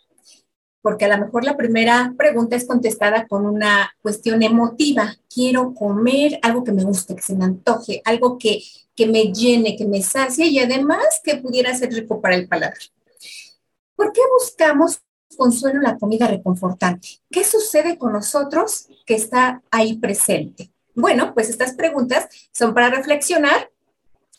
porque 0.87 1.07
a 1.07 1.09
lo 1.09 1.25
mejor 1.25 1.43
la 1.43 1.57
primera 1.57 2.15
pregunta 2.17 2.55
es 2.55 2.65
contestada 2.65 3.27
con 3.27 3.45
una 3.45 3.93
cuestión 4.03 4.45
emotiva. 4.45 5.17
Quiero 5.29 5.75
comer 5.75 6.39
algo 6.43 6.63
que 6.63 6.71
me 6.71 6.85
guste, 6.85 7.17
que 7.17 7.23
se 7.23 7.35
me 7.35 7.45
antoje, 7.45 8.03
algo 8.05 8.39
que, 8.39 8.63
que 8.95 9.09
me 9.09 9.33
llene, 9.33 9.75
que 9.77 9.85
me 9.85 10.01
sacie 10.01 10.47
y 10.47 10.61
además 10.61 11.05
que 11.25 11.39
pudiera 11.39 11.77
ser 11.77 11.93
rico 11.93 12.21
para 12.21 12.37
el 12.37 12.47
paladar. 12.47 12.79
¿Por 13.97 14.13
qué 14.13 14.21
buscamos 14.39 15.01
consuelo 15.37 15.79
en 15.79 15.83
la 15.83 15.99
comida 15.99 16.29
reconfortante? 16.29 17.09
¿Qué 17.33 17.43
sucede 17.43 17.99
con 17.99 18.13
nosotros 18.13 18.87
que 19.05 19.17
está 19.17 19.65
ahí 19.73 19.97
presente? 19.99 20.71
Bueno, 20.95 21.35
pues 21.35 21.51
estas 21.51 21.75
preguntas 21.75 22.29
son 22.53 22.75
para 22.75 22.91
reflexionar 22.91 23.73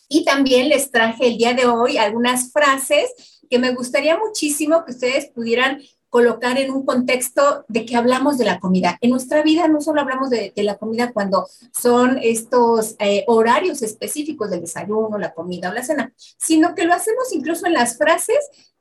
y 0.07 0.23
también 0.23 0.69
les 0.69 0.91
traje 0.91 1.27
el 1.27 1.37
día 1.37 1.53
de 1.53 1.65
hoy 1.65 1.97
algunas 1.97 2.53
frases 2.53 3.41
que 3.49 3.59
me 3.59 3.73
gustaría 3.73 4.17
muchísimo 4.17 4.85
que 4.85 4.91
ustedes 4.91 5.25
pudieran 5.25 5.81
colocar 6.09 6.57
en 6.57 6.71
un 6.71 6.85
contexto 6.85 7.65
de 7.67 7.85
que 7.85 7.95
hablamos 7.95 8.37
de 8.37 8.45
la 8.45 8.59
comida. 8.59 8.97
En 9.01 9.11
nuestra 9.11 9.43
vida 9.43 9.67
no 9.67 9.81
solo 9.81 10.01
hablamos 10.01 10.29
de, 10.29 10.53
la 10.55 10.77
comida 10.77 11.11
cuando 11.11 11.47
son 11.71 12.19
estos 12.21 12.95
eh, 12.99 13.23
horarios 13.27 13.81
específicos 13.81 14.49
del 14.49 14.61
desayuno, 14.61 15.17
la 15.17 15.33
comida 15.33 15.69
o 15.69 15.73
la 15.73 15.83
cena, 15.83 16.13
sino 16.37 16.75
que 16.75 16.85
lo 16.85 16.93
hacemos 16.93 17.33
incluso 17.33 17.65
en 17.65 17.73
las 17.73 17.97
frases 17.97 18.37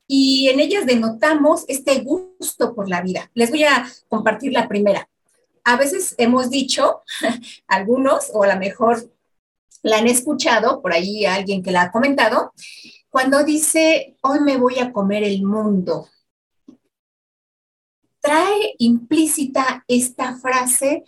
y 0.07 0.49
en 0.49 0.61
ellas 0.61 0.87
denotamos 0.87 1.65
este 1.69 2.01
gusto 2.01 2.75
por 2.75 2.89
la 2.89 3.03
vida. 3.03 3.31
Les 3.35 3.51
voy 3.51 3.65
a 3.65 3.87
compartir 4.09 4.53
la 4.53 4.69
primera. 4.69 5.09
A 5.65 5.77
veces 5.77 6.15
hemos 6.19 6.49
dicho, 6.49 7.03
algunos, 7.67 8.31
o 8.33 8.45
a 8.45 8.55
lo 8.55 8.61
mejor 8.61 9.11
la 9.83 9.99
han 9.99 10.07
escuchado, 10.07 10.81
por 10.81 10.93
ahí 10.93 11.27
alguien 11.27 11.63
que 11.63 11.73
la 11.73 11.83
ha 11.83 11.93
comentado, 11.93 12.53
cuando 13.11 13.45
dice, 13.45 14.17
hoy 14.23 14.41
me 14.41 14.59
voy 14.59 14.79
a 14.79 14.93
comer 14.93 15.25
el 15.25 15.43
mundo 15.43 16.09
trae 18.27 18.75
implícita 18.79 19.85
esta 19.87 20.37
frase 20.37 21.05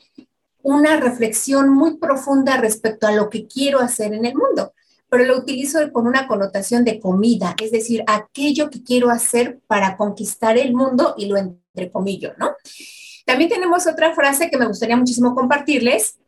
una 0.62 1.00
reflexión 1.00 1.68
muy 1.68 1.96
profunda 1.96 2.56
respecto 2.58 3.08
a 3.08 3.12
lo 3.12 3.28
que 3.28 3.48
quiero 3.48 3.80
hacer 3.80 4.14
en 4.14 4.24
el 4.24 4.34
mundo, 4.36 4.72
pero 5.08 5.24
lo 5.24 5.36
utilizo 5.36 5.80
con 5.92 6.06
una 6.06 6.28
connotación 6.28 6.84
de 6.84 7.00
comida, 7.00 7.56
es 7.60 7.72
decir, 7.72 8.04
aquello 8.06 8.70
que 8.70 8.84
quiero 8.84 9.10
hacer 9.10 9.58
para 9.66 9.96
conquistar 9.96 10.58
el 10.58 10.74
mundo 10.74 11.14
y 11.16 11.26
lo 11.26 11.36
entrecomillo, 11.36 12.34
¿no? 12.38 12.52
También 13.26 13.50
tenemos 13.50 13.86
otra 13.86 14.14
frase 14.14 14.48
que 14.48 14.56
me 14.56 14.66
gustaría 14.66 14.96
muchísimo 14.96 15.34
compartirles, 15.34 16.18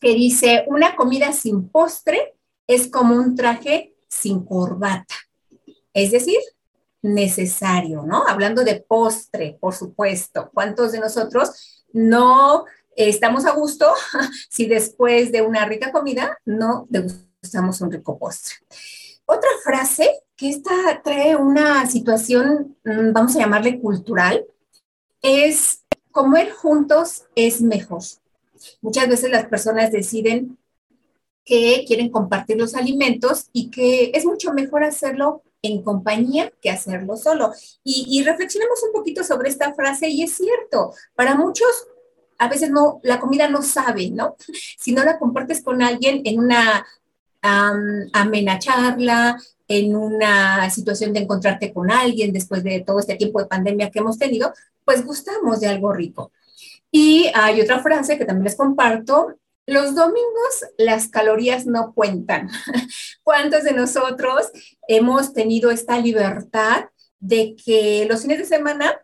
que 0.00 0.14
dice, 0.14 0.64
una 0.66 0.96
comida 0.96 1.32
sin 1.32 1.68
postre 1.68 2.34
es 2.66 2.88
como 2.88 3.14
un 3.14 3.36
traje 3.36 3.94
sin 4.08 4.44
corbata. 4.44 5.14
Es 5.94 6.10
decir, 6.10 6.38
necesario, 7.04 8.02
¿no? 8.02 8.26
Hablando 8.26 8.64
de 8.64 8.80
postre, 8.80 9.58
por 9.60 9.74
supuesto. 9.74 10.50
¿Cuántos 10.54 10.92
de 10.92 11.00
nosotros 11.00 11.84
no 11.92 12.64
estamos 12.96 13.44
a 13.44 13.52
gusto 13.52 13.92
si 14.48 14.66
después 14.66 15.30
de 15.30 15.42
una 15.42 15.66
rica 15.66 15.92
comida 15.92 16.38
no 16.46 16.86
degustamos 16.88 17.82
un 17.82 17.92
rico 17.92 18.18
postre? 18.18 18.54
Otra 19.26 19.50
frase 19.62 20.22
que 20.34 20.48
esta 20.48 21.02
trae 21.02 21.36
una 21.36 21.86
situación, 21.86 22.78
mm, 22.84 23.12
vamos 23.12 23.36
a 23.36 23.40
llamarle 23.40 23.80
cultural, 23.80 24.46
es 25.20 25.84
comer 26.10 26.52
juntos 26.52 27.24
es 27.34 27.60
mejor. 27.60 28.02
Muchas 28.80 29.08
veces 29.08 29.30
las 29.30 29.44
personas 29.46 29.92
deciden 29.92 30.56
que 31.44 31.84
quieren 31.86 32.08
compartir 32.08 32.56
los 32.56 32.74
alimentos 32.74 33.50
y 33.52 33.70
que 33.70 34.10
es 34.14 34.24
mucho 34.24 34.54
mejor 34.54 34.84
hacerlo 34.84 35.42
en 35.64 35.82
compañía 35.82 36.52
que 36.60 36.70
hacerlo 36.70 37.16
solo. 37.16 37.52
Y, 37.82 38.22
reflexionemos 38.22 38.82
un 38.82 38.92
poquito 38.92 39.24
sobre 39.24 39.48
esta 39.48 39.74
frase 39.74 40.08
y 40.08 40.22
es 40.22 40.36
cierto, 40.36 40.92
para 41.14 41.34
muchos 41.34 41.88
a 42.38 42.48
veces 42.48 42.70
no, 42.70 43.00
la 43.02 43.20
comida 43.20 43.48
no 43.48 43.62
sabe, 43.62 44.10
¿no? 44.10 44.36
Si 44.78 44.92
no 44.92 45.04
la 45.04 45.18
compartes 45.18 45.62
con 45.62 45.82
alguien 45.82 46.22
en 46.24 46.38
una 46.38 46.86
amena 48.12 48.58
charla, 48.58 49.38
en 49.68 49.96
una 49.96 50.70
situación 50.70 51.12
de 51.12 51.20
encontrarte 51.20 51.72
con 51.72 51.90
alguien 51.90 52.32
después 52.32 52.62
de 52.62 52.80
todo 52.80 53.00
este 53.00 53.16
tiempo 53.16 53.40
de 53.40 53.46
pandemia 53.46 53.90
que 53.90 53.98
hemos 53.98 54.18
tenido, 54.18 54.52
pues 54.84 55.04
gustamos 55.04 55.60
de 55.60 55.68
algo 55.68 55.92
rico. 55.92 56.32
Y 56.90 57.30
hay 57.34 57.60
otra 57.60 57.82
frase 57.82 58.18
que 58.18 58.24
también 58.24 58.44
les 58.44 58.56
comparto. 58.56 59.34
Los 59.66 59.94
domingos 59.94 60.64
las 60.76 61.08
calorías 61.08 61.66
no 61.66 61.94
cuentan. 61.94 62.50
¿Cuántos 63.22 63.64
de 63.64 63.72
nosotros 63.72 64.50
hemos 64.88 65.32
tenido 65.32 65.70
esta 65.70 65.98
libertad 65.98 66.86
de 67.18 67.56
que 67.56 68.06
los 68.08 68.22
fines 68.22 68.38
de 68.38 68.44
semana 68.44 69.00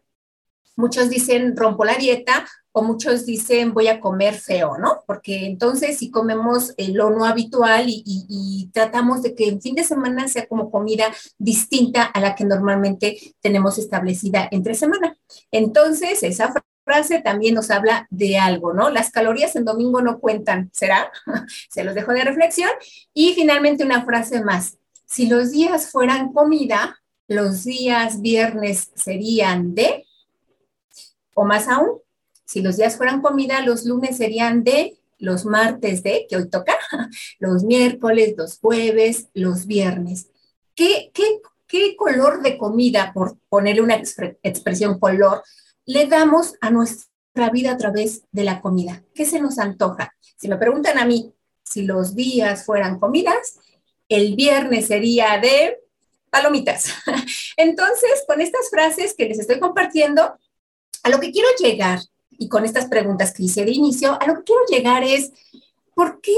muchos 0.76 1.08
dicen 1.08 1.56
rompo 1.56 1.84
la 1.84 1.94
dieta 1.94 2.46
o 2.72 2.82
muchos 2.82 3.26
dicen 3.26 3.74
voy 3.74 3.88
a 3.88 4.00
comer 4.00 4.34
feo, 4.34 4.78
¿no? 4.78 5.02
Porque 5.06 5.46
entonces 5.46 5.98
si 5.98 6.10
comemos 6.10 6.74
lo 6.78 7.10
no 7.10 7.24
habitual 7.24 7.86
y, 7.88 8.70
tratamos 8.72 9.22
de 9.22 9.34
que 9.34 9.48
el 9.48 9.60
fin 9.60 9.74
de 9.74 9.84
semana 9.84 10.28
sea 10.28 10.46
como 10.46 10.70
comida 10.70 11.12
distinta 11.38 12.04
a 12.04 12.20
la 12.20 12.34
que 12.34 12.44
normalmente 12.44 13.18
tenemos 13.40 13.78
establecida 13.78 14.48
entre 14.50 14.74
semana. 14.74 15.16
Entonces 15.50 16.22
esa 16.22 16.52
frase 16.90 17.20
también 17.20 17.54
nos 17.54 17.70
habla 17.70 18.08
de 18.10 18.36
algo, 18.36 18.72
¿no? 18.72 18.90
Las 18.90 19.10
calorías 19.10 19.54
en 19.54 19.64
domingo 19.64 20.02
no 20.02 20.18
cuentan, 20.18 20.70
¿será? 20.72 21.12
Se 21.70 21.84
los 21.84 21.94
dejo 21.94 22.12
de 22.12 22.24
reflexión. 22.24 22.70
Y 23.14 23.34
finalmente 23.34 23.84
una 23.84 24.04
frase 24.04 24.42
más. 24.42 24.76
Si 25.06 25.28
los 25.28 25.52
días 25.52 25.90
fueran 25.92 26.32
comida, 26.32 27.00
los 27.28 27.62
días 27.62 28.20
viernes 28.20 28.90
serían 28.96 29.72
de, 29.76 30.04
o 31.34 31.44
más 31.44 31.68
aún, 31.68 32.00
si 32.44 32.60
los 32.60 32.76
días 32.76 32.96
fueran 32.96 33.22
comida, 33.22 33.64
los 33.64 33.84
lunes 33.84 34.16
serían 34.16 34.64
de, 34.64 34.98
los 35.18 35.44
martes 35.44 36.02
de, 36.02 36.26
que 36.28 36.36
hoy 36.36 36.48
toca, 36.48 36.76
los 37.38 37.62
miércoles, 37.62 38.34
los 38.36 38.58
jueves, 38.58 39.28
los 39.32 39.66
viernes. 39.66 40.28
¿Qué, 40.74 41.12
qué, 41.14 41.94
color 41.96 42.42
de 42.42 42.58
comida, 42.58 43.12
por 43.14 43.36
ponerle 43.48 43.82
una 43.82 43.94
expresión 44.42 44.98
color, 44.98 45.44
le 45.90 46.06
damos 46.06 46.54
a 46.60 46.70
nuestra 46.70 47.50
vida 47.50 47.72
a 47.72 47.76
través 47.76 48.22
de 48.30 48.44
la 48.44 48.60
comida? 48.60 49.02
¿Qué 49.12 49.24
se 49.24 49.40
nos 49.40 49.58
antoja? 49.58 50.14
Si 50.36 50.46
me 50.46 50.56
preguntan 50.56 50.98
a 50.98 51.04
mí, 51.04 51.34
si 51.64 51.82
los 51.82 52.14
días 52.14 52.64
fueran 52.64 53.00
comidas, 53.00 53.58
el 54.08 54.36
viernes 54.36 54.86
sería 54.86 55.38
de 55.38 55.80
palomitas. 56.30 56.92
Entonces, 57.56 58.22
con 58.28 58.40
estas 58.40 58.70
frases 58.70 59.14
que 59.14 59.26
les 59.26 59.40
estoy 59.40 59.58
compartiendo, 59.58 60.38
a 61.02 61.08
lo 61.08 61.18
que 61.18 61.32
quiero 61.32 61.48
llegar 61.58 61.98
y 62.30 62.48
con 62.48 62.64
estas 62.64 62.86
preguntas 62.86 63.32
que 63.32 63.42
hice 63.42 63.64
de 63.64 63.72
inicio, 63.72 64.16
a 64.20 64.26
lo 64.28 64.36
que 64.36 64.44
quiero 64.44 64.60
llegar 64.70 65.02
es, 65.02 65.32
¿por 65.96 66.20
qué 66.20 66.32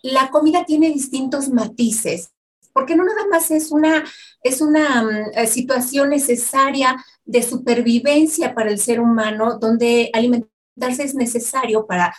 la 0.00 0.30
comida 0.30 0.64
tiene 0.64 0.88
distintos 0.88 1.50
matices? 1.50 2.30
Porque 2.78 2.94
no 2.94 3.02
nada 3.02 3.26
más 3.28 3.50
es 3.50 3.72
una, 3.72 4.04
es 4.40 4.60
una 4.60 5.04
eh, 5.34 5.48
situación 5.48 6.10
necesaria 6.10 6.96
de 7.24 7.42
supervivencia 7.42 8.54
para 8.54 8.70
el 8.70 8.78
ser 8.78 9.00
humano, 9.00 9.58
donde 9.58 10.10
alimentarse 10.12 11.02
es 11.02 11.16
necesario 11.16 11.86
para, 11.86 12.14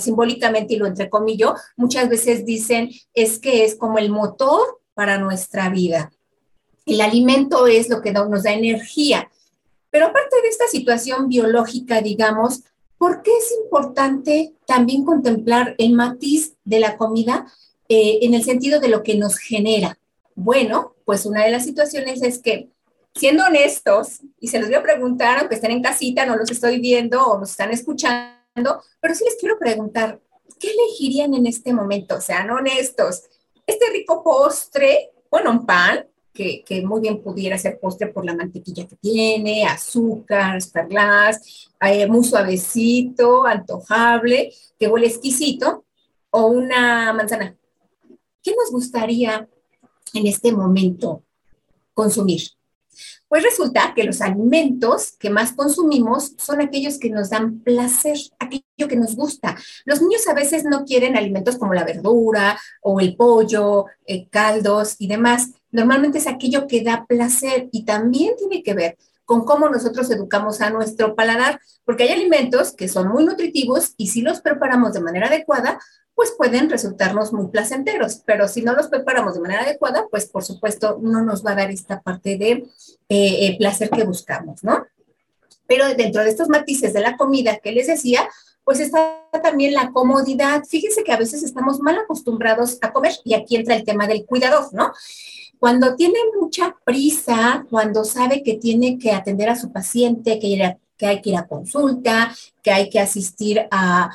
simbólicamente, 0.00 0.72
y 0.72 0.76
lo 0.78 0.86
entrecomillo, 0.86 1.56
muchas 1.76 2.08
veces 2.08 2.46
dicen, 2.46 2.88
es 3.12 3.38
que 3.38 3.66
es 3.66 3.74
como 3.74 3.98
el 3.98 4.08
motor 4.08 4.80
para 4.94 5.18
nuestra 5.18 5.68
vida. 5.68 6.10
El 6.86 7.02
alimento 7.02 7.66
es 7.66 7.90
lo 7.90 8.00
que 8.00 8.12
nos 8.12 8.44
da 8.44 8.52
energía. 8.54 9.30
Pero 9.90 10.06
aparte 10.06 10.40
de 10.40 10.48
esta 10.48 10.68
situación 10.68 11.28
biológica, 11.28 12.00
digamos, 12.00 12.62
¿por 12.96 13.20
qué 13.20 13.36
es 13.36 13.52
importante 13.62 14.54
también 14.64 15.04
contemplar 15.04 15.74
el 15.76 15.92
matiz 15.92 16.54
de 16.64 16.80
la 16.80 16.96
comida 16.96 17.46
eh, 17.88 18.18
en 18.22 18.34
el 18.34 18.44
sentido 18.44 18.80
de 18.80 18.88
lo 18.88 19.02
que 19.02 19.16
nos 19.16 19.38
genera? 19.38 19.98
Bueno, 20.34 20.94
pues 21.04 21.26
una 21.26 21.44
de 21.44 21.50
las 21.50 21.64
situaciones 21.64 22.22
es 22.22 22.38
que, 22.38 22.68
siendo 23.14 23.44
honestos, 23.44 24.20
y 24.40 24.48
se 24.48 24.58
los 24.58 24.68
voy 24.68 24.76
a 24.76 24.82
preguntar, 24.82 25.38
aunque 25.38 25.56
estén 25.56 25.72
en 25.72 25.82
casita, 25.82 26.26
no 26.26 26.36
los 26.36 26.50
estoy 26.50 26.78
viendo 26.80 27.22
o 27.22 27.38
nos 27.38 27.50
están 27.50 27.70
escuchando, 27.70 28.82
pero 29.00 29.14
sí 29.14 29.24
les 29.24 29.36
quiero 29.36 29.58
preguntar, 29.58 30.20
¿qué 30.58 30.70
elegirían 30.70 31.34
en 31.34 31.46
este 31.46 31.72
momento? 31.72 32.20
Sean 32.20 32.50
honestos. 32.50 33.22
Este 33.66 33.90
rico 33.90 34.22
postre, 34.22 35.10
bueno, 35.30 35.50
un 35.50 35.66
pan, 35.66 36.06
que, 36.64 36.82
muy 36.84 37.00
bien 37.00 37.20
pudiera 37.20 37.58
ser 37.58 37.80
postre 37.80 38.08
por 38.08 38.24
la 38.24 38.34
mantequilla 38.34 38.86
que 38.86 38.96
tiene, 38.96 39.64
azúcar, 39.64 40.58
perlas, 40.72 41.68
eh, 41.80 42.06
muy 42.06 42.24
suavecito, 42.24 43.44
antojable, 43.44 44.52
que 44.78 44.86
huele 44.86 45.08
exquisito, 45.08 45.84
o 46.30 46.46
una 46.46 47.12
manzana. 47.12 47.57
¿Qué 48.42 48.54
nos 48.56 48.70
gustaría 48.70 49.48
en 50.14 50.26
este 50.26 50.52
momento 50.52 51.22
consumir? 51.94 52.42
Pues 53.28 53.42
resulta 53.42 53.92
que 53.94 54.04
los 54.04 54.22
alimentos 54.22 55.12
que 55.18 55.28
más 55.28 55.52
consumimos 55.52 56.32
son 56.38 56.62
aquellos 56.62 56.98
que 56.98 57.10
nos 57.10 57.28
dan 57.28 57.60
placer, 57.60 58.16
aquello 58.38 58.88
que 58.88 58.96
nos 58.96 59.16
gusta. 59.16 59.54
Los 59.84 60.00
niños 60.00 60.26
a 60.28 60.34
veces 60.34 60.64
no 60.64 60.84
quieren 60.84 61.16
alimentos 61.16 61.58
como 61.58 61.74
la 61.74 61.84
verdura 61.84 62.58
o 62.80 63.00
el 63.00 63.16
pollo, 63.16 63.84
eh, 64.06 64.28
caldos 64.28 64.96
y 64.98 65.08
demás. 65.08 65.50
Normalmente 65.70 66.18
es 66.18 66.26
aquello 66.26 66.66
que 66.66 66.82
da 66.82 67.04
placer 67.06 67.68
y 67.70 67.84
también 67.84 68.34
tiene 68.36 68.62
que 68.62 68.72
ver 68.72 68.96
con 69.28 69.44
cómo 69.44 69.68
nosotros 69.68 70.10
educamos 70.10 70.62
a 70.62 70.70
nuestro 70.70 71.14
paladar, 71.14 71.60
porque 71.84 72.04
hay 72.04 72.12
alimentos 72.12 72.72
que 72.72 72.88
son 72.88 73.08
muy 73.08 73.26
nutritivos 73.26 73.92
y 73.98 74.06
si 74.06 74.22
los 74.22 74.40
preparamos 74.40 74.94
de 74.94 75.02
manera 75.02 75.26
adecuada, 75.26 75.78
pues 76.14 76.32
pueden 76.34 76.70
resultarnos 76.70 77.34
muy 77.34 77.48
placenteros, 77.48 78.22
pero 78.24 78.48
si 78.48 78.62
no 78.62 78.72
los 78.72 78.88
preparamos 78.88 79.34
de 79.34 79.40
manera 79.40 79.64
adecuada, 79.64 80.06
pues 80.10 80.30
por 80.30 80.44
supuesto 80.44 80.98
no 81.02 81.22
nos 81.22 81.44
va 81.44 81.50
a 81.50 81.56
dar 81.56 81.70
esta 81.70 82.00
parte 82.00 82.38
de 82.38 82.50
eh, 82.52 82.66
eh, 83.10 83.56
placer 83.58 83.90
que 83.90 84.04
buscamos, 84.04 84.64
¿no? 84.64 84.86
Pero 85.66 85.94
dentro 85.94 86.24
de 86.24 86.30
estos 86.30 86.48
matices 86.48 86.94
de 86.94 87.02
la 87.02 87.18
comida 87.18 87.58
que 87.58 87.72
les 87.72 87.88
decía, 87.88 88.26
pues 88.68 88.80
está 88.80 89.22
también 89.42 89.72
la 89.72 89.90
comodidad. 89.92 90.62
Fíjense 90.62 91.02
que 91.02 91.10
a 91.10 91.16
veces 91.16 91.42
estamos 91.42 91.80
mal 91.80 91.96
acostumbrados 91.96 92.76
a 92.82 92.92
comer 92.92 93.14
y 93.24 93.32
aquí 93.32 93.56
entra 93.56 93.74
el 93.74 93.82
tema 93.82 94.06
del 94.06 94.26
cuidador, 94.26 94.74
¿no? 94.74 94.92
Cuando 95.58 95.96
tiene 95.96 96.18
mucha 96.38 96.76
prisa, 96.84 97.64
cuando 97.70 98.04
sabe 98.04 98.42
que 98.42 98.58
tiene 98.58 98.98
que 98.98 99.12
atender 99.12 99.48
a 99.48 99.56
su 99.56 99.72
paciente, 99.72 100.38
que 100.38 100.76
hay 101.00 101.22
que 101.22 101.30
ir 101.30 101.36
a 101.38 101.46
consulta, 101.46 102.30
que 102.62 102.70
hay 102.70 102.90
que 102.90 103.00
asistir 103.00 103.66
a, 103.70 104.10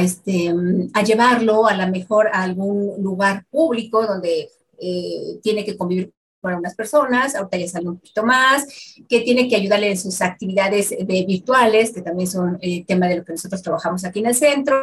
este, 0.00 0.52
a 0.94 1.02
llevarlo 1.04 1.68
a 1.68 1.76
lo 1.76 1.86
mejor 1.86 2.26
a 2.32 2.42
algún 2.42 3.00
lugar 3.00 3.46
público 3.52 4.04
donde 4.04 4.50
eh, 4.80 5.38
tiene 5.44 5.64
que 5.64 5.76
convivir 5.76 6.12
con 6.42 6.54
unas 6.54 6.74
personas, 6.74 7.36
ahorita 7.36 7.56
ya 7.56 7.68
sale 7.68 7.88
un 7.88 7.96
poquito 7.98 8.24
más, 8.24 8.66
que 9.08 9.20
tiene 9.20 9.48
que 9.48 9.56
ayudarle 9.56 9.92
en 9.92 9.96
sus 9.96 10.20
actividades 10.20 10.90
de 10.90 11.24
virtuales, 11.24 11.92
que 11.92 12.02
también 12.02 12.28
son 12.28 12.58
eh, 12.60 12.84
tema 12.84 13.06
de 13.06 13.18
lo 13.18 13.24
que 13.24 13.32
nosotros 13.32 13.62
trabajamos 13.62 14.04
aquí 14.04 14.18
en 14.18 14.26
el 14.26 14.34
centro, 14.34 14.76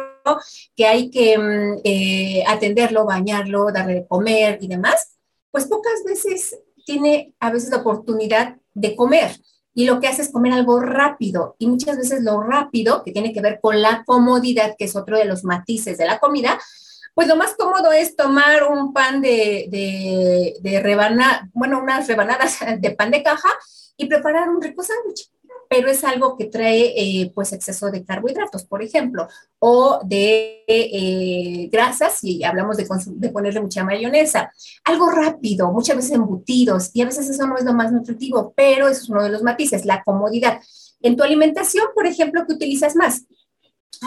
que 0.74 0.86
hay 0.86 1.10
que 1.10 1.38
mm, 1.38 1.80
eh, 1.84 2.42
atenderlo, 2.48 3.04
bañarlo, 3.04 3.70
darle 3.70 3.94
de 3.94 4.06
comer 4.06 4.58
y 4.62 4.68
demás, 4.68 5.18
pues 5.50 5.66
pocas 5.66 6.02
veces 6.04 6.58
tiene 6.86 7.34
a 7.38 7.52
veces 7.52 7.70
la 7.70 7.78
oportunidad 7.78 8.56
de 8.72 8.96
comer 8.96 9.32
y 9.74 9.84
lo 9.84 10.00
que 10.00 10.08
hace 10.08 10.22
es 10.22 10.32
comer 10.32 10.52
algo 10.52 10.80
rápido. 10.80 11.56
Y 11.58 11.66
muchas 11.66 11.96
veces 11.96 12.22
lo 12.22 12.42
rápido, 12.42 13.04
que 13.04 13.12
tiene 13.12 13.32
que 13.32 13.40
ver 13.40 13.60
con 13.60 13.80
la 13.80 14.02
comodidad, 14.04 14.74
que 14.78 14.86
es 14.86 14.96
otro 14.96 15.16
de 15.16 15.24
los 15.24 15.44
matices 15.44 15.98
de 15.98 16.06
la 16.06 16.18
comida, 16.18 16.58
pues 17.14 17.28
lo 17.28 17.36
más 17.36 17.54
cómodo 17.54 17.92
es 17.92 18.16
tomar 18.16 18.70
un 18.70 18.92
pan 18.92 19.20
de, 19.20 19.66
de, 19.70 21.50
bueno, 21.52 21.80
unas 21.80 22.06
rebanadas 22.06 22.58
de 22.78 22.90
pan 22.92 23.10
de 23.10 23.22
caja 23.22 23.48
y 23.96 24.06
preparar 24.06 24.48
un 24.48 24.62
rico 24.62 24.82
sándwich. 24.82 25.30
pero 25.68 25.88
es 25.88 26.02
algo 26.02 26.36
que 26.36 26.46
trae 26.46 26.94
eh, 26.96 27.30
pues 27.32 27.52
exceso 27.52 27.90
de 27.90 28.04
carbohidratos, 28.04 28.64
por 28.64 28.82
ejemplo, 28.82 29.28
o 29.60 30.00
de 30.04 30.64
eh, 30.66 31.68
grasas, 31.70 32.14
si 32.14 32.42
hablamos 32.42 32.76
de, 32.76 32.88
de, 33.06 33.28
ponerle 33.28 33.60
mucha 33.60 33.84
mayonesa. 33.84 34.52
Algo 34.84 35.10
rápido, 35.10 35.70
muchas 35.70 35.96
veces 35.96 36.12
embutidos, 36.12 36.90
y 36.92 37.02
a 37.02 37.06
veces 37.06 37.28
eso 37.28 37.46
no 37.46 37.56
es 37.56 37.64
lo 37.64 37.72
más 37.72 37.92
nutritivo, 37.92 38.52
pero 38.56 38.88
eso 38.88 39.02
es 39.02 39.08
uno 39.10 39.22
de 39.22 39.30
los 39.30 39.42
matices, 39.42 39.84
la 39.84 40.02
comodidad. 40.02 40.60
En 41.02 41.16
tu 41.16 41.22
alimentación, 41.22 41.86
por 41.94 42.06
ejemplo, 42.06 42.44
¿qué 42.48 42.54
utilizas 42.54 42.96
más? 42.96 43.24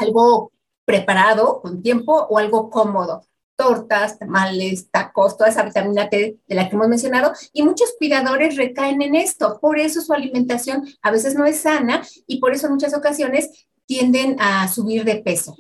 Algo 0.02 0.52
preparado 0.86 1.62
con 1.62 1.82
tiempo 1.82 2.28
o 2.30 2.38
algo 2.38 2.70
cómodo 2.70 3.24
tortas, 3.56 4.18
tamales, 4.20 4.90
tacos, 4.90 5.38
toda 5.38 5.50
esa 5.50 5.64
vitamina 5.64 6.10
T 6.10 6.40
de 6.48 6.56
la 6.56 6.68
que 6.68 6.76
hemos 6.76 6.88
mencionado, 6.88 7.34
y 7.52 7.64
muchos 7.64 7.94
cuidadores 7.98 8.56
recaen 8.56 9.02
en 9.02 9.16
esto. 9.16 9.60
Por 9.62 9.80
eso 9.80 10.02
su 10.02 10.14
alimentación 10.14 10.86
a 11.02 11.12
veces 11.12 11.36
no 11.36 11.46
es 11.46 11.62
sana 11.62 12.02
y 12.28 12.40
por 12.40 12.54
eso 12.54 12.68
en 12.68 12.74
muchas 12.74 12.94
ocasiones 12.94 13.68
tienden 13.86 14.38
a 14.40 14.68
subir 14.68 15.04
de 15.04 15.18
peso. 15.18 15.56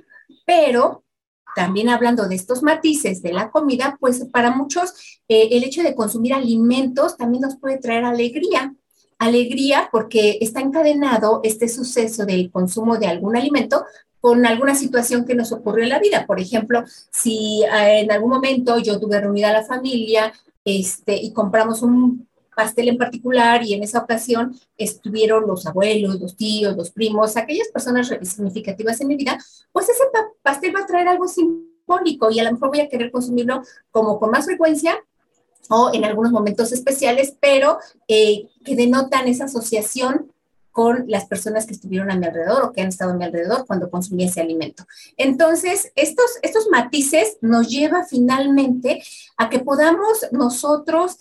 Pero 0.45 1.03
también 1.55 1.89
hablando 1.89 2.28
de 2.28 2.36
estos 2.36 2.63
matices 2.63 3.21
de 3.21 3.32
la 3.32 3.51
comida, 3.51 3.95
pues 3.99 4.26
para 4.32 4.51
muchos 4.51 5.21
eh, 5.28 5.49
el 5.51 5.63
hecho 5.63 5.84
de 5.84 5.95
consumir 5.95 6.34
alimentos 6.34 7.15
también 7.15 7.41
nos 7.41 7.57
puede 7.57 7.78
traer 7.78 8.05
alegría. 8.05 8.74
Alegría 9.19 9.89
porque 9.91 10.39
está 10.41 10.59
encadenado 10.59 11.41
este 11.43 11.69
suceso 11.69 12.26
del 12.26 12.51
consumo 12.51 12.97
de 12.97 13.07
algún 13.07 13.38
alimento 13.38 13.86
con 14.24 14.45
alguna 14.45 14.74
situación 14.74 15.26
que 15.26 15.36
nos 15.36 15.51
ocurrió 15.51 15.84
en 15.84 15.89
la 15.89 15.99
vida. 15.99 16.26
Por 16.26 16.39
ejemplo, 16.39 16.86
si 17.11 17.61
eh, 17.63 17.99
en 17.99 18.09
algún 18.09 18.30
momento 18.30 18.80
yo 18.80 18.97
tuve 18.97 19.19
reunida 19.19 19.49
a 19.49 19.59
la 19.59 19.65
familia 19.65 20.32
este, 20.63 21.17
y 21.17 21.34
compramos 21.34 21.82
un 21.82 22.26
pastel 22.55 22.88
en 22.88 22.97
particular 22.97 23.63
y 23.63 23.74
en 23.74 23.84
esa 23.84 23.99
ocasión 23.99 24.57
estuvieron 24.78 25.45
los 25.45 25.65
abuelos, 25.65 26.21
los 26.21 26.38
tíos, 26.38 26.78
los 26.78 26.91
primos, 26.91 27.36
aquellas 27.36 27.67
personas 27.67 28.07
significativas 28.21 29.01
en 29.01 29.09
mi 29.09 29.17
vida, 29.17 29.38
pues 29.74 29.89
ese 29.89 30.03
pastel 30.41 30.74
va 30.74 30.84
a 30.84 30.88
traer 30.88 31.09
algo 31.09 31.28
simbólico 31.28 32.32
y 32.32 32.39
a 32.39 32.45
lo 32.45 32.53
mejor 32.53 32.69
voy 32.69 32.80
a 32.80 32.88
querer 32.88 33.11
consumirlo 33.11 33.61
como 33.91 34.21
con 34.21 34.32
más 34.32 34.45
frecuencia 34.45 35.03
o 35.69 35.91
en 35.93 36.05
algunos 36.05 36.32
momentos 36.32 36.71
especiales, 36.71 37.36
pero 37.41 37.78
eh, 38.07 38.47
que 38.63 38.78
denotan 38.78 39.28
esa 39.28 39.45
asociación 39.45 40.32
con 40.74 41.05
las 41.07 41.26
personas 41.28 41.67
que 41.67 41.74
estuvieron 41.74 42.11
a 42.11 42.17
mi 42.17 42.26
alrededor 42.26 42.63
o 42.63 42.74
que 42.74 42.82
han 42.82 42.89
estado 42.89 43.11
a 43.11 43.15
mi 43.15 43.24
alrededor 43.24 43.65
cuando 43.67 43.91
consumí 43.91 44.26
ese 44.26 44.41
alimento. 44.41 44.86
Entonces, 45.17 45.93
estos, 45.95 46.26
estos 46.41 46.67
matices 46.69 47.38
nos 47.41 47.69
lleva 47.69 48.03
finalmente 48.03 49.03
a 49.38 49.49
que 49.49 49.59
podamos 49.59 50.26
nosotros, 50.32 51.17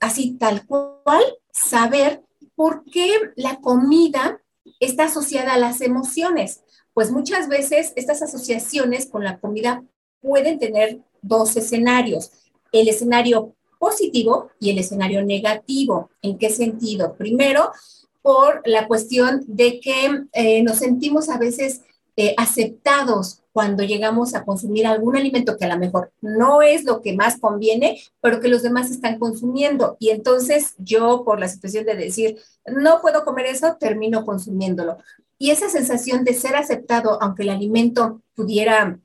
así 0.00 0.36
tal 0.38 0.66
cual, 0.66 1.24
saber 1.50 2.22
por 2.54 2.84
qué 2.84 3.10
la 3.36 3.56
comida 3.56 4.40
está 4.80 5.04
asociada 5.04 5.54
a 5.54 5.58
las 5.58 5.80
emociones. 5.80 6.60
Pues 6.92 7.10
muchas 7.10 7.48
veces 7.48 7.94
estas 7.96 8.20
asociaciones 8.20 9.06
con 9.06 9.24
la 9.24 9.38
comida 9.38 9.82
pueden 10.20 10.58
tener 10.58 11.00
dos 11.22 11.56
escenarios. 11.56 12.32
El 12.70 12.88
escenario 12.88 13.54
positivo 13.78 14.50
y 14.60 14.70
el 14.70 14.78
escenario 14.78 15.24
negativo. 15.24 16.10
¿En 16.20 16.36
qué 16.36 16.50
sentido? 16.50 17.14
Primero, 17.14 17.72
por 18.28 18.60
la 18.66 18.86
cuestión 18.86 19.42
de 19.46 19.80
que 19.80 20.26
eh, 20.34 20.62
nos 20.62 20.76
sentimos 20.80 21.30
a 21.30 21.38
veces 21.38 21.80
eh, 22.14 22.34
aceptados 22.36 23.40
cuando 23.54 23.84
llegamos 23.84 24.34
a 24.34 24.44
consumir 24.44 24.86
algún 24.86 25.16
alimento 25.16 25.56
que 25.56 25.64
a 25.64 25.74
lo 25.74 25.78
mejor 25.78 26.12
no 26.20 26.60
es 26.60 26.84
lo 26.84 27.00
que 27.00 27.14
más 27.14 27.40
conviene, 27.40 27.98
pero 28.20 28.38
que 28.40 28.48
los 28.48 28.60
demás 28.60 28.90
están 28.90 29.18
consumiendo. 29.18 29.96
Y 29.98 30.10
entonces 30.10 30.74
yo, 30.76 31.24
por 31.24 31.40
la 31.40 31.48
situación 31.48 31.86
de 31.86 31.96
decir, 31.96 32.36
no 32.66 33.00
puedo 33.00 33.24
comer 33.24 33.46
eso, 33.46 33.78
termino 33.80 34.26
consumiéndolo. 34.26 34.98
Y 35.38 35.50
esa 35.50 35.70
sensación 35.70 36.22
de 36.22 36.34
ser 36.34 36.54
aceptado, 36.54 37.16
aunque 37.22 37.44
el 37.44 37.48
alimento 37.48 38.20
pudiera 38.34 38.98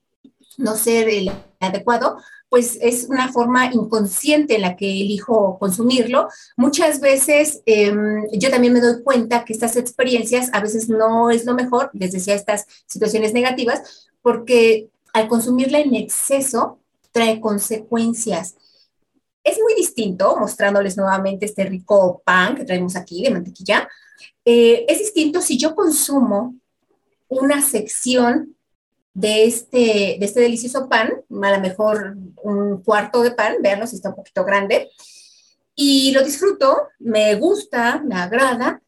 no 0.57 0.75
ser 0.75 1.07
el 1.07 1.31
adecuado, 1.61 2.17
pues 2.53 2.77
es 2.81 3.05
una 3.09 3.33
forma 3.33 3.73
inconsciente 3.73 4.53
en 4.53 4.61
la 4.61 4.75
que 4.75 4.85
elijo 4.85 5.57
consumirlo. 5.57 6.27
Muchas 6.55 6.99
veces 6.99 7.63
em, 7.65 8.27
yo 8.31 8.51
también 8.51 8.73
me 8.73 8.79
doy 8.79 9.01
cuenta 9.01 9.43
que 9.43 9.53
estas 9.53 9.75
experiencias 9.75 10.51
a 10.53 10.61
veces 10.61 10.87
no 10.87 11.31
es 11.31 11.45
lo 11.45 11.55
mejor, 11.55 11.89
les 11.93 12.11
decía, 12.11 12.35
estas 12.35 12.67
situaciones 12.85 13.33
negativas, 13.33 14.07
porque 14.21 14.91
al 15.13 15.27
consumirla 15.27 15.79
en 15.79 15.95
exceso 15.95 16.77
trae 17.11 17.41
consecuencias. 17.41 18.53
Es 19.43 19.57
muy 19.59 19.73
distinto, 19.73 20.37
mostrándoles 20.37 20.95
nuevamente 20.95 21.47
este 21.47 21.65
rico 21.65 22.21
pan 22.23 22.55
que 22.55 22.65
traemos 22.65 22.95
aquí 22.95 23.23
de 23.23 23.31
mantequilla, 23.31 23.89
eh, 24.45 24.85
es 24.87 24.99
distinto 24.99 25.41
si 25.41 25.57
yo 25.57 25.73
consumo 25.73 26.53
una 27.29 27.63
sección 27.63 28.55
de 29.13 29.45
este, 29.45 30.17
de 30.19 30.25
este 30.25 30.41
delicioso 30.41 30.89
pan, 30.89 31.11
a 31.41 31.51
lo 31.51 31.59
mejor 31.59 32.17
un 32.43 32.81
cuarto 32.83 33.21
de 33.21 33.31
pan, 33.31 33.57
veanlo 33.61 33.87
si 33.87 33.95
está 33.95 34.09
un 34.09 34.15
poquito 34.15 34.43
grande, 34.43 34.89
y 35.75 36.11
lo 36.11 36.23
disfruto, 36.23 36.89
me 36.99 37.35
gusta, 37.35 38.01
me 38.03 38.15
agrada, 38.15 38.81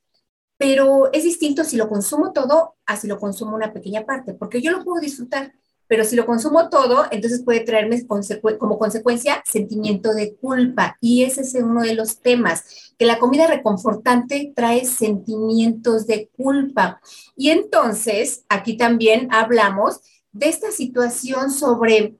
pero 0.57 1.11
es 1.11 1.23
distinto 1.23 1.63
si 1.63 1.77
lo 1.77 1.89
consumo 1.89 2.31
todo 2.31 2.75
a 2.85 2.97
si 2.97 3.07
lo 3.07 3.19
consumo 3.19 3.55
una 3.55 3.73
pequeña 3.73 4.05
parte, 4.05 4.33
porque 4.33 4.61
yo 4.61 4.71
lo 4.71 4.83
puedo 4.83 4.99
disfrutar, 4.99 5.53
pero 5.87 6.03
si 6.03 6.15
lo 6.15 6.25
consumo 6.25 6.69
todo, 6.69 7.05
entonces 7.11 7.43
puede 7.43 7.59
traerme 7.59 8.05
como 8.07 8.79
consecuencia 8.79 9.43
sentimiento 9.45 10.13
de 10.13 10.35
culpa. 10.35 10.97
Y 10.99 11.23
ese 11.23 11.41
es 11.41 11.53
uno 11.55 11.83
de 11.83 11.93
los 11.93 12.21
temas, 12.21 12.93
que 12.97 13.05
la 13.05 13.19
comida 13.19 13.45
reconfortante 13.45 14.51
trae 14.55 14.85
sentimientos 14.85 16.07
de 16.07 16.29
culpa. 16.35 16.99
Y 17.35 17.49
entonces, 17.49 18.45
aquí 18.49 18.77
también 18.77 19.27
hablamos 19.31 20.01
de 20.35 20.49
esta 20.49 20.69
situación 20.69 21.49
sobre 21.49 22.17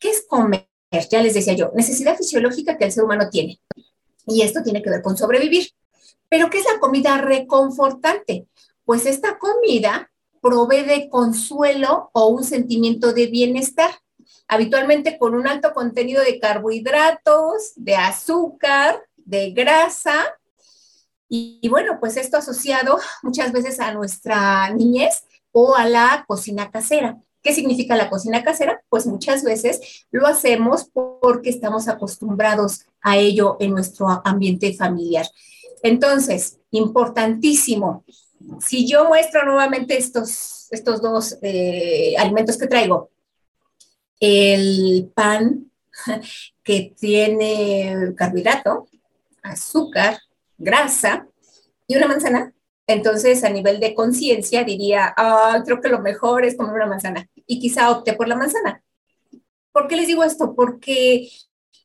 qué 0.00 0.10
es 0.10 0.24
comer. 0.26 0.66
Ya 1.10 1.22
les 1.22 1.34
decía 1.34 1.52
yo, 1.52 1.70
necesidad 1.74 2.16
fisiológica 2.16 2.78
que 2.78 2.86
el 2.86 2.92
ser 2.92 3.04
humano 3.04 3.28
tiene. 3.30 3.60
Y 4.26 4.40
esto 4.40 4.62
tiene 4.62 4.82
que 4.82 4.88
ver 4.88 5.02
con 5.02 5.18
sobrevivir. 5.18 5.68
Pero 6.30 6.48
¿qué 6.48 6.58
es 6.58 6.64
la 6.64 6.80
comida 6.80 7.18
reconfortante? 7.18 8.46
Pues 8.86 9.04
esta 9.04 9.38
comida 9.38 10.10
provee 10.40 10.82
de 10.82 11.10
consuelo 11.10 12.10
o 12.14 12.28
un 12.28 12.42
sentimiento 12.42 13.12
de 13.12 13.26
bienestar, 13.26 13.90
habitualmente 14.46 15.18
con 15.18 15.34
un 15.34 15.46
alto 15.46 15.74
contenido 15.74 16.22
de 16.22 16.40
carbohidratos, 16.40 17.72
de 17.76 17.96
azúcar, 17.96 19.02
de 19.16 19.50
grasa. 19.50 20.24
Y, 21.28 21.58
y, 21.60 21.68
bueno, 21.68 21.98
pues 22.00 22.16
esto 22.16 22.38
asociado 22.38 22.98
muchas 23.22 23.52
veces 23.52 23.78
a 23.78 23.92
nuestra 23.92 24.70
niñez 24.70 25.24
o 25.52 25.76
a 25.76 25.86
la 25.86 26.24
cocina 26.26 26.70
casera. 26.70 27.18
¿Qué 27.48 27.54
significa 27.54 27.96
la 27.96 28.10
cocina 28.10 28.42
casera? 28.42 28.82
Pues 28.90 29.06
muchas 29.06 29.42
veces 29.42 30.04
lo 30.10 30.26
hacemos 30.26 30.90
porque 30.92 31.48
estamos 31.48 31.88
acostumbrados 31.88 32.84
a 33.00 33.16
ello 33.16 33.56
en 33.58 33.70
nuestro 33.70 34.06
ambiente 34.22 34.74
familiar. 34.74 35.26
Entonces, 35.82 36.58
importantísimo, 36.72 38.04
si 38.60 38.86
yo 38.86 39.08
muestro 39.08 39.46
nuevamente 39.46 39.96
estos, 39.96 40.66
estos 40.72 41.00
dos 41.00 41.38
eh, 41.40 42.16
alimentos 42.18 42.58
que 42.58 42.66
traigo, 42.66 43.08
el 44.20 45.10
pan 45.14 45.72
que 46.62 46.94
tiene 47.00 48.12
carbohidrato, 48.14 48.88
azúcar, 49.42 50.18
grasa 50.58 51.26
y 51.86 51.96
una 51.96 52.08
manzana, 52.08 52.52
entonces, 52.88 53.44
a 53.44 53.50
nivel 53.50 53.80
de 53.80 53.94
conciencia, 53.94 54.64
diría, 54.64 55.14
creo 55.66 55.80
que 55.80 55.90
lo 55.90 56.00
mejor 56.00 56.46
es 56.46 56.56
comer 56.56 56.72
una 56.72 56.86
manzana. 56.86 57.28
Y 57.46 57.60
quizá 57.60 57.90
opte 57.90 58.14
por 58.14 58.28
la 58.28 58.34
manzana. 58.34 58.82
¿Por 59.72 59.88
qué 59.88 59.96
les 59.96 60.06
digo 60.06 60.24
esto? 60.24 60.54
Porque 60.54 61.28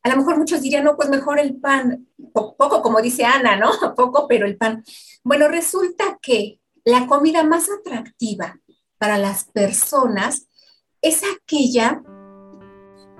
a 0.02 0.08
lo 0.08 0.16
mejor 0.16 0.38
muchos 0.38 0.62
dirían, 0.62 0.82
no, 0.82 0.96
pues 0.96 1.10
mejor 1.10 1.38
el 1.38 1.56
pan. 1.56 2.08
Poco, 2.32 2.80
como 2.80 3.02
dice 3.02 3.22
Ana, 3.26 3.56
¿no? 3.56 3.70
Poco, 3.96 4.26
pero 4.26 4.46
el 4.46 4.56
pan. 4.56 4.82
Bueno, 5.22 5.46
resulta 5.48 6.18
que 6.22 6.58
la 6.84 7.06
comida 7.06 7.44
más 7.44 7.68
atractiva 7.68 8.58
para 8.96 9.18
las 9.18 9.44
personas 9.44 10.48
es 11.02 11.20
aquella 11.22 12.02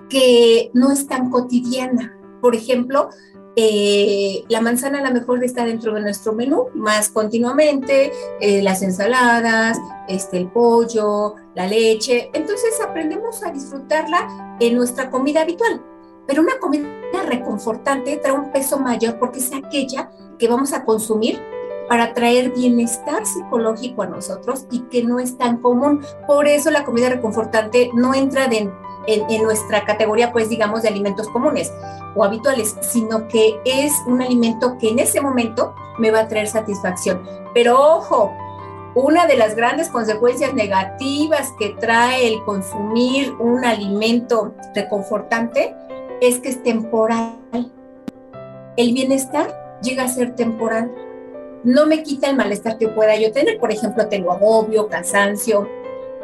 que 0.08 0.70
no 0.72 0.90
es 0.90 1.06
tan 1.06 1.30
cotidiana. 1.30 2.18
Por 2.40 2.54
ejemplo, 2.54 3.10
eh, 3.56 4.44
la 4.48 4.60
manzana 4.60 4.98
a 4.98 5.02
lo 5.02 5.12
mejor 5.12 5.42
está 5.44 5.64
dentro 5.64 5.94
de 5.94 6.00
nuestro 6.00 6.32
menú 6.32 6.66
más 6.74 7.08
continuamente, 7.08 8.12
eh, 8.40 8.62
las 8.62 8.82
ensaladas, 8.82 9.78
este, 10.08 10.38
el 10.38 10.48
pollo, 10.48 11.36
la 11.54 11.66
leche. 11.66 12.30
Entonces 12.32 12.80
aprendemos 12.80 13.44
a 13.44 13.52
disfrutarla 13.52 14.56
en 14.60 14.74
nuestra 14.74 15.10
comida 15.10 15.42
habitual. 15.42 15.82
Pero 16.26 16.42
una 16.42 16.58
comida 16.58 16.88
reconfortante 17.26 18.16
trae 18.16 18.32
un 18.32 18.50
peso 18.50 18.78
mayor 18.78 19.18
porque 19.18 19.38
es 19.38 19.52
aquella 19.52 20.10
que 20.38 20.48
vamos 20.48 20.72
a 20.72 20.84
consumir 20.84 21.40
para 21.88 22.14
traer 22.14 22.50
bienestar 22.52 23.26
psicológico 23.26 24.02
a 24.02 24.06
nosotros 24.06 24.66
y 24.70 24.80
que 24.84 25.04
no 25.04 25.20
es 25.20 25.36
tan 25.36 25.58
común. 25.58 26.00
Por 26.26 26.48
eso 26.48 26.70
la 26.70 26.84
comida 26.84 27.08
reconfortante 27.08 27.90
no 27.94 28.14
entra 28.14 28.48
en, 29.06 29.42
nuestra 29.42 29.84
categoría, 29.84 30.32
pues 30.32 30.48
digamos, 30.48 30.82
de 30.82 30.88
alimentos 30.88 31.28
comunes 31.28 31.72
o 32.14 32.24
habituales, 32.24 32.76
sino 32.80 33.28
que 33.28 33.58
es 33.64 33.92
un 34.06 34.22
alimento 34.22 34.78
que 34.78 34.90
en 34.90 34.98
ese 34.98 35.20
momento 35.20 35.74
me 35.98 36.10
va 36.10 36.20
a 36.20 36.28
traer 36.28 36.48
satisfacción. 36.48 37.22
Pero 37.52 37.78
ojo, 37.78 38.32
una 38.94 39.26
de 39.26 39.36
las 39.36 39.56
grandes 39.56 39.88
consecuencias 39.88 40.54
negativas 40.54 41.52
que 41.58 41.70
trae 41.80 42.28
el 42.28 42.42
consumir 42.44 43.32
un 43.40 43.64
alimento 43.64 44.54
reconfortante 44.74 45.74
es 46.20 46.38
que 46.38 46.50
es 46.50 46.62
temporal. 46.62 47.36
El 48.76 48.92
bienestar 48.92 49.78
llega 49.82 50.04
a 50.04 50.08
ser 50.08 50.34
temporal. 50.36 50.92
No 51.64 51.86
me 51.86 52.02
quita 52.02 52.30
el 52.30 52.36
malestar 52.36 52.78
que 52.78 52.88
pueda 52.88 53.16
yo 53.16 53.32
tener. 53.32 53.58
Por 53.58 53.72
ejemplo, 53.72 54.08
tengo 54.08 54.32
agobio, 54.32 54.88
cansancio, 54.88 55.68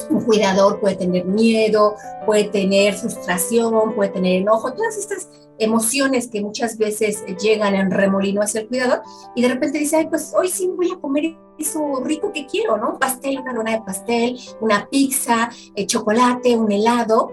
un 0.08 0.24
cuidador 0.24 0.80
puede 0.80 0.96
tener 0.96 1.24
miedo, 1.24 1.96
puede 2.26 2.44
tener 2.44 2.94
frustración, 2.94 3.94
puede 3.94 4.10
tener 4.10 4.42
enojo, 4.42 4.72
todas 4.72 4.96
estas 4.96 5.28
emociones 5.58 6.28
que 6.28 6.40
muchas 6.40 6.78
veces 6.78 7.22
llegan 7.40 7.74
en 7.74 7.90
remolino 7.90 8.40
hacia 8.40 8.62
el 8.62 8.68
cuidador 8.68 9.02
y 9.34 9.42
de 9.42 9.48
repente 9.48 9.78
dice, 9.78 9.96
ay, 9.96 10.06
pues 10.08 10.32
hoy 10.36 10.48
sí 10.48 10.70
voy 10.74 10.90
a 10.90 10.98
comer 10.98 11.36
eso 11.58 12.00
rico 12.02 12.32
que 12.32 12.46
quiero, 12.46 12.78
¿no? 12.78 12.98
pastel, 12.98 13.38
una 13.38 13.52
luna 13.52 13.72
de 13.72 13.82
pastel, 13.82 14.38
una 14.60 14.88
pizza, 14.88 15.50
eh, 15.74 15.86
chocolate, 15.86 16.56
un 16.56 16.72
helado 16.72 17.32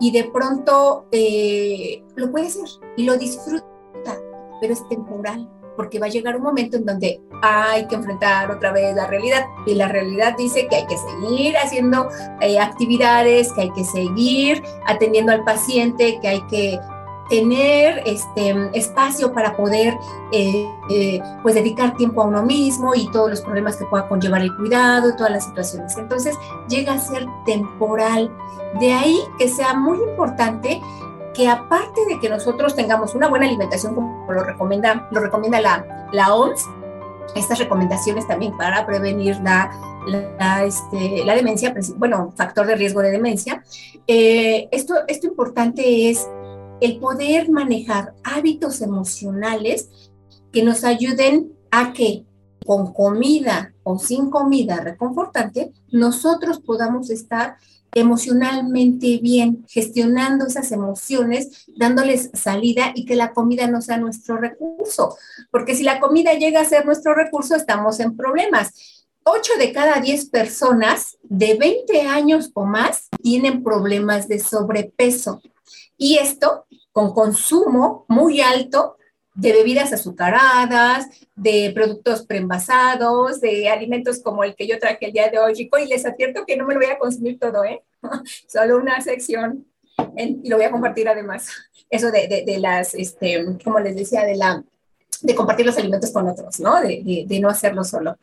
y 0.00 0.10
de 0.10 0.24
pronto 0.24 1.06
eh, 1.12 2.02
lo 2.14 2.30
puede 2.30 2.46
hacer 2.46 2.68
y 2.96 3.04
lo 3.04 3.16
disfruta, 3.18 3.66
pero 4.60 4.72
es 4.72 4.88
temporal 4.88 5.48
porque 5.76 5.98
va 5.98 6.06
a 6.06 6.10
llegar 6.10 6.36
un 6.36 6.42
momento 6.42 6.76
en 6.76 6.86
donde 6.86 7.20
hay 7.42 7.86
que 7.86 7.94
enfrentar 7.94 8.50
otra 8.50 8.72
vez 8.72 8.94
la 8.94 9.06
realidad 9.06 9.46
y 9.66 9.74
la 9.74 9.88
realidad 9.88 10.34
dice 10.36 10.66
que 10.68 10.76
hay 10.76 10.86
que 10.86 10.96
seguir 10.96 11.56
haciendo 11.56 12.08
eh, 12.40 12.58
actividades, 12.58 13.52
que 13.52 13.62
hay 13.62 13.70
que 13.72 13.84
seguir 13.84 14.62
atendiendo 14.86 15.32
al 15.32 15.44
paciente, 15.44 16.18
que 16.20 16.28
hay 16.28 16.40
que 16.48 16.80
tener 17.28 18.02
este 18.06 18.54
espacio 18.72 19.32
para 19.32 19.56
poder 19.56 19.94
eh, 20.32 20.68
eh, 20.90 21.20
pues 21.42 21.54
dedicar 21.54 21.96
tiempo 21.96 22.22
a 22.22 22.26
uno 22.26 22.44
mismo 22.44 22.94
y 22.94 23.10
todos 23.10 23.30
los 23.30 23.40
problemas 23.40 23.76
que 23.76 23.84
pueda 23.86 24.08
conllevar 24.08 24.42
el 24.42 24.54
cuidado, 24.56 25.14
todas 25.16 25.32
las 25.32 25.44
situaciones. 25.44 25.96
Entonces 25.96 26.36
llega 26.68 26.94
a 26.94 26.98
ser 26.98 27.26
temporal. 27.44 28.30
De 28.80 28.92
ahí 28.92 29.18
que 29.38 29.48
sea 29.48 29.74
muy 29.74 29.98
importante 29.98 30.80
que 31.36 31.48
aparte 31.48 32.00
de 32.08 32.18
que 32.18 32.30
nosotros 32.30 32.74
tengamos 32.74 33.14
una 33.14 33.28
buena 33.28 33.46
alimentación, 33.46 33.94
como 33.94 34.32
lo 34.32 34.42
recomienda, 34.42 35.06
lo 35.12 35.20
recomienda 35.20 35.60
la, 35.60 36.08
la 36.12 36.34
OMS, 36.34 36.66
estas 37.34 37.58
recomendaciones 37.58 38.26
también 38.26 38.56
para 38.56 38.86
prevenir 38.86 39.36
la, 39.40 39.70
la, 40.06 40.64
este, 40.64 41.24
la 41.24 41.34
demencia, 41.34 41.74
bueno, 41.96 42.32
factor 42.36 42.66
de 42.66 42.76
riesgo 42.76 43.02
de 43.02 43.10
demencia, 43.10 43.62
eh, 44.06 44.68
esto, 44.70 44.94
esto 45.08 45.26
importante 45.26 46.08
es 46.10 46.26
el 46.80 46.98
poder 46.98 47.50
manejar 47.50 48.14
hábitos 48.24 48.80
emocionales 48.80 50.10
que 50.52 50.62
nos 50.62 50.84
ayuden 50.84 51.52
a 51.70 51.92
que 51.92 52.24
con 52.64 52.92
comida 52.92 53.74
o 53.82 53.98
sin 53.98 54.30
comida 54.30 54.80
reconfortante, 54.80 55.72
nosotros 55.92 56.60
podamos 56.60 57.10
estar 57.10 57.56
emocionalmente 57.94 59.18
bien, 59.22 59.64
gestionando 59.68 60.46
esas 60.46 60.72
emociones, 60.72 61.64
dándoles 61.76 62.30
salida 62.34 62.92
y 62.94 63.04
que 63.04 63.16
la 63.16 63.32
comida 63.32 63.66
no 63.66 63.80
sea 63.80 63.98
nuestro 63.98 64.36
recurso. 64.36 65.16
Porque 65.50 65.74
si 65.74 65.82
la 65.82 66.00
comida 66.00 66.34
llega 66.34 66.60
a 66.60 66.64
ser 66.64 66.84
nuestro 66.84 67.14
recurso, 67.14 67.54
estamos 67.56 68.00
en 68.00 68.16
problemas. 68.16 69.06
8 69.24 69.52
de 69.58 69.72
cada 69.72 70.00
10 70.00 70.30
personas 70.30 71.18
de 71.22 71.54
20 71.54 72.02
años 72.02 72.50
o 72.54 72.64
más 72.64 73.08
tienen 73.22 73.64
problemas 73.64 74.28
de 74.28 74.38
sobrepeso. 74.38 75.40
Y 75.98 76.18
esto 76.18 76.66
con 76.92 77.12
consumo 77.12 78.04
muy 78.08 78.40
alto 78.40 78.96
de 79.36 79.52
bebidas 79.52 79.92
azucaradas, 79.92 81.06
de 81.34 81.70
productos 81.74 82.26
preenvasados, 82.26 83.40
de 83.40 83.68
alimentos 83.68 84.20
como 84.20 84.42
el 84.42 84.54
que 84.56 84.66
yo 84.66 84.78
traje 84.78 85.06
el 85.06 85.12
día 85.12 85.28
de 85.28 85.38
hoy, 85.38 85.54
Rico, 85.54 85.78
y 85.78 85.86
les 85.86 86.06
advierto 86.06 86.44
que 86.46 86.56
no 86.56 86.66
me 86.66 86.74
lo 86.74 86.80
voy 86.80 86.88
a 86.88 86.98
consumir 86.98 87.38
todo, 87.38 87.62
¿eh? 87.64 87.82
Solo 88.48 88.78
una 88.78 89.00
sección, 89.02 89.66
y 90.16 90.48
lo 90.48 90.56
voy 90.56 90.64
a 90.64 90.70
compartir 90.70 91.08
además. 91.08 91.48
Eso 91.90 92.10
de, 92.10 92.44
de, 92.46 92.58
las, 92.58 92.94
este, 92.94 93.44
como 93.62 93.78
les 93.78 93.94
decía, 93.94 94.24
de 94.24 94.36
la 94.36 94.64
de 95.22 95.34
compartir 95.34 95.64
los 95.64 95.78
alimentos 95.78 96.10
con 96.10 96.28
otros, 96.28 96.58
¿no? 96.60 96.80
De, 96.80 97.02
de, 97.02 97.24
de, 97.26 97.40
no 97.40 97.48
hacerlo 97.48 97.84
solo. 97.84 98.16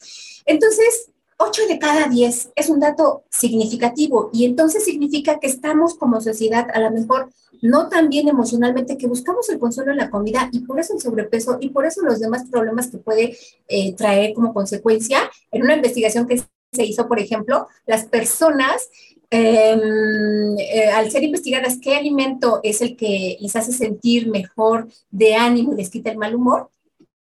Entonces, 0.45 1.09
8 1.37 1.67
de 1.67 1.79
cada 1.79 2.07
10 2.07 2.51
es 2.55 2.69
un 2.69 2.79
dato 2.79 3.23
significativo 3.29 4.29
y 4.33 4.45
entonces 4.45 4.85
significa 4.85 5.39
que 5.39 5.47
estamos 5.47 5.95
como 5.95 6.21
sociedad 6.21 6.67
a 6.73 6.79
lo 6.79 6.91
mejor 6.91 7.29
no 7.63 7.87
tan 7.87 8.09
bien 8.09 8.27
emocionalmente, 8.27 8.97
que 8.97 9.07
buscamos 9.07 9.47
el 9.49 9.57
consuelo 9.57 9.91
en 9.91 9.97
la 9.97 10.09
comida 10.09 10.49
y 10.51 10.59
por 10.59 10.81
eso 10.81 10.93
el 10.93 10.99
sobrepeso 10.99 11.57
y 11.61 11.69
por 11.69 11.85
eso 11.85 12.01
los 12.01 12.19
demás 12.19 12.43
problemas 12.51 12.87
que 12.87 12.97
puede 12.97 13.37
eh, 13.69 13.95
traer 13.95 14.33
como 14.33 14.53
consecuencia. 14.53 15.31
En 15.49 15.63
una 15.63 15.75
investigación 15.75 16.27
que 16.27 16.43
se 16.73 16.83
hizo, 16.83 17.07
por 17.07 17.19
ejemplo, 17.19 17.67
las 17.85 18.03
personas 18.03 18.89
em, 19.29 20.57
eh, 20.59 20.89
al 20.93 21.09
ser 21.09 21.23
investigadas 21.23 21.77
qué 21.81 21.95
alimento 21.95 22.59
es 22.63 22.81
el 22.81 22.97
que 22.97 23.37
les 23.39 23.55
hace 23.55 23.71
sentir 23.71 24.27
mejor 24.29 24.89
de 25.09 25.35
ánimo 25.35 25.71
y 25.73 25.77
les 25.77 25.89
quita 25.89 26.11
el 26.11 26.17
mal 26.17 26.35
humor, 26.35 26.69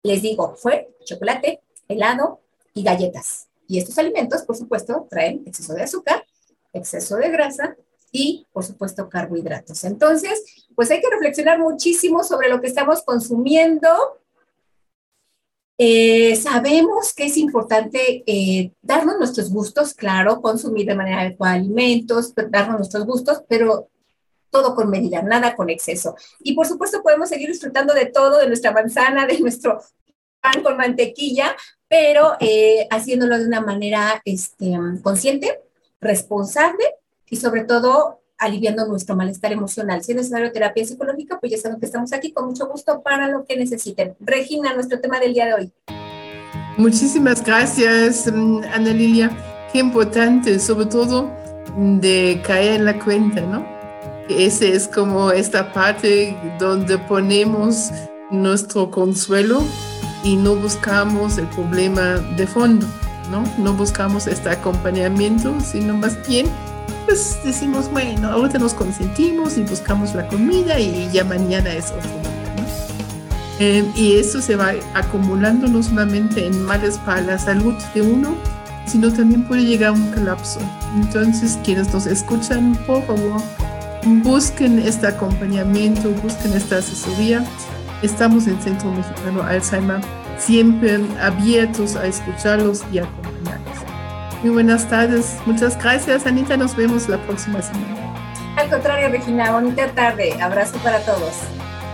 les 0.04 0.22
digo, 0.22 0.56
fue 0.58 0.90
chocolate, 1.06 1.62
helado 1.88 2.42
y 2.74 2.84
galletas. 2.84 3.48
Y 3.66 3.80
estos 3.80 3.98
alimentos, 3.98 4.42
por 4.42 4.58
supuesto, 4.58 5.08
traen 5.10 5.44
exceso 5.46 5.74
de 5.74 5.84
azúcar, 5.84 6.26
exceso 6.74 7.16
de 7.16 7.30
grasa 7.30 7.78
y, 8.18 8.48
por 8.52 8.64
supuesto, 8.64 9.08
carbohidratos. 9.10 9.84
Entonces, 9.84 10.66
pues 10.76 10.90
hay 10.90 11.00
que 11.00 11.10
reflexionar 11.10 11.60
muchísimo 11.60 12.24
sobre 12.24 12.50
lo 12.50 12.60
que 12.60 12.68
estamos 12.68 13.04
consumiendo. 13.04 13.88
Eh, 15.78 16.36
sabemos 16.36 17.14
que 17.14 17.26
es 17.26 17.38
importante 17.38 18.24
eh, 18.26 18.72
darnos 18.82 19.20
nuestros 19.20 19.52
gustos, 19.52 19.94
claro, 19.94 20.42
consumir 20.42 20.88
de 20.88 20.96
manera 20.96 21.22
adecuada 21.22 21.54
alimentos, 21.54 22.34
darnos 22.50 22.78
nuestros 22.78 23.06
gustos, 23.06 23.44
pero 23.48 23.88
todo 24.50 24.74
con 24.74 24.90
medida, 24.90 25.22
nada 25.22 25.56
con 25.56 25.70
exceso. 25.70 26.16
Y 26.40 26.56
por 26.56 26.66
supuesto 26.66 27.04
podemos 27.04 27.30
seguir 27.30 27.50
disfrutando 27.50 27.94
de 27.94 28.08
todo, 28.08 28.40
de 28.40 28.48
nuestra 28.48 28.72
manzana, 28.72 29.28
de 29.28 29.40
nuestro 29.40 29.80
pan 30.42 30.64
con 30.64 30.76
mantequilla, 30.76 31.56
pero 31.88 32.36
eh, 32.40 32.88
haciéndolo 32.90 33.38
de 33.38 33.46
una 33.46 33.62
manera 33.62 34.20
este, 34.26 34.72
consciente, 35.04 35.62
responsable 36.02 36.84
y 37.30 37.36
sobre 37.38 37.64
todo 37.64 38.22
aliviando 38.38 38.86
nuestro 38.86 39.16
malestar 39.16 39.52
emocional. 39.52 40.04
Si 40.04 40.12
es 40.12 40.18
necesario 40.18 40.52
terapia 40.52 40.86
psicológica, 40.86 41.40
pues 41.40 41.52
ya 41.52 41.58
saben 41.58 41.80
que 41.80 41.86
estamos 41.88 42.14
aquí 42.14 42.32
con 42.32 42.46
mucho 42.48 42.68
gusto 42.68 43.02
para 43.02 43.28
lo 43.28 43.46
que 43.46 43.58
necesiten. 43.58 44.16
Regina, 44.20 44.74
nuestro 44.74 45.00
tema 45.00 45.20
del 45.20 45.34
día 45.34 45.48
de 45.48 45.54
hoy. 45.54 45.74
Muchísimas 46.78 47.44
gracias, 47.44 48.32
mm, 48.32 48.62
Ana 48.72 48.92
Lilia. 48.92 49.32
Qué 49.74 49.80
importante, 49.80 50.60
sobre 50.60 50.86
todo 50.86 51.32
de 51.76 52.42
caer 52.46 52.76
en 52.76 52.86
la 52.86 53.00
cuenta, 53.00 53.42
¿no? 53.42 53.66
Ese 54.30 54.74
es 54.74 54.88
como 54.88 55.32
esta 55.32 55.74
parte 55.74 56.38
donde 56.60 56.98
ponemos 56.98 57.92
nuestro 58.30 58.92
consuelo 58.92 59.64
y 60.24 60.36
no 60.36 60.56
buscamos 60.56 61.38
el 61.38 61.48
problema 61.48 62.16
de 62.36 62.46
fondo, 62.46 62.86
¿no? 63.32 63.44
No 63.58 63.74
buscamos 63.74 64.28
este 64.28 64.50
acompañamiento, 64.50 65.56
sino 65.62 65.96
más 65.96 66.28
bien, 66.28 66.48
pues 67.08 67.40
decimos, 67.44 67.90
bueno, 67.90 68.30
ahorita 68.30 68.60
nos 68.60 68.74
consentimos 68.74 69.58
y 69.58 69.64
buscamos 69.64 70.14
la 70.14 70.28
comida 70.28 70.80
y 70.80 71.10
ya 71.12 71.24
mañana 71.24 71.74
es 71.74 71.86
otro 71.86 72.02
día, 72.02 72.56
¿no? 72.58 72.68
Eh, 73.60 73.86
y 73.96 74.18
eso 74.18 74.42
se 74.42 74.56
va 74.56 74.74
acumulando 74.94 75.68
no 75.68 75.82
solamente 75.82 76.46
en 76.46 76.64
males 76.64 76.98
para 77.00 77.22
la 77.22 77.40
salud 77.40 77.74
de 77.96 78.02
uno, 78.02 78.36
sino 78.86 79.12
también 79.12 79.48
puede 79.48 79.64
llegar 79.64 79.90
a 79.90 79.94
un 79.94 80.12
colapso. 80.12 80.60
Entonces, 80.96 81.58
quienes 81.64 81.94
nos 81.94 82.06
escuchan, 82.06 82.78
por 82.86 83.04
favor, 83.06 83.42
busquen 84.24 84.80
este 84.80 85.08
acompañamiento, 85.08 86.10
busquen 86.22 86.54
esta 86.54 86.78
asesoría 86.78 87.44
Estamos 88.04 88.46
en 88.46 88.62
Centro 88.62 88.92
Mexicano 88.92 89.42
Alzheimer, 89.42 90.02
siempre 90.38 91.00
abiertos 91.20 91.96
a 91.96 92.06
escucharlos 92.06 92.84
y 92.92 93.00
acompañarlos. 93.00 93.27
Muy 94.48 94.54
buenas 94.54 94.88
tardes. 94.88 95.36
Muchas 95.46 95.78
gracias, 95.78 96.26
Anita. 96.26 96.56
Nos 96.56 96.74
vemos 96.74 97.10
la 97.10 97.18
próxima 97.18 97.62
semana. 97.62 97.98
Al 98.56 98.70
contrario, 98.70 99.10
Regina, 99.10 99.52
bonita 99.52 99.90
tarde. 99.90 100.42
Abrazo 100.42 100.78
para 100.78 101.02
todos. 101.02 101.34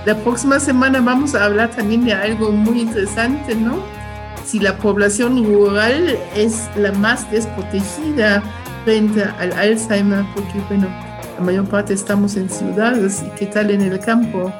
La 0.05 0.15
próxima 0.15 0.59
semana 0.59 1.01
vamos 1.01 1.33
a 1.33 1.45
hablar 1.45 1.71
también 1.71 2.05
de 2.05 2.13
algo 2.13 2.51
muy 2.51 2.81
interesante, 2.81 3.55
¿no? 3.55 3.79
Si 4.45 4.59
la 4.59 4.77
población 4.77 5.43
rural 5.43 6.15
es 6.35 6.69
la 6.75 6.91
más 6.91 7.29
desprotegida 7.31 8.43
frente 8.83 9.23
al 9.23 9.51
Alzheimer, 9.53 10.23
porque, 10.35 10.59
bueno, 10.69 10.87
la 11.39 11.43
mayor 11.43 11.65
parte 11.65 11.95
estamos 11.95 12.35
en 12.35 12.51
ciudades 12.51 13.23
y 13.25 13.31
qué 13.31 13.47
tal 13.47 13.71
en 13.71 13.81
el 13.81 13.99
campo 13.99 14.53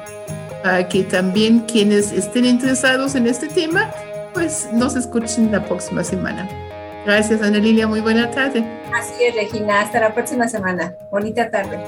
para 0.64 0.88
que 0.88 1.04
también 1.04 1.60
quienes 1.60 2.10
estén 2.10 2.44
interesados 2.44 3.14
en 3.14 3.28
este 3.28 3.46
tema, 3.46 3.88
pues 4.32 4.66
nos 4.72 4.96
escuchen 4.96 5.52
la 5.52 5.64
próxima 5.64 6.02
semana. 6.02 6.48
Gracias, 7.04 7.42
Ana 7.42 7.58
Lilia. 7.58 7.86
Muy 7.86 8.00
buena 8.00 8.30
tarde. 8.30 8.64
Así 8.94 9.24
es, 9.24 9.34
Regina. 9.34 9.80
Hasta 9.80 10.00
la 10.00 10.14
próxima 10.14 10.48
semana. 10.48 10.94
Bonita 11.10 11.50
tarde. 11.50 11.78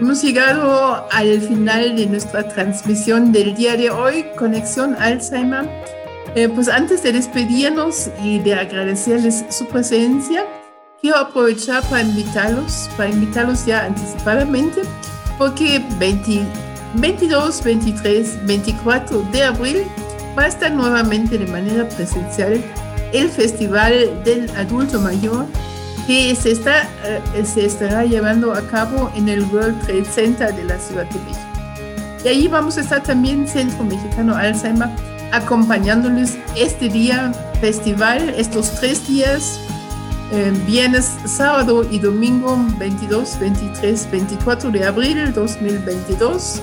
Hemos 0.00 0.22
llegado 0.22 1.06
al 1.12 1.40
final 1.40 1.94
de 1.96 2.06
nuestra 2.06 2.48
transmisión 2.48 3.30
del 3.30 3.54
día 3.54 3.76
de 3.76 3.90
hoy, 3.90 4.26
Conexión 4.36 4.96
Alzheimer. 4.98 5.68
Eh, 6.34 6.48
pues 6.48 6.68
antes 6.68 7.02
de 7.02 7.12
despedirnos 7.12 8.10
y 8.24 8.38
de 8.38 8.54
agradecerles 8.54 9.44
su 9.50 9.66
presencia, 9.66 10.44
quiero 11.00 11.18
aprovechar 11.18 11.82
para 11.84 12.02
invitarlos, 12.02 12.88
para 12.96 13.10
invitarlos 13.10 13.66
ya 13.66 13.84
anticipadamente, 13.84 14.80
porque 15.36 15.84
22, 15.98 17.62
23, 17.62 18.46
24 18.46 19.22
de 19.30 19.44
abril 19.44 19.86
va 20.36 20.44
a 20.44 20.46
estar 20.46 20.72
nuevamente 20.72 21.36
de 21.36 21.46
manera 21.46 21.86
presencial 21.90 22.64
el 23.12 23.28
Festival 23.28 24.22
del 24.24 24.50
Adulto 24.56 25.00
Mayor 25.00 25.46
que 26.06 26.34
se, 26.34 26.52
está, 26.52 26.88
eh, 27.04 27.44
se 27.44 27.64
estará 27.66 28.04
llevando 28.04 28.52
a 28.52 28.62
cabo 28.62 29.10
en 29.14 29.28
el 29.28 29.42
World 29.44 29.80
Trade 29.86 30.04
Center 30.04 30.54
de 30.54 30.64
la 30.64 30.78
Ciudad 30.78 31.04
de 31.06 31.18
México. 31.20 31.52
Y 32.24 32.28
ahí 32.28 32.48
vamos 32.48 32.78
a 32.78 32.80
estar 32.80 33.02
también 33.02 33.46
Centro 33.46 33.84
Mexicano 33.84 34.34
Alzheimer 34.34 34.88
acompañándoles 35.32 36.38
este 36.56 36.88
día 36.88 37.32
festival, 37.60 38.34
estos 38.36 38.74
tres 38.80 39.06
días, 39.08 39.60
eh, 40.32 40.52
viernes, 40.66 41.10
sábado 41.24 41.86
y 41.88 41.98
domingo 41.98 42.58
22, 42.78 43.38
23, 43.40 44.10
24 44.10 44.70
de 44.70 44.84
abril 44.84 45.32
2022. 45.32 46.60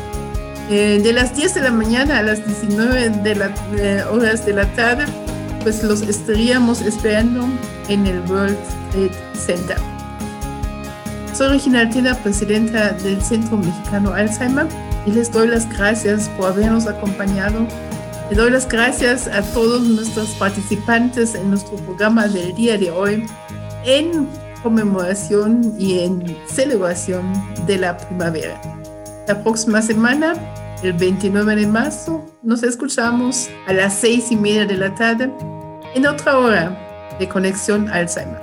Eh, 0.71 0.99
de 1.01 1.13
las 1.13 1.35
10 1.35 1.55
de 1.55 1.61
la 1.61 1.71
mañana 1.71 2.19
a 2.19 2.23
las 2.23 2.45
19 2.45 3.09
de 3.09 3.35
las 3.35 3.51
horas 4.11 4.45
de 4.45 4.53
la 4.53 4.65
tarde, 4.75 5.05
pues 5.63 5.83
los 5.83 6.01
estaríamos 6.01 6.81
esperando 6.81 7.47
en 7.87 8.07
el 8.07 8.19
World 8.29 8.57
Trade 8.91 9.11
Center. 9.33 9.77
Soy 11.33 11.49
Regina 11.49 11.81
Altena, 11.81 12.15
presidenta 12.15 12.91
del 12.91 13.21
Centro 13.21 13.57
Mexicano 13.57 14.13
Alzheimer, 14.13 14.67
y 15.05 15.11
les 15.11 15.31
doy 15.31 15.47
las 15.47 15.69
gracias 15.69 16.27
por 16.29 16.51
habernos 16.51 16.87
acompañado. 16.87 17.65
Les 18.29 18.37
doy 18.37 18.51
las 18.51 18.67
gracias 18.67 19.27
a 19.27 19.41
todos 19.53 19.81
nuestros 19.81 20.29
participantes 20.31 21.35
en 21.35 21.49
nuestro 21.49 21.77
programa 21.77 22.27
del 22.27 22.53
día 22.55 22.77
de 22.77 22.91
hoy 22.91 23.25
en 23.85 24.27
conmemoración 24.61 25.73
y 25.79 25.99
en 25.99 26.37
celebración 26.47 27.31
de 27.65 27.77
la 27.77 27.97
primavera. 27.97 28.59
La 29.27 29.41
próxima 29.41 29.81
semana, 29.81 30.33
el 30.83 30.93
29 30.93 31.55
de 31.55 31.67
marzo, 31.67 32.25
nos 32.41 32.63
escuchamos 32.63 33.49
a 33.67 33.73
las 33.73 33.95
seis 33.95 34.31
y 34.31 34.35
media 34.35 34.65
de 34.65 34.77
la 34.77 34.95
tarde 34.95 35.31
en 35.93 36.05
otra 36.05 36.37
hora 36.37 37.17
de 37.19 37.27
Conexión 37.27 37.89
Alzheimer. 37.89 38.41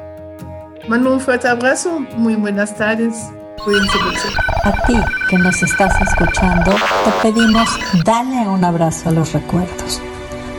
Mando 0.89 1.13
un 1.13 1.21
fuerte 1.21 1.49
abrazo, 1.49 2.01
muy 2.17 2.35
buenas 2.35 2.77
tardes, 2.77 3.17
cuídense 3.65 3.99
mucho. 4.05 4.29
A 4.65 4.73
ti 4.87 4.95
que 5.31 5.39
nos 5.39 5.63
estás 5.63 5.95
escuchando, 6.01 6.73
te 6.73 7.31
pedimos 7.31 7.69
dale 8.05 8.49
un 8.49 8.65
abrazo 8.65 9.09
a 9.09 9.13
los 9.13 9.33
recuerdos. 9.33 10.03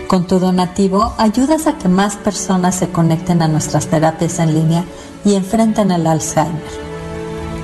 Con 0.08 0.26
tu 0.26 0.40
donativo 0.40 1.14
ayudas 1.18 1.68
a 1.68 1.78
que 1.78 1.90
más 1.90 2.16
personas 2.16 2.76
se 2.76 2.90
conecten 2.90 3.42
a 3.42 3.48
nuestras 3.48 3.88
terapias 3.88 4.40
en 4.40 4.54
línea 4.54 4.84
y 5.24 5.36
enfrenten 5.36 5.92
el 5.92 6.08
Alzheimer. 6.08 6.64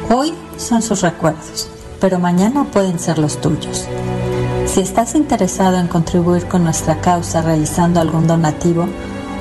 Hoy 0.09 0.33
son 0.57 0.81
sus 0.81 1.01
recuerdos, 1.01 1.69
pero 2.03 2.19
mañana 2.19 2.65
pueden 2.65 2.99
ser 2.99 3.17
los 3.17 3.39
tuyos. 3.39 3.87
Si 4.65 4.81
estás 4.81 5.15
interesado 5.15 5.77
en 5.77 5.87
contribuir 5.87 6.49
con 6.49 6.65
nuestra 6.65 6.99
causa 6.99 7.41
realizando 7.41 8.01
algún 8.01 8.27
donativo, 8.27 8.89